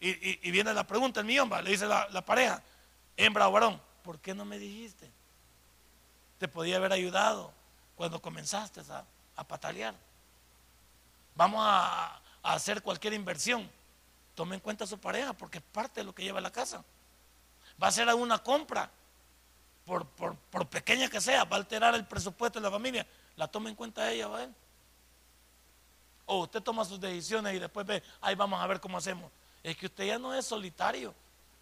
Y, 0.00 0.50
viene 0.50 0.74
la 0.74 0.86
pregunta 0.86 1.20
el 1.20 1.26
millón, 1.26 1.48
le 1.62 1.70
dice 1.70 1.86
la, 1.86 2.24
pareja, 2.24 2.62
hembra 3.16 3.48
o 3.48 3.52
varón, 3.52 3.80
¿por 4.02 4.18
qué 4.18 4.34
no 4.34 4.44
me 4.44 4.58
dijiste? 4.58 5.10
Te 6.38 6.46
podía 6.46 6.76
haber 6.76 6.92
ayudado 6.92 7.52
cuando 7.96 8.20
comenzaste 8.20 8.82
a, 9.36 9.44
patalear. 9.44 9.94
Vamos 11.34 11.60
a, 11.64 12.20
hacer 12.42 12.82
cualquier 12.82 13.14
inversión. 13.14 13.70
Tome 14.34 14.56
en 14.56 14.60
cuenta 14.60 14.84
a 14.84 14.86
su 14.86 14.98
pareja 14.98 15.32
porque 15.32 15.58
es 15.58 15.64
parte 15.64 16.00
de 16.00 16.04
lo 16.04 16.14
que 16.14 16.22
lleva 16.22 16.40
la 16.40 16.50
casa. 16.50 16.84
Va 17.82 17.86
a 17.86 17.88
hacer 17.88 18.08
alguna 18.08 18.38
compra, 18.38 18.90
por, 19.84 20.06
pequeña 20.68 21.08
que 21.08 21.20
sea, 21.20 21.44
va 21.44 21.56
a 21.56 21.60
alterar 21.60 21.94
el 21.94 22.06
presupuesto 22.06 22.58
de 22.58 22.64
la 22.64 22.70
familia. 22.70 23.06
La 23.36 23.48
tome 23.48 23.70
en 23.70 23.76
cuenta 23.76 24.10
ella, 24.10 24.28
¿va? 24.28 24.46
O 26.26 26.42
usted 26.42 26.62
toma 26.62 26.84
sus 26.84 27.00
decisiones 27.00 27.54
y 27.54 27.58
después 27.58 27.86
ve, 27.86 28.02
ahí 28.20 28.34
vamos 28.34 28.60
a 28.60 28.66
ver 28.66 28.80
cómo 28.80 28.98
hacemos. 28.98 29.30
Es 29.64 29.76
que 29.76 29.86
usted 29.86 30.04
ya 30.04 30.18
no 30.18 30.32
es 30.32 30.46
solitario, 30.46 31.12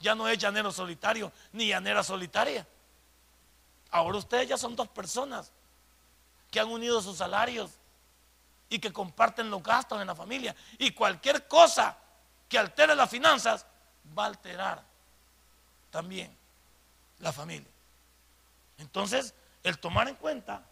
ya 0.00 0.14
no 0.14 0.28
es 0.28 0.36
llanero 0.36 0.70
solitario, 0.70 1.32
ni 1.53 1.68
llanera 1.68 2.03
solitaria. 2.03 2.66
Ahora 3.90 4.18
ustedes 4.18 4.48
ya 4.48 4.59
son 4.59 4.76
dos 4.76 4.88
personas 4.88 5.50
que 6.50 6.61
han 6.61 6.68
unido 6.68 7.00
sus 7.00 7.16
salarios 7.16 7.70
y 8.68 8.78
que 8.78 8.92
comparten 8.92 9.48
los 9.50 9.62
gastos 9.62 10.00
en 10.00 10.07
la 10.07 10.14
familia. 10.14 10.55
Y 10.78 10.90
cualquier 10.90 11.46
cosa 11.46 11.96
que 12.48 12.59
altere 12.59 12.94
las 12.94 13.09
finanzas 13.09 13.64
va 14.18 14.24
a 14.24 14.26
alterar 14.26 14.82
también 15.90 16.36
la 17.20 17.32
familia. 17.32 17.70
Entonces, 18.78 19.32
el 19.62 19.78
tomar 19.78 20.09
en 20.09 20.16
cuenta 20.16 20.62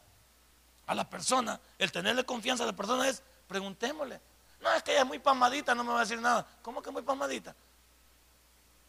a 0.87 0.95
la 0.95 1.09
persona, 1.09 1.61
el 1.79 1.93
tenerle 1.93 2.25
confianza 2.25 2.65
a 2.65 2.67
la 2.67 2.73
persona 2.73 3.09
es, 3.09 3.23
preguntémosle. 3.47 4.21
No 4.61 4.73
es 4.73 4.83
que 4.83 4.93
ella 4.93 5.03
es 5.03 5.07
muy 5.07 5.19
pasmadita, 5.19 5.75
no 5.75 5.85
me 5.85 5.93
va 5.93 5.99
a 5.99 6.03
decir 6.03 6.21
nada. 6.21 6.47
¿Cómo 6.63 6.83
que 6.83 6.91
muy 6.91 7.03
pasmadita? 7.03 7.55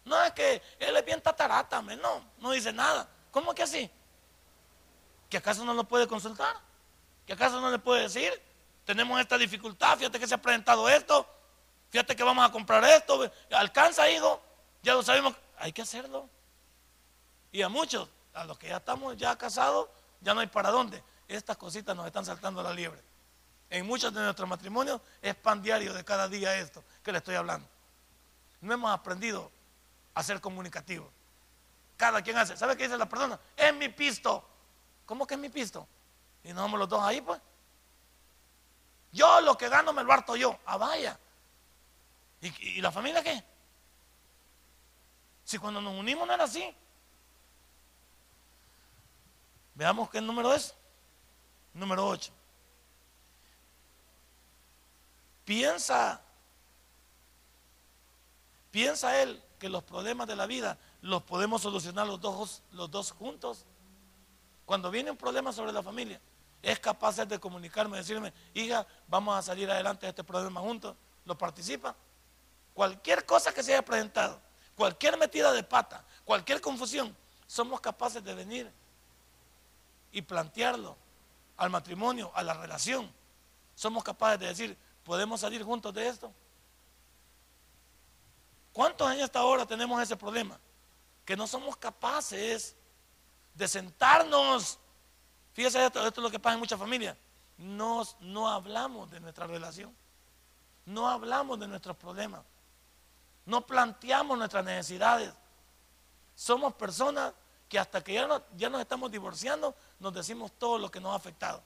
No 0.04 0.22
es 0.24 0.32
que 0.34 0.62
él 0.80 0.98
es 0.98 1.06
bien 1.06 1.22
tatarata, 1.22 1.82
no, 1.82 2.26
no 2.40 2.52
dice 2.52 2.74
nada. 2.74 3.08
¿Cómo 3.32 3.54
que 3.54 3.64
así? 3.64 3.90
¿Que 5.30 5.38
acaso 5.38 5.64
no 5.64 5.74
lo 5.74 5.84
puede 5.86 6.08
consultar? 6.08 6.56
¿Que 7.26 7.34
acaso 7.34 7.62
no 7.62 7.72
le 7.72 7.80
puede 7.80 8.04
decir? 8.04 8.34
Tenemos 8.86 9.20
esta 9.22 9.38
dificultad, 9.38 9.98
fíjate 9.98 10.20
que 10.20 10.28
se 10.28 10.34
ha 10.34 10.42
presentado 10.42 10.90
esto, 10.90 11.26
fíjate 11.90 12.16
que 12.16 12.24
vamos 12.24 12.44
a 12.44 12.52
comprar 12.52 12.84
esto, 12.84 13.32
alcanza, 13.52 14.10
hijo, 14.10 14.42
ya 14.82 14.94
lo 14.96 15.04
sabemos, 15.04 15.36
hay 15.58 15.72
que 15.72 15.84
hacerlo. 15.84 16.28
Y 17.52 17.62
a 17.62 17.70
muchos, 17.70 18.10
a 18.34 18.44
los 18.44 18.58
que 18.58 18.68
ya 18.68 18.78
estamos 18.78 19.16
ya 19.16 19.38
casados, 19.38 19.88
ya 20.20 20.34
no 20.34 20.42
hay 20.42 20.48
para 20.48 20.72
dónde. 20.72 21.02
Estas 21.28 21.56
cositas 21.58 21.96
nos 21.96 22.06
están 22.08 22.26
saltando 22.26 22.60
a 22.62 22.64
la 22.64 22.74
liebre. 22.74 23.02
En 23.72 23.88
muchos 23.88 24.14
de 24.14 24.22
nuestros 24.22 24.48
matrimonios 24.50 25.00
es 25.22 25.34
pan 25.34 25.62
diario 25.64 25.94
de 25.94 26.04
cada 26.04 26.28
día 26.28 26.58
esto 26.58 26.84
que 27.02 27.14
le 27.14 27.20
estoy 27.20 27.36
hablando. 27.36 27.66
No 28.60 28.74
hemos 28.74 28.92
aprendido 28.92 29.50
a 30.14 30.22
ser 30.22 30.42
comunicativos. 30.42 31.10
Cada 31.96 32.22
quien 32.22 32.38
hace. 32.38 32.58
¿Sabe 32.58 32.76
qué 32.76 32.84
dice 32.84 32.98
la 32.98 33.08
persona? 33.08 33.40
Es 33.56 33.74
mi 33.74 33.88
pisto. 33.88 34.46
¿Cómo 35.06 35.26
que 35.26 35.36
es 35.36 35.40
mi 35.40 35.48
pisto? 35.48 35.88
Y 36.44 36.50
nos 36.50 36.64
vamos 36.64 36.82
los 36.82 36.90
dos 36.90 37.02
ahí, 37.02 37.22
pues. 37.22 37.40
Yo 39.14 39.40
lo 39.40 39.58
que 39.58 39.70
gano 39.70 39.94
me 39.94 40.04
lo 40.04 40.12
harto 40.12 40.36
yo. 40.36 40.60
Ah, 40.66 40.76
vaya. 40.76 41.18
¿Y, 42.42 42.82
la 42.82 42.92
familia 42.92 43.24
qué? 43.24 43.42
Si 45.46 45.58
cuando 45.58 45.80
nos 45.80 45.98
unimos 45.98 46.28
no 46.28 46.34
era 46.34 46.44
así. 46.44 46.76
Veamos 49.76 50.10
qué 50.10 50.20
número 50.20 50.54
es. 50.54 50.76
Número 51.74 52.06
8. 52.06 52.34
Piensa, 55.46 56.22
piensa 58.70 59.22
él 59.22 59.44
que 59.60 59.70
los 59.70 59.84
problemas 59.84 60.28
de 60.28 60.36
la 60.36 60.46
vida 60.46 60.78
los 61.02 61.24
podemos 61.24 61.62
solucionar 61.62 62.08
los 62.08 62.22
dos, 62.22 62.64
los 62.72 62.89
dos 62.89 63.12
juntos. 63.12 63.66
Cuando 64.66 64.92
viene 64.92 65.12
un 65.12 65.18
problema 65.18 65.52
sobre 65.52 65.72
la 65.72 65.84
familia, 65.84 66.22
es 66.62 66.80
capaz 66.80 67.18
de 67.18 67.39
comunicarme, 67.39 67.98
decirme, 67.98 68.34
hija, 68.54 68.86
vamos 69.08 69.38
a 69.38 69.42
salir 69.42 69.70
adelante 69.70 70.06
de 70.06 70.12
este 70.12 70.24
problema 70.24 70.62
juntos. 70.62 70.96
¿Lo 71.26 71.38
participa? 71.38 71.96
Cualquier 72.74 73.26
cosa 73.26 73.54
que 73.54 73.64
se 73.64 73.74
haya 73.74 73.84
presentado, 73.84 74.39
cualquier 74.76 75.18
metida 75.18 75.52
de 75.52 75.64
pata, 75.64 76.06
cualquier 76.24 76.62
confusión, 76.62 77.16
somos 77.48 77.82
capaces 77.82 78.24
de 78.24 78.34
venir 78.34 78.72
y 80.12 80.22
plantearlo 80.22 80.96
al 81.58 81.70
matrimonio, 81.70 82.32
a 82.34 82.44
la 82.44 82.54
relación. 82.54 83.12
Somos 83.76 84.04
capaces 84.04 84.39
de 84.39 84.48
decir, 84.48 84.78
¿Podemos 85.04 85.41
salir 85.41 85.64
juntos 85.64 85.93
de 85.93 86.08
esto? 86.08 86.32
¿Cuántos 88.74 89.12
en 89.12 89.20
esta 89.20 89.43
hora 89.43 89.66
tenemos 89.66 90.02
ese 90.02 90.16
problema? 90.16 90.60
Que 91.26 91.36
no 91.36 91.47
somos 91.47 91.76
capaces 91.76 92.76
de 93.54 93.68
sentarnos. 93.68 94.80
Fíjese 95.54 95.86
esto, 95.86 96.06
esto 96.06 96.22
es 96.22 96.24
lo 96.24 96.32
que 96.32 96.39
pasa 96.39 96.54
en 96.54 96.60
muchas 96.60 96.80
familias. 96.80 97.18
Nos, 97.58 98.16
no 98.22 98.49
hablamos 98.49 99.10
de 99.12 99.20
nuestra 99.20 99.47
relación. 99.47 99.95
No 100.86 101.08
hablamos 101.10 101.60
de 101.60 101.68
nuestros 101.68 101.97
problemas. 101.97 102.41
No 103.45 103.66
planteamos 103.66 104.38
nuestras 104.38 104.64
necesidades. 104.64 105.34
Somos 106.36 106.74
personas 106.74 107.34
que 107.68 107.80
hasta 107.80 108.04
que 108.04 108.14
ya, 108.14 108.43
ya 108.56 108.70
nos 108.70 108.82
estamos 108.82 109.12
divorciando, 109.12 109.76
nos 109.99 110.14
decimos 110.14 110.52
todo 110.58 110.78
lo 110.78 110.89
que 110.89 110.99
nos 110.99 111.14
ha 111.14 111.16
afectado. 111.16 111.62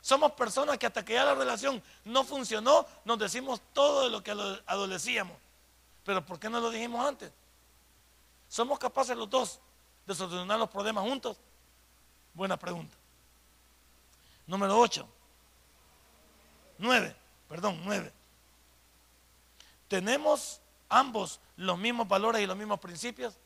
Somos 0.00 0.32
personas 0.32 0.78
que 0.78 0.86
hasta 0.86 1.04
que 1.04 1.14
ya 1.14 1.24
la 1.24 1.34
relación 1.34 1.82
no 2.04 2.24
funcionó, 2.24 2.86
nos 3.04 3.18
decimos 3.18 3.60
todo 3.72 4.04
de 4.04 4.10
lo 4.10 4.22
que 4.22 4.30
adolecíamos. 4.66 5.36
Pero 6.04 6.24
¿por 6.24 6.38
qué 6.38 6.48
no 6.48 6.60
lo 6.60 6.70
dijimos 6.70 7.06
antes? 7.06 7.30
Somos 8.48 8.78
capaces 8.78 9.16
los 9.16 9.28
dos 9.28 9.60
de 10.06 10.14
solucionar 10.14 10.58
los 10.58 10.70
problemas 10.70 11.04
juntos. 11.04 11.36
Buena 12.34 12.56
pregunta. 12.56 12.96
Número 14.46 14.78
8. 14.78 15.06
9, 16.78 17.16
perdón, 17.48 17.80
9. 17.84 18.12
¿Tenemos 19.86 20.60
ambos 20.88 21.40
los 21.56 21.78
mismos 21.78 22.08
valores 22.08 22.42
y 22.42 22.46
los 22.46 22.56
mismos 22.56 22.80
principios? 22.80 23.36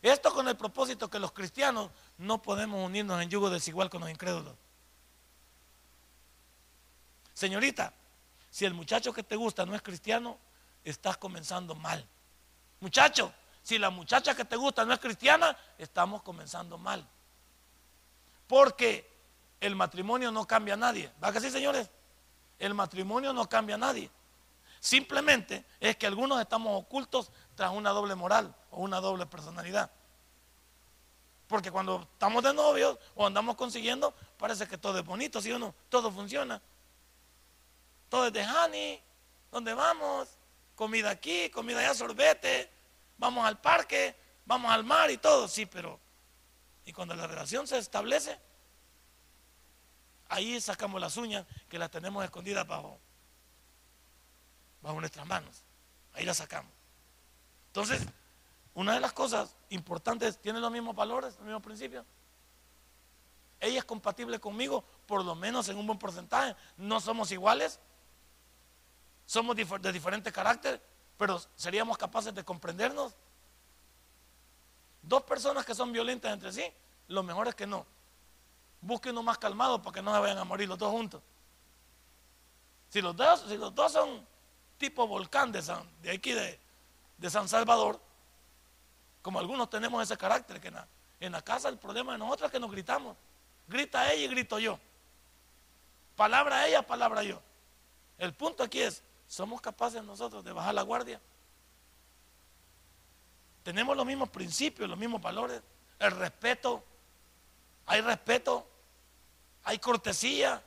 Esto 0.00 0.32
con 0.32 0.48
el 0.48 0.56
propósito 0.56 1.10
que 1.10 1.18
los 1.18 1.32
cristianos 1.32 1.90
no 2.16 2.40
podemos 2.40 2.84
unirnos 2.84 3.20
en 3.20 3.28
yugo 3.28 3.50
desigual 3.50 3.90
con 3.90 4.00
los 4.00 4.10
incrédulos. 4.10 4.54
Señorita, 7.40 7.94
si 8.50 8.66
el 8.66 8.74
muchacho 8.74 9.14
que 9.14 9.22
te 9.22 9.34
gusta 9.34 9.64
no 9.64 9.74
es 9.74 9.80
cristiano, 9.80 10.36
estás 10.84 11.16
comenzando 11.16 11.74
mal. 11.74 12.06
Muchacho, 12.80 13.32
si 13.62 13.78
la 13.78 13.88
muchacha 13.88 14.34
que 14.34 14.44
te 14.44 14.56
gusta 14.56 14.84
no 14.84 14.92
es 14.92 15.00
cristiana, 15.00 15.56
estamos 15.78 16.20
comenzando 16.20 16.76
mal. 16.76 17.02
Porque 18.46 19.10
el 19.58 19.74
matrimonio 19.74 20.30
no 20.30 20.46
cambia 20.46 20.74
a 20.74 20.76
nadie. 20.76 21.10
¿Va 21.24 21.32
que 21.32 21.40
sí, 21.40 21.50
señores? 21.50 21.88
El 22.58 22.74
matrimonio 22.74 23.32
no 23.32 23.48
cambia 23.48 23.76
a 23.76 23.78
nadie. 23.78 24.10
Simplemente 24.78 25.64
es 25.80 25.96
que 25.96 26.06
algunos 26.06 26.42
estamos 26.42 26.78
ocultos 26.78 27.32
tras 27.54 27.72
una 27.72 27.88
doble 27.88 28.16
moral 28.16 28.54
o 28.70 28.82
una 28.82 29.00
doble 29.00 29.24
personalidad. 29.24 29.90
Porque 31.48 31.70
cuando 31.70 32.06
estamos 32.12 32.42
de 32.42 32.52
novios 32.52 32.98
o 33.14 33.26
andamos 33.26 33.56
consiguiendo, 33.56 34.12
parece 34.36 34.68
que 34.68 34.76
todo 34.76 34.98
es 34.98 35.06
bonito, 35.06 35.40
¿sí 35.40 35.50
o 35.50 35.58
no? 35.58 35.74
Todo 35.88 36.12
funciona. 36.12 36.60
Todo 38.10 38.26
es 38.26 38.32
de 38.34 38.44
honey, 38.46 39.02
¿dónde 39.50 39.72
vamos? 39.72 40.28
Comida 40.74 41.08
aquí, 41.08 41.48
comida 41.48 41.78
allá, 41.78 41.94
sorbete, 41.94 42.70
vamos 43.16 43.46
al 43.46 43.58
parque, 43.58 44.14
vamos 44.44 44.70
al 44.70 44.84
mar 44.84 45.10
y 45.10 45.16
todo, 45.16 45.48
sí, 45.48 45.64
pero 45.64 45.98
y 46.84 46.92
cuando 46.92 47.14
la 47.14 47.26
relación 47.26 47.66
se 47.68 47.78
establece, 47.78 48.36
ahí 50.28 50.60
sacamos 50.60 51.00
las 51.00 51.16
uñas 51.16 51.46
que 51.68 51.78
las 51.78 51.90
tenemos 51.90 52.24
escondidas 52.24 52.66
bajo, 52.66 52.98
bajo 54.82 54.98
nuestras 54.98 55.24
manos. 55.26 55.62
Ahí 56.14 56.24
las 56.24 56.38
sacamos. 56.38 56.72
Entonces, 57.68 58.02
una 58.74 58.94
de 58.94 59.00
las 59.00 59.12
cosas 59.12 59.54
importantes, 59.68 60.38
¿tiene 60.40 60.58
los 60.58 60.72
mismos 60.72 60.96
valores, 60.96 61.36
los 61.36 61.44
mismos 61.44 61.62
principios? 61.62 62.04
Ella 63.60 63.78
es 63.78 63.84
compatible 63.84 64.40
conmigo, 64.40 64.82
por 65.06 65.24
lo 65.24 65.34
menos 65.34 65.68
en 65.68 65.76
un 65.76 65.86
buen 65.86 65.98
porcentaje. 65.98 66.56
No 66.76 66.98
somos 66.98 67.30
iguales, 67.30 67.78
somos 69.30 69.54
de 69.54 69.92
diferente 69.92 70.32
carácter, 70.32 70.82
pero 71.16 71.40
seríamos 71.54 71.96
capaces 71.96 72.34
de 72.34 72.44
comprendernos. 72.44 73.14
Dos 75.02 75.22
personas 75.22 75.64
que 75.64 75.72
son 75.72 75.92
violentas 75.92 76.32
entre 76.32 76.52
sí, 76.52 76.64
lo 77.06 77.22
mejor 77.22 77.46
es 77.46 77.54
que 77.54 77.64
no. 77.64 77.86
Busquen 78.80 79.12
uno 79.12 79.22
más 79.22 79.38
calmado 79.38 79.80
para 79.80 79.94
que 79.94 80.02
no 80.02 80.12
se 80.12 80.18
vayan 80.18 80.38
a 80.38 80.42
morir 80.42 80.68
los 80.68 80.76
dos 80.76 80.90
juntos. 80.90 81.22
Si 82.88 83.00
los 83.00 83.14
dos, 83.14 83.44
si 83.46 83.56
los 83.56 83.72
dos 83.72 83.92
son 83.92 84.26
tipo 84.78 85.06
volcán 85.06 85.52
de, 85.52 85.62
San, 85.62 85.88
de 86.02 86.10
aquí 86.10 86.32
de, 86.32 86.58
de 87.16 87.30
San 87.30 87.48
Salvador, 87.48 88.00
como 89.22 89.38
algunos 89.38 89.70
tenemos 89.70 90.02
ese 90.02 90.18
carácter, 90.18 90.60
que 90.60 90.68
en 90.68 90.74
la, 90.74 90.88
en 91.20 91.30
la 91.30 91.42
casa 91.42 91.68
el 91.68 91.78
problema 91.78 92.14
de 92.14 92.18
nosotros 92.18 92.48
es 92.48 92.52
que 92.52 92.58
nos 92.58 92.72
gritamos. 92.72 93.16
Grita 93.68 94.12
ella 94.12 94.24
y 94.24 94.28
grito 94.28 94.58
yo. 94.58 94.80
Palabra 96.16 96.66
ella, 96.66 96.82
palabra 96.84 97.22
yo. 97.22 97.40
El 98.18 98.34
punto 98.34 98.64
aquí 98.64 98.80
es, 98.80 99.04
¿Somos 99.30 99.60
capaces 99.60 100.02
nosotros 100.02 100.42
de 100.42 100.50
bajar 100.50 100.74
la 100.74 100.82
guardia? 100.82 101.20
Tenemos 103.62 103.96
los 103.96 104.04
mismos 104.04 104.28
principios, 104.28 104.90
los 104.90 104.98
mismos 104.98 105.22
valores. 105.22 105.62
El 106.00 106.10
respeto. 106.10 106.82
Hay 107.86 108.00
respeto. 108.00 108.66
Hay 109.62 109.78
cortesía. 109.78 110.60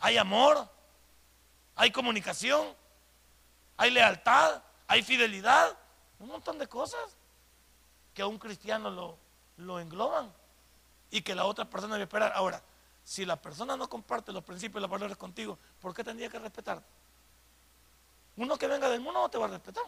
Hay 0.00 0.18
amor. 0.18 0.68
Hay 1.74 1.90
comunicación. 1.90 2.76
Hay 3.78 3.92
lealtad. 3.92 4.62
Hay 4.86 5.02
fidelidad. 5.02 5.74
Un 6.18 6.28
montón 6.28 6.58
de 6.58 6.68
cosas 6.68 7.16
que 8.12 8.20
a 8.20 8.26
un 8.26 8.38
cristiano 8.38 8.90
lo, 8.90 9.16
lo 9.56 9.80
engloban 9.80 10.30
y 11.10 11.22
que 11.22 11.34
la 11.34 11.46
otra 11.46 11.64
persona 11.64 11.94
debe 11.94 12.04
esperar. 12.04 12.32
Ahora, 12.34 12.62
si 13.04 13.24
la 13.24 13.36
persona 13.36 13.74
no 13.78 13.88
comparte 13.88 14.32
los 14.32 14.44
principios 14.44 14.80
y 14.80 14.82
los 14.82 14.90
valores 14.90 15.16
contigo, 15.16 15.58
¿por 15.80 15.94
qué 15.94 16.04
tendría 16.04 16.28
que 16.28 16.38
respetarte? 16.38 16.86
Uno 18.36 18.56
que 18.56 18.66
venga 18.66 18.88
del 18.88 19.00
mundo 19.00 19.20
no 19.20 19.28
te 19.28 19.38
va 19.38 19.46
a 19.46 19.50
respetar. 19.50 19.84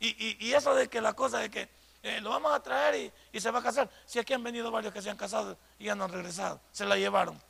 Y, 0.00 0.52
eso 0.52 0.74
de 0.74 0.88
que 0.88 1.00
la 1.00 1.12
cosa 1.12 1.38
de 1.38 1.50
que 1.50 1.68
eh, 2.02 2.20
lo 2.20 2.30
vamos 2.30 2.52
a 2.52 2.62
traer 2.62 3.12
y, 3.32 3.40
se 3.40 3.50
va 3.50 3.58
a 3.58 3.62
casar. 3.62 3.90
Si 4.06 4.18
aquí 4.18 4.32
han 4.32 4.42
venido 4.42 4.70
varios 4.70 4.92
que 4.92 5.02
se 5.02 5.10
han 5.10 5.16
casado 5.16 5.56
y 5.78 5.86
ya 5.86 5.94
no 5.94 6.04
han 6.04 6.12
regresado, 6.12 6.60
se 6.72 6.84
la 6.84 6.96
llevaron. 6.96 7.40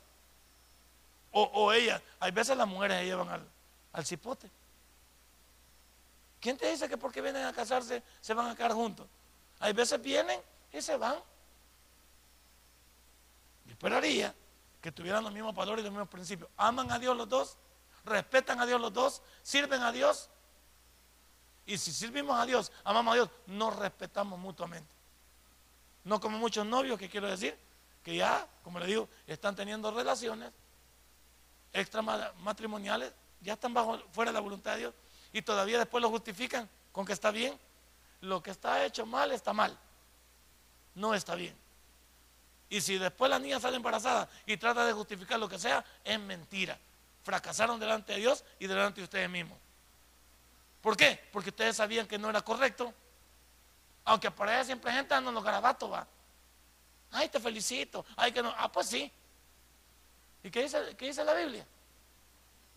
O, 1.31 1.71
ella, 1.71 2.01
hay 2.19 2.31
veces 2.31 2.57
las 2.57 2.67
mujeres 2.67 2.97
se 2.97 3.05
llevan 3.05 3.29
al, 3.29 3.47
al 3.93 4.05
cipote. 4.05 4.49
¿Quién 6.39 6.57
te 6.57 6.71
dice 6.71 6.89
que 6.89 6.97
porque 6.97 7.21
vienen 7.21 7.45
a 7.45 7.53
casarse 7.53 8.01
se 8.19 8.33
van 8.33 8.49
a 8.49 8.55
quedar 8.55 8.73
juntos? 8.73 9.05
Hay 9.59 9.73
veces 9.73 10.01
vienen 10.01 10.41
y 10.73 10.81
se 10.81 10.97
van 10.97 11.17
esperaría 13.79 14.35
que 14.81 14.91
tuvieran 14.91 15.23
los 15.23 15.33
mismos 15.33 15.53
valores 15.53 15.81
y 15.81 15.85
los 15.85 15.91
mismos 15.91 16.09
principios. 16.09 16.49
Aman 16.57 16.91
a 16.91 16.99
Dios 16.99 17.15
los 17.15 17.27
dos, 17.27 17.57
respetan 18.05 18.59
a 18.61 18.65
Dios 18.65 18.79
los 18.79 18.93
dos, 18.93 19.21
sirven 19.43 19.81
a 19.81 19.91
Dios. 19.91 20.29
Y 21.65 21.77
si 21.77 21.91
servimos 21.91 22.39
a 22.39 22.45
Dios, 22.45 22.71
amamos 22.83 23.11
a 23.13 23.15
Dios, 23.15 23.29
nos 23.47 23.75
respetamos 23.75 24.39
mutuamente. 24.39 24.89
No 26.03 26.19
como 26.19 26.37
muchos 26.37 26.65
novios, 26.65 26.97
que 26.97 27.09
quiero 27.09 27.27
decir, 27.27 27.57
que 28.03 28.15
ya, 28.15 28.47
como 28.63 28.79
le 28.79 28.87
digo, 28.87 29.07
están 29.27 29.55
teniendo 29.55 29.91
relaciones 29.91 30.51
extramatrimoniales, 31.73 33.13
ya 33.41 33.53
están 33.53 33.73
bajo, 33.73 33.99
fuera 34.11 34.31
de 34.31 34.33
la 34.33 34.39
voluntad 34.39 34.73
de 34.73 34.79
Dios, 34.79 34.93
y 35.31 35.41
todavía 35.41 35.77
después 35.77 36.01
lo 36.01 36.09
justifican 36.09 36.67
con 36.91 37.05
que 37.05 37.13
está 37.13 37.31
bien. 37.31 37.59
Lo 38.21 38.41
que 38.41 38.51
está 38.51 38.83
hecho 38.85 39.05
mal 39.05 39.31
está 39.31 39.53
mal. 39.53 39.77
No 40.95 41.13
está 41.13 41.35
bien. 41.35 41.55
Y 42.69 42.81
si 42.81 42.97
después 42.97 43.29
la 43.29 43.39
niña 43.39 43.59
sale 43.59 43.77
embarazada 43.77 44.29
y 44.45 44.55
trata 44.57 44.85
de 44.85 44.93
justificar 44.93 45.39
lo 45.39 45.49
que 45.49 45.57
sea, 45.57 45.83
es 46.03 46.19
mentira. 46.19 46.77
Fracasaron 47.23 47.79
delante 47.79 48.13
de 48.13 48.19
Dios 48.19 48.43
y 48.59 48.67
delante 48.67 49.01
de 49.01 49.05
ustedes 49.05 49.29
mismos. 49.29 49.57
¿Por 50.81 50.95
qué? 50.95 51.19
Porque 51.31 51.49
ustedes 51.49 51.75
sabían 51.75 52.07
que 52.07 52.17
no 52.17 52.29
era 52.29 52.41
correcto. 52.41 52.93
Aunque 54.05 54.31
por 54.31 54.47
allá 54.47 54.63
siempre 54.63 54.91
gente 54.91 55.13
anda 55.13 55.29
en 55.29 55.35
los 55.35 55.43
garabatos, 55.43 55.91
va. 55.91 56.07
Ay, 57.11 57.27
te 57.29 57.39
felicito. 57.39 58.05
Ay, 58.15 58.31
que 58.31 58.41
no. 58.41 58.53
Ah, 58.55 58.71
pues 58.71 58.87
sí. 58.87 59.11
¿Y 60.43 60.51
qué 60.51 60.63
dice, 60.63 60.95
qué 60.95 61.07
dice 61.07 61.23
la 61.23 61.33
Biblia? 61.33 61.65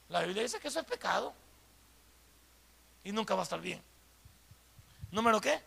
La 0.08 0.22
Biblia 0.22 0.42
dice 0.42 0.58
que 0.58 0.68
eso 0.68 0.80
es 0.80 0.86
pecado. 0.86 1.32
Y 3.04 3.12
nunca 3.12 3.34
va 3.34 3.42
a 3.42 3.44
estar 3.44 3.60
bien. 3.60 3.82
¿Número 5.10 5.40
qué? 5.40 5.62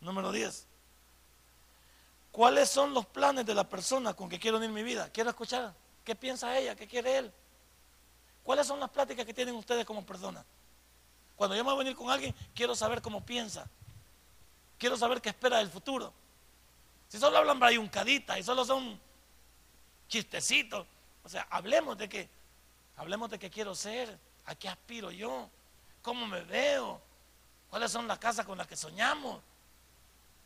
Número 0.00 0.30
10. 0.30 0.66
¿Cuáles 2.34 2.68
son 2.68 2.92
los 2.92 3.06
planes 3.06 3.46
de 3.46 3.54
la 3.54 3.62
persona 3.62 4.12
con 4.12 4.28
que 4.28 4.40
quiero 4.40 4.56
unir 4.56 4.68
mi 4.68 4.82
vida? 4.82 5.08
Quiero 5.12 5.30
escuchar. 5.30 5.72
¿Qué 6.02 6.16
piensa 6.16 6.58
ella? 6.58 6.74
¿Qué 6.74 6.88
quiere 6.88 7.18
él? 7.18 7.32
¿Cuáles 8.42 8.66
son 8.66 8.80
las 8.80 8.90
pláticas 8.90 9.24
que 9.24 9.32
tienen 9.32 9.54
ustedes 9.54 9.84
como 9.84 10.04
personas? 10.04 10.44
Cuando 11.36 11.54
yo 11.54 11.62
me 11.62 11.70
voy 11.70 11.76
a 11.76 11.84
venir 11.84 11.94
con 11.94 12.10
alguien, 12.10 12.34
quiero 12.52 12.74
saber 12.74 13.00
cómo 13.00 13.24
piensa. 13.24 13.70
Quiero 14.78 14.96
saber 14.96 15.22
qué 15.22 15.28
espera 15.28 15.58
del 15.58 15.70
futuro. 15.70 16.12
Si 17.06 17.20
solo 17.20 17.38
hablan 17.38 17.60
brayuncaditas 17.60 18.36
y 18.36 18.42
solo 18.42 18.64
son 18.64 18.98
chistecitos, 20.08 20.88
o 21.22 21.28
sea, 21.28 21.46
hablemos 21.50 21.96
de 21.96 22.08
qué. 22.08 22.28
Hablemos 22.96 23.30
de 23.30 23.38
qué 23.38 23.48
quiero 23.48 23.76
ser, 23.76 24.18
a 24.46 24.56
qué 24.56 24.68
aspiro 24.68 25.12
yo, 25.12 25.48
cómo 26.02 26.26
me 26.26 26.40
veo, 26.40 27.00
cuáles 27.70 27.92
son 27.92 28.08
las 28.08 28.18
casas 28.18 28.44
con 28.44 28.58
las 28.58 28.66
que 28.66 28.76
soñamos, 28.76 29.40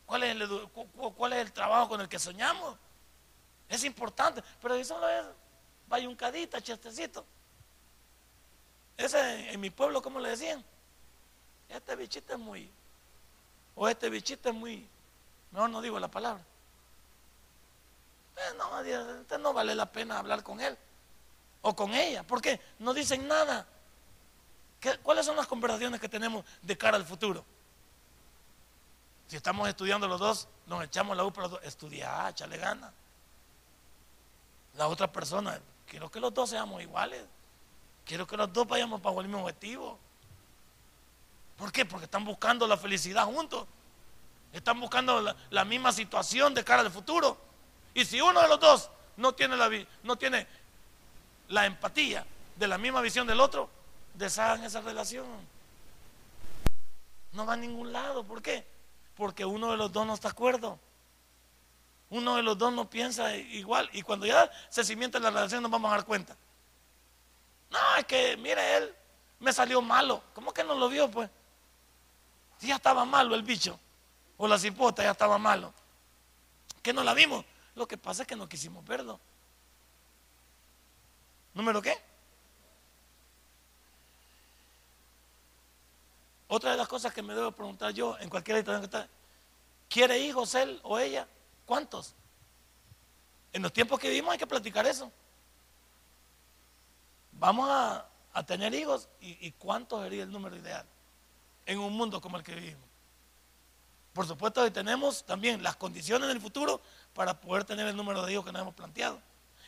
¿Cuál 0.09 0.23
es, 0.23 0.31
el, 0.41 0.69
¿Cuál 1.17 1.35
es 1.35 1.39
el 1.41 1.53
trabajo 1.53 1.91
con 1.91 2.01
el 2.01 2.09
que 2.09 2.19
soñamos? 2.19 2.79
Es 3.69 3.85
importante, 3.85 4.43
pero 4.63 4.75
eso 4.75 4.95
solo 4.95 5.07
es 5.07 5.23
bayuncadita, 5.87 6.63
chestecito. 6.63 7.27
Ese 8.97 9.53
en 9.53 9.61
mi 9.61 9.69
pueblo, 9.69 10.01
¿cómo 10.01 10.19
le 10.19 10.31
decían? 10.31 10.65
Este 11.69 11.95
bichito 11.95 12.33
es 12.33 12.39
muy, 12.39 12.71
o 13.75 13.87
este 13.87 14.09
bichito 14.09 14.49
es 14.49 14.55
muy, 14.55 14.89
mejor 15.51 15.69
no 15.69 15.83
digo 15.83 16.01
la 16.01 16.09
palabra. 16.09 16.43
No, 18.57 18.81
este 18.81 19.37
no 19.37 19.53
vale 19.53 19.75
la 19.75 19.93
pena 19.93 20.21
hablar 20.21 20.43
con 20.43 20.59
él 20.63 20.75
o 21.61 21.77
con 21.77 21.93
ella. 21.93 22.23
¿Por 22.23 22.41
qué? 22.41 22.59
No 22.79 22.95
dicen 22.95 23.29
nada. 23.29 23.67
¿Cuáles 25.03 25.27
son 25.27 25.37
las 25.37 25.47
conversaciones 25.47 26.01
que 26.01 26.09
tenemos 26.09 26.47
de 26.63 26.79
cara 26.79 26.97
al 26.97 27.05
futuro? 27.05 27.45
Si 29.29 29.37
estamos 29.37 29.69
estudiando 29.69 30.09
los 30.09 30.19
dos, 30.19 30.49
nos 30.67 30.83
echamos 30.83 31.15
la 31.17 31.25
U 31.25 31.31
para 31.31 31.49
los 31.49 31.53
dos. 31.53 31.61
Estudiar, 31.63 32.31
échale 32.31 32.57
gana. 32.57 32.91
La 34.75 34.89
otra 34.89 35.13
persona, 35.13 35.61
quiero 35.87 36.11
que 36.11 36.19
los 36.19 36.33
dos 36.33 36.49
seamos 36.49 36.81
iguales. 36.83 37.23
Quiero 38.07 38.27
que 38.27 38.39
los 38.39 38.51
dos 38.51 38.67
vayamos 38.67 39.03
para 39.03 39.17
el 39.17 39.29
mismo 39.29 39.43
objetivo. 39.43 39.99
¿Por 41.59 41.71
qué? 41.71 41.85
Porque 41.85 42.07
están 42.07 42.25
buscando 42.25 42.67
la 42.67 42.79
felicidad 42.79 43.27
juntos. 43.27 43.67
Están 44.51 44.81
buscando 44.81 45.21
la, 45.51 45.65
misma 45.67 45.93
situación 45.93 46.55
de 46.55 46.65
cara 46.65 46.81
al 46.81 46.91
futuro. 46.91 47.37
Y 47.93 48.07
si 48.07 48.23
uno 48.23 48.41
de 48.41 48.49
los 48.49 48.59
dos 48.59 48.91
no 49.19 49.35
tiene 49.35 49.59
la, 49.59 49.69
no 50.05 50.17
tiene 50.17 50.47
la 51.49 51.67
empatía 51.67 52.25
de 52.57 52.67
la 52.67 52.79
misma 52.79 53.03
visión 53.03 53.27
del 53.27 53.41
otro, 53.41 53.69
deshagan 54.15 54.65
esa 54.65 54.81
relación. 54.81 55.27
No 57.33 57.45
va 57.45 57.53
a 57.53 57.57
ningún 57.57 57.93
lado. 57.93 58.25
¿Por 58.25 58.41
qué? 58.41 58.78
Porque 59.19 59.45
uno 59.45 59.73
de 59.73 59.77
los 59.77 59.93
dos 59.93 60.07
no 60.07 60.15
está 60.15 60.29
de 60.29 60.33
acuerdo. 60.33 60.79
Uno 62.09 62.37
de 62.37 62.43
los 62.45 62.57
dos 62.57 62.73
no 62.73 62.89
piensa 62.89 63.35
igual. 63.35 63.91
Y 63.93 64.03
cuando 64.03 64.27
ya 64.27 64.49
se 64.71 64.85
cimienta 64.85 65.19
la 65.19 65.31
relación 65.31 65.61
nos 65.61 65.73
vamos 65.73 65.91
a 65.91 65.97
dar 65.97 66.05
cuenta. 66.05 66.37
No, 67.69 67.79
es 67.99 68.05
que, 68.05 68.37
mire, 68.37 68.77
él 68.77 68.95
me 69.41 69.53
salió 69.53 69.83
malo. 69.83 70.23
¿Cómo 70.35 70.55
que 70.55 70.63
no 70.63 70.77
lo 70.77 70.89
vio, 70.89 71.11
pues? 71.11 71.29
Si 72.59 72.69
ya 72.69 72.77
estaba 72.77 73.05
malo 73.05 73.35
el 73.35 73.43
bicho. 73.43 73.81
O 74.37 74.47
la 74.47 74.57
cipota 74.57 75.03
ya 75.03 75.11
estaba 75.11 75.37
malo. 75.37 75.75
Que 76.81 76.93
no 76.93 77.03
la 77.03 77.13
vimos. 77.13 77.45
Lo 77.75 77.89
que 77.89 77.99
pasa 77.99 78.23
es 78.23 78.29
que 78.29 78.37
no 78.37 78.49
quisimos 78.49 78.87
verlo. 78.87 79.19
¿Número 81.55 81.83
qué? 81.83 82.01
Otra 86.49 86.73
de 86.73 86.77
las 86.77 86.89
cosas 86.89 87.13
que 87.13 87.23
me 87.23 87.35
debo 87.35 87.53
preguntar 87.53 87.93
yo 87.93 88.19
en 88.19 88.29
cualquier 88.29 88.59
situación 88.59 88.81
que 88.83 88.87
está, 88.87 89.09
¿quiere 89.89 90.19
hijos 90.19 90.55
él 90.55 90.81
o 90.83 90.99
ella? 90.99 91.29
¿Cuántos? 91.67 92.15
En 93.53 93.63
los 93.63 93.73
tiempos 93.73 93.99
que 94.01 94.09
vivimos 94.09 94.33
hay 94.33 94.39
que 94.39 94.47
platicar 94.47 94.87
eso. 94.87 95.13
Vamos 97.33 97.69
a, 97.71 98.07
tener 98.47 98.73
hijos 98.73 99.09
y, 99.21 99.49
y 99.49 99.51
cuánto 99.51 100.01
sería 100.01 100.23
el 100.23 100.31
número 100.31 100.55
ideal 100.55 100.87
en 101.67 101.81
un 101.81 101.93
mundo 101.93 102.21
como 102.21 102.37
el 102.37 102.45
que 102.45 102.55
vivimos. 102.55 102.89
Por 104.13 104.27
supuesto 104.27 104.65
que 104.65 104.71
tenemos 104.71 105.25
también 105.25 105.63
las 105.63 105.77
condiciones 105.77 106.31
en 106.31 106.37
el 106.37 106.41
futuro 106.41 106.81
para 107.15 107.41
poder 107.41 107.65
tener 107.65 107.87
el 107.87 107.97
número 107.97 108.25
de 108.25 108.33
hijos 108.33 108.45
que 108.45 108.53
nos 108.53 108.63
hemos 108.63 108.75
planteado. 108.75 109.21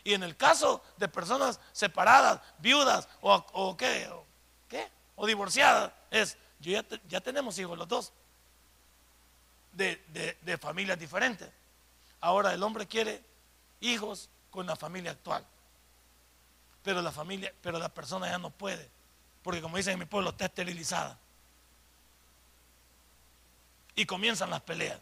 Y 0.02 0.14
en 0.14 0.22
el 0.22 0.36
caso 0.36 0.82
de 0.96 1.08
personas 1.08 1.60
separadas, 1.72 2.40
viudas 2.58 3.08
o, 3.20 3.76
qué, 3.76 4.08
o, 4.08 4.24
qué, 4.68 4.90
o 5.16 5.26
divorciadas, 5.26 5.92
es, 6.10 6.38
yo 6.60 6.82
ya, 7.08 7.20
tenemos 7.20 7.58
hijos 7.58 7.76
los 7.76 7.88
dos, 7.88 8.12
de, 9.72 10.36
de 10.42 10.58
familias 10.58 10.98
diferentes. 10.98 11.48
Ahora 12.20 12.52
el 12.52 12.62
hombre 12.62 12.86
quiere 12.86 13.22
hijos 13.80 14.28
con 14.50 14.66
la 14.66 14.76
familia 14.76 15.12
actual. 15.12 15.44
Pero 16.82 17.02
la 17.02 17.12
familia, 17.12 17.52
pero 17.62 17.78
la 17.78 17.88
persona 17.88 18.28
ya 18.28 18.38
no 18.38 18.50
puede. 18.50 18.88
Porque 19.42 19.60
como 19.60 19.76
dicen 19.76 19.94
en 19.94 19.98
mi 19.98 20.04
pueblo, 20.04 20.30
está 20.30 20.46
esterilizada. 20.46 21.18
Y 23.94 24.06
comienzan 24.06 24.50
las 24.50 24.60
peleas. 24.62 24.98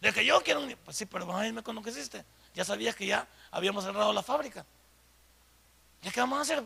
De 0.00 0.12
que 0.12 0.24
yo 0.24 0.40
quiero 0.42 0.60
un 0.60 0.74
Pues 0.84 0.96
sí, 0.96 1.06
pero 1.06 1.26
vas 1.26 1.40
a 1.40 1.46
irme 1.46 1.62
con 1.62 1.74
lo 1.74 1.82
que 1.82 1.90
hiciste. 1.90 2.24
Ya 2.54 2.64
sabías 2.64 2.94
que 2.96 3.06
ya 3.06 3.26
habíamos 3.50 3.84
cerrado 3.84 4.12
la 4.12 4.22
fábrica. 4.22 4.64
¿Ya 6.02 6.10
qué 6.10 6.20
vamos 6.20 6.38
a 6.38 6.42
hacer? 6.42 6.62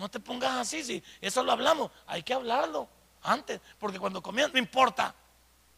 No 0.00 0.08
te 0.08 0.18
pongas 0.18 0.52
así, 0.52 0.82
si 0.82 1.04
eso 1.20 1.42
lo 1.44 1.52
hablamos, 1.52 1.90
hay 2.06 2.22
que 2.22 2.32
hablarlo 2.32 2.88
antes, 3.22 3.60
porque 3.78 3.98
cuando 3.98 4.22
comienzan, 4.22 4.54
no 4.54 4.58
importa, 4.58 5.14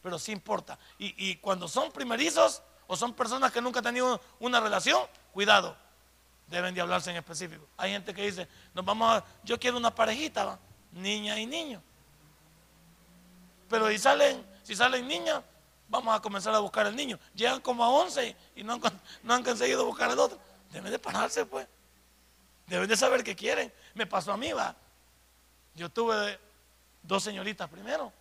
pero 0.01 0.17
sí 0.17 0.31
importa. 0.31 0.79
Y, 0.97 1.35
cuando 1.35 1.67
son 1.67 1.91
primerizos 1.91 2.61
o 2.87 2.95
son 2.95 3.13
personas 3.13 3.51
que 3.51 3.59
nunca 3.59 3.79
han 3.79 3.83
tenido 3.83 4.21
una 4.39 4.61
relación, 4.61 5.05
cuidado, 5.33 5.75
deben 6.47 6.73
de 6.73 6.79
hablarse 6.79 7.11
en 7.11 7.17
específico. 7.17 7.67
Hay 7.75 7.91
gente 7.91 8.13
que 8.13 8.25
dice, 8.25 8.47
nos 8.73 8.85
vamos 8.85 9.21
yo 9.43 9.59
quiero 9.59 9.75
una 9.75 9.93
parejita, 9.93 10.57
niña 10.93 11.37
y 11.37 11.45
niño. 11.45 11.81
Pero 13.69 13.89
si 13.89 13.99
salen, 13.99 14.41
si 14.63 14.73
salen 14.73 15.05
niñas, 15.05 15.43
vamos 15.89 16.15
a 16.15 16.21
comenzar 16.21 16.55
a 16.55 16.59
buscar 16.59 16.85
al 16.85 16.95
niño. 16.95 17.19
Llegan 17.35 17.59
como 17.59 17.83
a 17.83 17.89
11 17.89 18.37
y 18.55 18.63
no 18.63 18.75
han, 18.75 18.81
no 19.21 19.33
han 19.33 19.43
conseguido 19.43 19.83
buscar 19.85 20.11
al 20.11 20.19
otro. 20.19 20.39
Deben 20.71 20.93
de 20.93 20.99
pararse, 20.99 21.45
pues. 21.45 21.67
Deben 22.67 22.87
de 22.87 22.97
saber 22.97 23.23
qué 23.23 23.35
quieren. 23.35 23.71
Me 23.93 24.05
pasó 24.05 24.31
a 24.31 24.37
mí, 24.37 24.51
va. 24.53 24.75
Yo 25.75 25.89
tuve 25.89 26.39
dos 27.01 27.23
señoritas 27.23 27.69
primero. 27.69 28.11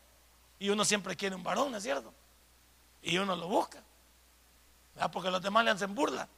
Y 0.59 0.69
uno 0.71 0.85
siempre 0.85 1.17
quiere 1.17 1.35
un 1.35 1.43
varón, 1.43 1.71
¿no 1.71 1.79
es 1.79 1.83
cierto? 1.83 2.13
Y 3.03 3.19
uno 3.19 3.35
lo 3.35 3.49
busca. 3.49 3.83
Porque 5.11 5.31
los 5.31 5.43
demás 5.43 5.65
le 5.65 5.71
hacen 5.71 5.95
burla. 5.95 6.29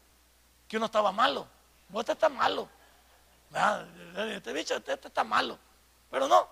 Que 0.68 0.76
uno 0.76 0.86
estaba 0.86 1.12
malo. 1.12 1.46
Vos 1.88 2.00
este 2.00 2.12
está 2.12 2.28
malo. 2.28 2.68
Este 4.16 4.52
bicho, 4.52 4.76
este, 4.76 4.94
este, 4.94 5.08
está 5.08 5.24
malo. 5.24 5.58
Pero 6.10 6.26
no. 6.28 6.48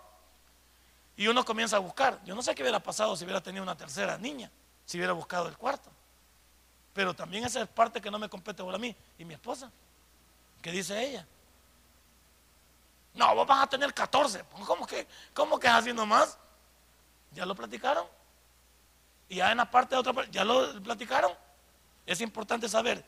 Y 1.16 1.26
uno 1.26 1.44
comienza 1.44 1.76
a 1.76 1.80
buscar. 1.80 2.20
Yo 2.24 2.34
no 2.34 2.42
sé 2.42 2.55
qué 2.55 2.62
hubiera 2.62 2.80
pasado 2.80 3.16
si 3.16 3.24
hubiera 3.24 3.40
tenido 3.40 3.62
una 3.62 3.76
tercera 3.76 4.18
niña. 4.18 4.50
Si 4.84 4.98
hubiera 4.98 5.12
buscado 5.12 5.48
el 5.48 5.57
cuarto. 5.57 5.90
Pero 6.92 7.14
también 7.14 7.44
esa 7.44 7.62
es 7.62 7.68
parte 7.68 8.00
que 8.00 8.11
no 8.11 8.18
me 8.18 8.28
compete 8.28 8.62
por 8.62 8.74
a 8.74 8.78
mí. 8.78 8.94
Y 9.18 9.24
mi 9.24 9.34
esposa. 9.34 9.70
¿Qué 10.61 10.70
dice 10.70 11.03
ella? 11.03 11.26
No, 13.14 13.34
vos 13.34 13.46
vas 13.46 13.64
a 13.64 13.66
tener 13.66 13.92
14. 13.92 14.44
¿Cómo 14.66 14.86
que, 14.86 15.06
cómo 15.34 15.58
que 15.58 15.66
es 15.66 15.72
así 15.72 15.92
nomás? 15.92 16.38
¿Ya 17.32 17.44
lo 17.44 17.54
platicaron? 17.54 18.06
Y 19.28 19.36
ya 19.36 19.50
en 19.50 19.58
la 19.58 19.70
parte 19.70 19.94
de 19.94 20.00
otra 20.00 20.12
parte, 20.12 20.30
¿ya 20.30 20.44
lo 20.44 20.80
platicaron? 20.82 21.32
Es 22.06 22.20
importante 22.20 22.68
saber, 22.68 23.04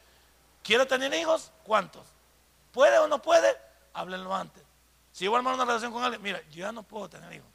¿quiere 0.62 0.86
tener 0.86 1.12
hijos? 1.14 1.52
¿Cuántos? 1.64 2.06
¿Puede 2.72 2.98
o 2.98 3.08
no 3.08 3.20
puede? 3.20 3.56
Háblenlo 3.92 4.34
antes. 4.34 4.62
Si 5.12 5.26
voy 5.26 5.36
a 5.36 5.38
armar 5.38 5.54
una 5.54 5.64
relación 5.64 5.92
con 5.92 6.02
alguien, 6.02 6.22
mira, 6.22 6.40
yo 6.50 6.60
ya 6.60 6.72
no 6.72 6.82
puedo 6.82 7.08
tener 7.08 7.32
hijos. 7.32 7.48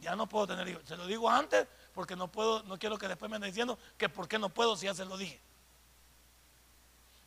Ya 0.00 0.14
no 0.14 0.28
puedo 0.28 0.46
tener 0.46 0.68
hijos. 0.68 0.82
Se 0.86 0.96
lo 0.96 1.06
digo 1.06 1.28
antes 1.28 1.66
porque 1.92 2.14
no 2.14 2.30
puedo, 2.30 2.62
no 2.64 2.78
quiero 2.78 2.96
que 2.98 3.08
después 3.08 3.28
me 3.28 3.36
anden 3.36 3.50
diciendo 3.50 3.78
que 3.96 4.08
por 4.08 4.28
qué 4.28 4.38
no 4.38 4.48
puedo 4.48 4.76
si 4.76 4.86
ya 4.86 4.94
se 4.94 5.04
lo 5.04 5.16
dije. 5.16 5.40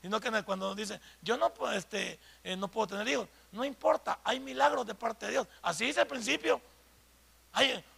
Sino 0.01 0.19
que 0.19 0.43
cuando 0.43 0.73
dice, 0.73 0.99
yo 1.21 1.37
no, 1.37 1.51
este, 1.73 2.19
eh, 2.43 2.55
no 2.55 2.67
puedo 2.69 2.87
tener 2.87 3.07
hijos, 3.07 3.27
no 3.51 3.63
importa, 3.63 4.19
hay 4.23 4.39
milagros 4.39 4.85
de 4.87 4.95
parte 4.95 5.27
de 5.27 5.33
Dios. 5.33 5.47
Así 5.61 5.85
dice 5.85 6.01
al 6.01 6.07
principio, 6.07 6.59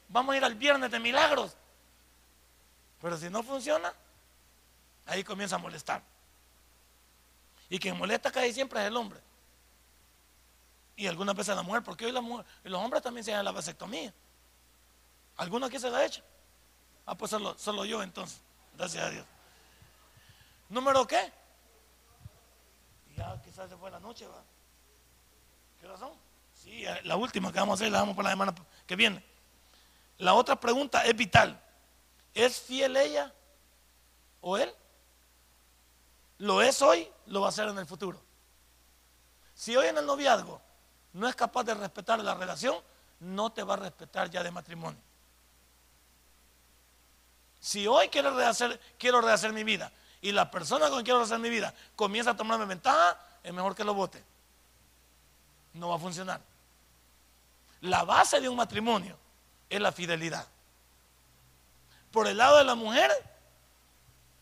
vamos 0.09 0.33
a 0.33 0.37
ir 0.37 0.43
al 0.43 0.55
viernes 0.55 0.91
de 0.91 0.99
milagros. 0.99 1.55
Pero 3.01 3.17
si 3.17 3.29
no 3.29 3.41
funciona, 3.41 3.93
ahí 5.05 5.23
comienza 5.23 5.55
a 5.55 5.59
molestar. 5.59 6.01
Y 7.69 7.79
quien 7.79 7.97
molesta 7.97 8.31
casi 8.31 8.53
siempre 8.53 8.81
es 8.81 8.87
el 8.87 8.97
hombre. 8.97 9.19
Y 10.95 11.07
algunas 11.07 11.35
veces 11.35 11.55
la 11.55 11.63
mujer, 11.63 11.83
porque 11.83 12.05
hoy 12.05 12.11
la 12.11 12.21
mujer, 12.21 12.45
y 12.63 12.69
los 12.69 12.81
hombres 12.81 13.01
también 13.01 13.23
se 13.23 13.33
hacen 13.33 13.45
la 13.45 13.51
vasectomía. 13.51 14.13
¿Alguno 15.37 15.65
aquí 15.65 15.79
se 15.79 15.89
la 15.89 15.99
ha 15.99 16.05
hecho? 16.05 16.21
Ah, 17.05 17.15
pues 17.15 17.31
solo, 17.31 17.57
solo 17.57 17.85
yo 17.85 18.03
entonces. 18.03 18.39
Gracias 18.77 19.03
a 19.03 19.09
Dios. 19.09 19.25
¿Número 20.69 21.05
qué? 21.07 21.31
Quizás 23.63 23.69
se 23.69 23.77
fue 23.77 23.91
la 23.91 23.99
noche, 23.99 24.27
¿va? 24.27 24.43
¿Qué 25.79 25.87
razón? 25.87 26.11
Sí, 26.53 26.83
la 27.03 27.15
última 27.15 27.51
que 27.51 27.59
vamos 27.59 27.73
a 27.73 27.75
hacer 27.75 27.91
la 27.91 27.99
damos 27.99 28.13
para 28.15 28.29
la 28.29 28.33
semana 28.33 28.55
que 28.85 28.95
viene. 28.95 29.23
La 30.17 30.33
otra 30.33 30.59
pregunta 30.59 31.05
es 31.05 31.15
vital. 31.15 31.61
¿Es 32.33 32.59
fiel 32.59 32.97
ella 32.97 33.31
o 34.41 34.57
él? 34.57 34.73
Lo 36.39 36.61
es 36.61 36.81
hoy, 36.81 37.07
lo 37.27 37.41
va 37.41 37.49
a 37.49 37.51
ser 37.53 37.69
en 37.69 37.77
el 37.77 37.85
futuro. 37.85 38.19
Si 39.55 39.75
hoy 39.77 39.87
en 39.87 39.97
el 39.97 40.05
noviazgo 40.05 40.59
no 41.13 41.27
es 41.27 41.35
capaz 41.35 41.63
de 41.63 41.73
respetar 41.73 42.19
la 42.19 42.35
relación, 42.35 42.75
no 43.21 43.51
te 43.51 43.63
va 43.63 43.75
a 43.75 43.77
respetar 43.77 44.29
ya 44.29 44.43
de 44.43 44.51
matrimonio. 44.51 44.99
Si 47.61 47.87
hoy 47.87 48.09
quiero 48.09 48.35
rehacer, 48.35 48.79
quiero 48.97 49.21
rehacer 49.21 49.53
mi 49.53 49.63
vida 49.63 49.89
y 50.21 50.31
la 50.31 50.51
persona 50.51 50.85
con 50.85 50.95
quien 50.95 51.05
quiero 51.05 51.19
rehacer 51.19 51.39
mi 51.39 51.49
vida 51.49 51.73
comienza 51.95 52.31
a 52.31 52.35
tomarme 52.35 52.65
ventaja, 52.65 53.17
es 53.43 53.53
mejor 53.53 53.75
que 53.75 53.83
lo 53.83 53.93
vote. 53.93 54.23
No 55.73 55.89
va 55.89 55.95
a 55.95 55.99
funcionar. 55.99 56.41
La 57.81 58.03
base 58.03 58.39
de 58.39 58.47
un 58.47 58.55
matrimonio 58.55 59.17
es 59.69 59.81
la 59.81 59.91
fidelidad. 59.91 60.47
Por 62.11 62.27
el 62.27 62.37
lado 62.37 62.57
de 62.57 62.63
la 62.63 62.75
mujer, 62.75 63.11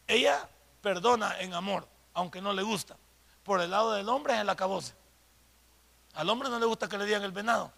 ella 0.08 0.48
perdona 0.82 1.40
en 1.40 1.54
amor, 1.54 1.88
aunque 2.14 2.42
no 2.42 2.54
le 2.54 2.64
gusta. 2.64 2.96
Por 3.44 3.62
el 3.62 3.72
lado 3.72 3.94
del 3.94 4.08
hombre 4.10 4.34
es 4.34 4.40
el 4.42 4.50
acabose. 4.50 4.94
Al 6.14 6.30
hombre 6.30 6.50
no 6.50 6.60
le 6.60 6.66
gusta 6.66 6.88
que 6.88 6.98
le 6.98 7.06
digan 7.06 7.24
el 7.24 7.32
venado. 7.32 7.72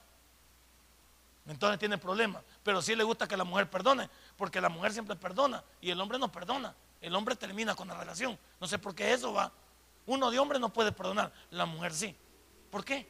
Entonces 1.48 1.80
tiene 1.80 1.98
problemas. 1.98 2.44
Pero 2.64 2.82
sí 2.82 2.96
le 2.96 3.04
gusta 3.04 3.28
que 3.28 3.38
la 3.38 3.44
mujer 3.44 3.70
perdone, 3.70 4.10
porque 4.38 4.60
la 4.60 4.70
mujer 4.70 4.94
siempre 4.94 5.16
perdona 5.16 5.64
y 5.82 5.92
el 5.92 6.00
hombre 6.02 6.18
no 6.18 6.32
perdona. 6.32 6.74
El 7.02 7.16
hombre 7.16 7.36
termina 7.36 7.76
con 7.76 7.88
la 7.88 7.96
relación. 7.96 8.38
No 8.60 8.68
sé 8.68 8.80
por 8.80 8.96
qué 8.96 9.14
eso 9.14 9.34
va. 9.34 9.52
Uno 10.06 10.32
de 10.32 10.40
hombre 10.40 10.60
no 10.60 10.70
puede 10.72 10.92
perdonar, 10.92 11.32
la 11.52 11.66
mujer 11.66 11.94
sí. 11.94 12.16
¿Por 12.70 12.84
qué? 12.84 13.08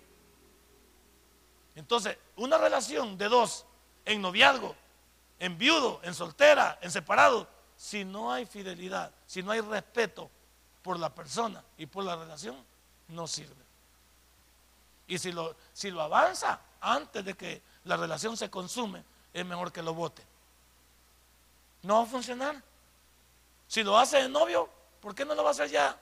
Entonces, 1.75 2.17
una 2.35 2.57
relación 2.57 3.17
de 3.17 3.29
dos 3.29 3.65
en 4.05 4.21
noviazgo, 4.21 4.75
en 5.39 5.57
viudo, 5.57 5.99
en 6.03 6.13
soltera, 6.13 6.77
en 6.81 6.91
separado, 6.91 7.47
si 7.75 8.05
no 8.05 8.31
hay 8.31 8.45
fidelidad, 8.45 9.11
si 9.25 9.41
no 9.41 9.51
hay 9.51 9.61
respeto 9.61 10.29
por 10.81 10.99
la 10.99 11.13
persona 11.13 11.63
y 11.77 11.85
por 11.85 12.03
la 12.03 12.15
relación, 12.15 12.55
no 13.07 13.27
sirve. 13.27 13.63
Y 15.07 15.17
si 15.17 15.31
lo, 15.31 15.55
si 15.73 15.91
lo 15.91 16.01
avanza 16.01 16.59
antes 16.79 17.25
de 17.25 17.33
que 17.33 17.61
la 17.85 17.97
relación 17.97 18.37
se 18.37 18.49
consume, 18.49 19.03
es 19.33 19.45
mejor 19.45 19.71
que 19.71 19.81
lo 19.81 19.93
vote. 19.93 20.23
No 21.81 21.97
va 21.97 22.03
a 22.03 22.05
funcionar. 22.05 22.61
Si 23.67 23.83
lo 23.83 23.97
hace 23.97 24.21
de 24.21 24.29
novio, 24.29 24.69
¿por 25.01 25.15
qué 25.15 25.25
no 25.25 25.35
lo 25.35 25.43
va 25.43 25.49
a 25.49 25.51
hacer 25.51 25.69
ya? 25.69 25.97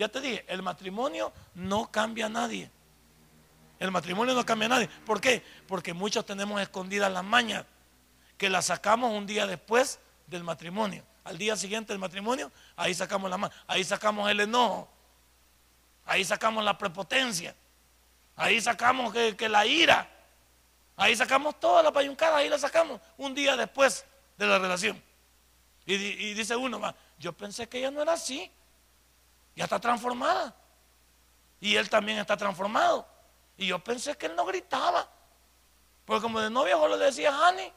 Ya 0.00 0.08
te 0.08 0.22
dije, 0.22 0.46
el 0.48 0.62
matrimonio 0.62 1.30
no 1.54 1.92
cambia 1.92 2.24
a 2.24 2.28
nadie. 2.30 2.70
El 3.78 3.90
matrimonio 3.90 4.32
no 4.32 4.46
cambia 4.46 4.64
a 4.64 4.68
nadie. 4.70 4.88
¿Por 5.04 5.20
qué? 5.20 5.44
Porque 5.68 5.92
muchos 5.92 6.24
tenemos 6.24 6.58
escondidas 6.62 7.12
las 7.12 7.22
mañas 7.22 7.66
que 8.38 8.48
las 8.48 8.64
sacamos 8.64 9.12
un 9.12 9.26
día 9.26 9.46
después 9.46 9.98
del 10.26 10.42
matrimonio. 10.42 11.04
Al 11.22 11.36
día 11.36 11.54
siguiente 11.54 11.92
del 11.92 11.98
matrimonio, 11.98 12.50
ahí 12.76 12.94
sacamos 12.94 13.28
la 13.28 13.36
mano, 13.36 13.52
ahí 13.66 13.84
sacamos 13.84 14.30
el 14.30 14.40
enojo, 14.40 14.88
ahí 16.06 16.24
sacamos 16.24 16.64
la 16.64 16.78
prepotencia, 16.78 17.54
ahí 18.36 18.58
sacamos 18.58 19.12
que, 19.12 19.48
la 19.50 19.66
ira, 19.66 20.08
ahí 20.96 21.14
sacamos 21.14 21.60
toda 21.60 21.82
la 21.82 21.92
payuncada, 21.92 22.38
ahí 22.38 22.48
la 22.48 22.58
sacamos 22.58 23.02
un 23.18 23.34
día 23.34 23.54
después 23.54 24.06
de 24.38 24.46
la 24.46 24.58
relación. 24.58 25.02
Y, 25.84 26.32
dice 26.32 26.56
uno, 26.56 26.80
yo 27.18 27.34
pensé 27.34 27.68
que 27.68 27.80
ella 27.80 27.90
no 27.90 28.00
era 28.00 28.14
así, 28.14 28.50
ya 29.54 29.64
está 29.64 29.78
transformada. 29.78 30.54
Y 31.60 31.76
él 31.76 31.90
también 31.90 32.18
está 32.18 32.36
transformado. 32.36 33.06
Y 33.56 33.66
yo 33.66 33.78
pensé 33.78 34.16
que 34.16 34.26
él 34.26 34.34
no 34.34 34.46
gritaba. 34.46 35.08
Porque 36.04 36.22
como 36.22 36.40
de 36.40 36.50
novia 36.50 36.76
le 36.88 36.96
decía, 36.96 37.46
Hani, 37.46 37.70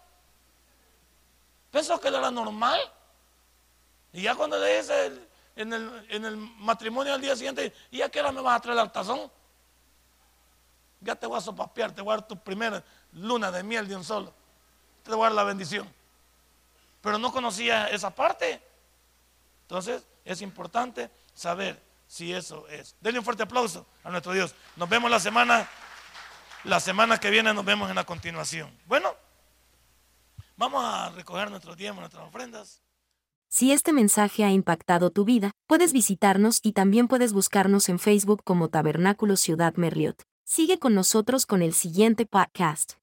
pensó 1.70 2.00
que 2.00 2.08
él 2.08 2.16
era 2.16 2.32
normal. 2.32 2.80
Y 4.14 4.22
ya 4.22 4.36
cuando 4.36 4.58
le 4.58 4.78
dice 4.78 5.28
en, 5.56 5.74
el, 5.74 6.38
matrimonio 6.58 7.14
al 7.14 7.22
día 7.22 7.36
siguiente, 7.36 7.74
¿y 7.92 8.02
a 8.02 8.10
qué 8.10 8.22
hora 8.22 8.32
me 8.32 8.42
vas 8.42 8.58
a 8.58 8.62
traer 8.62 8.78
el 8.78 8.84
altazón? 8.84 9.30
Ya 11.02 11.16
te 11.16 11.28
voy 11.28 11.38
a 11.38 11.42
sopapear, 11.42 11.92
te 11.92 12.02
voy 12.02 12.14
a 12.14 12.18
dar 12.18 12.28
tu 12.28 12.38
primera 12.38 12.84
luna 13.12 13.52
de 13.52 13.62
miel 13.62 13.88
de 13.88 13.96
un 13.96 14.04
solo. 14.04 14.34
Te 15.04 15.12
voy 15.12 15.22
a 15.22 15.26
dar 15.26 15.34
la 15.34 15.44
bendición. 15.44 15.92
Pero 17.02 17.18
no 17.18 17.32
conocía 17.32 17.88
esa 17.88 18.10
parte. 18.10 18.62
Entonces 19.64 20.06
es 20.24 20.42
importante 20.42 21.12
saber 21.34 21.82
si 22.08 22.34
eso 22.34 22.68
es. 22.68 22.96
Denle 23.02 23.20
un 23.20 23.26
fuerte 23.26 23.44
aplauso 23.44 23.88
a 24.04 24.10
nuestro 24.10 24.34
Dios. 24.34 24.54
Nos 24.76 24.90
vemos 24.90 25.10
la 25.10 25.20
semana, 25.20 25.68
la 26.64 26.80
semana 26.80 27.20
que 27.20 27.30
viene 27.30 27.54
nos 27.54 27.66
vemos 27.66 27.90
en 27.90 27.96
la 27.96 28.06
continuación. 28.06 28.72
Bueno, 28.86 29.10
vamos 30.56 30.84
a 30.84 31.10
recoger 31.10 31.50
nuestros 31.50 31.78
diezmos, 31.78 32.02
nuestras 32.02 32.28
ofrendas. 32.28 32.82
Si 33.50 33.72
este 33.72 33.94
mensaje 33.94 34.44
ha 34.44 34.52
impactado 34.52 35.12
tu 35.12 35.26
vida, 35.26 35.52
puedes 35.68 35.94
visitarnos 35.94 36.60
y 36.64 36.74
también 36.74 37.08
puedes 37.08 37.34
buscarnos 37.34 37.88
en 37.90 38.00
Facebook 38.00 38.44
como 38.44 38.70
Tabernáculo 38.70 39.36
Ciudad 39.38 39.76
Merliot. 39.76 40.24
Sigue 40.44 40.80
con 40.80 40.96
nosotros 40.96 41.46
con 41.46 41.62
el 41.62 41.74
siguiente 41.74 42.26
podcast. 42.26 42.94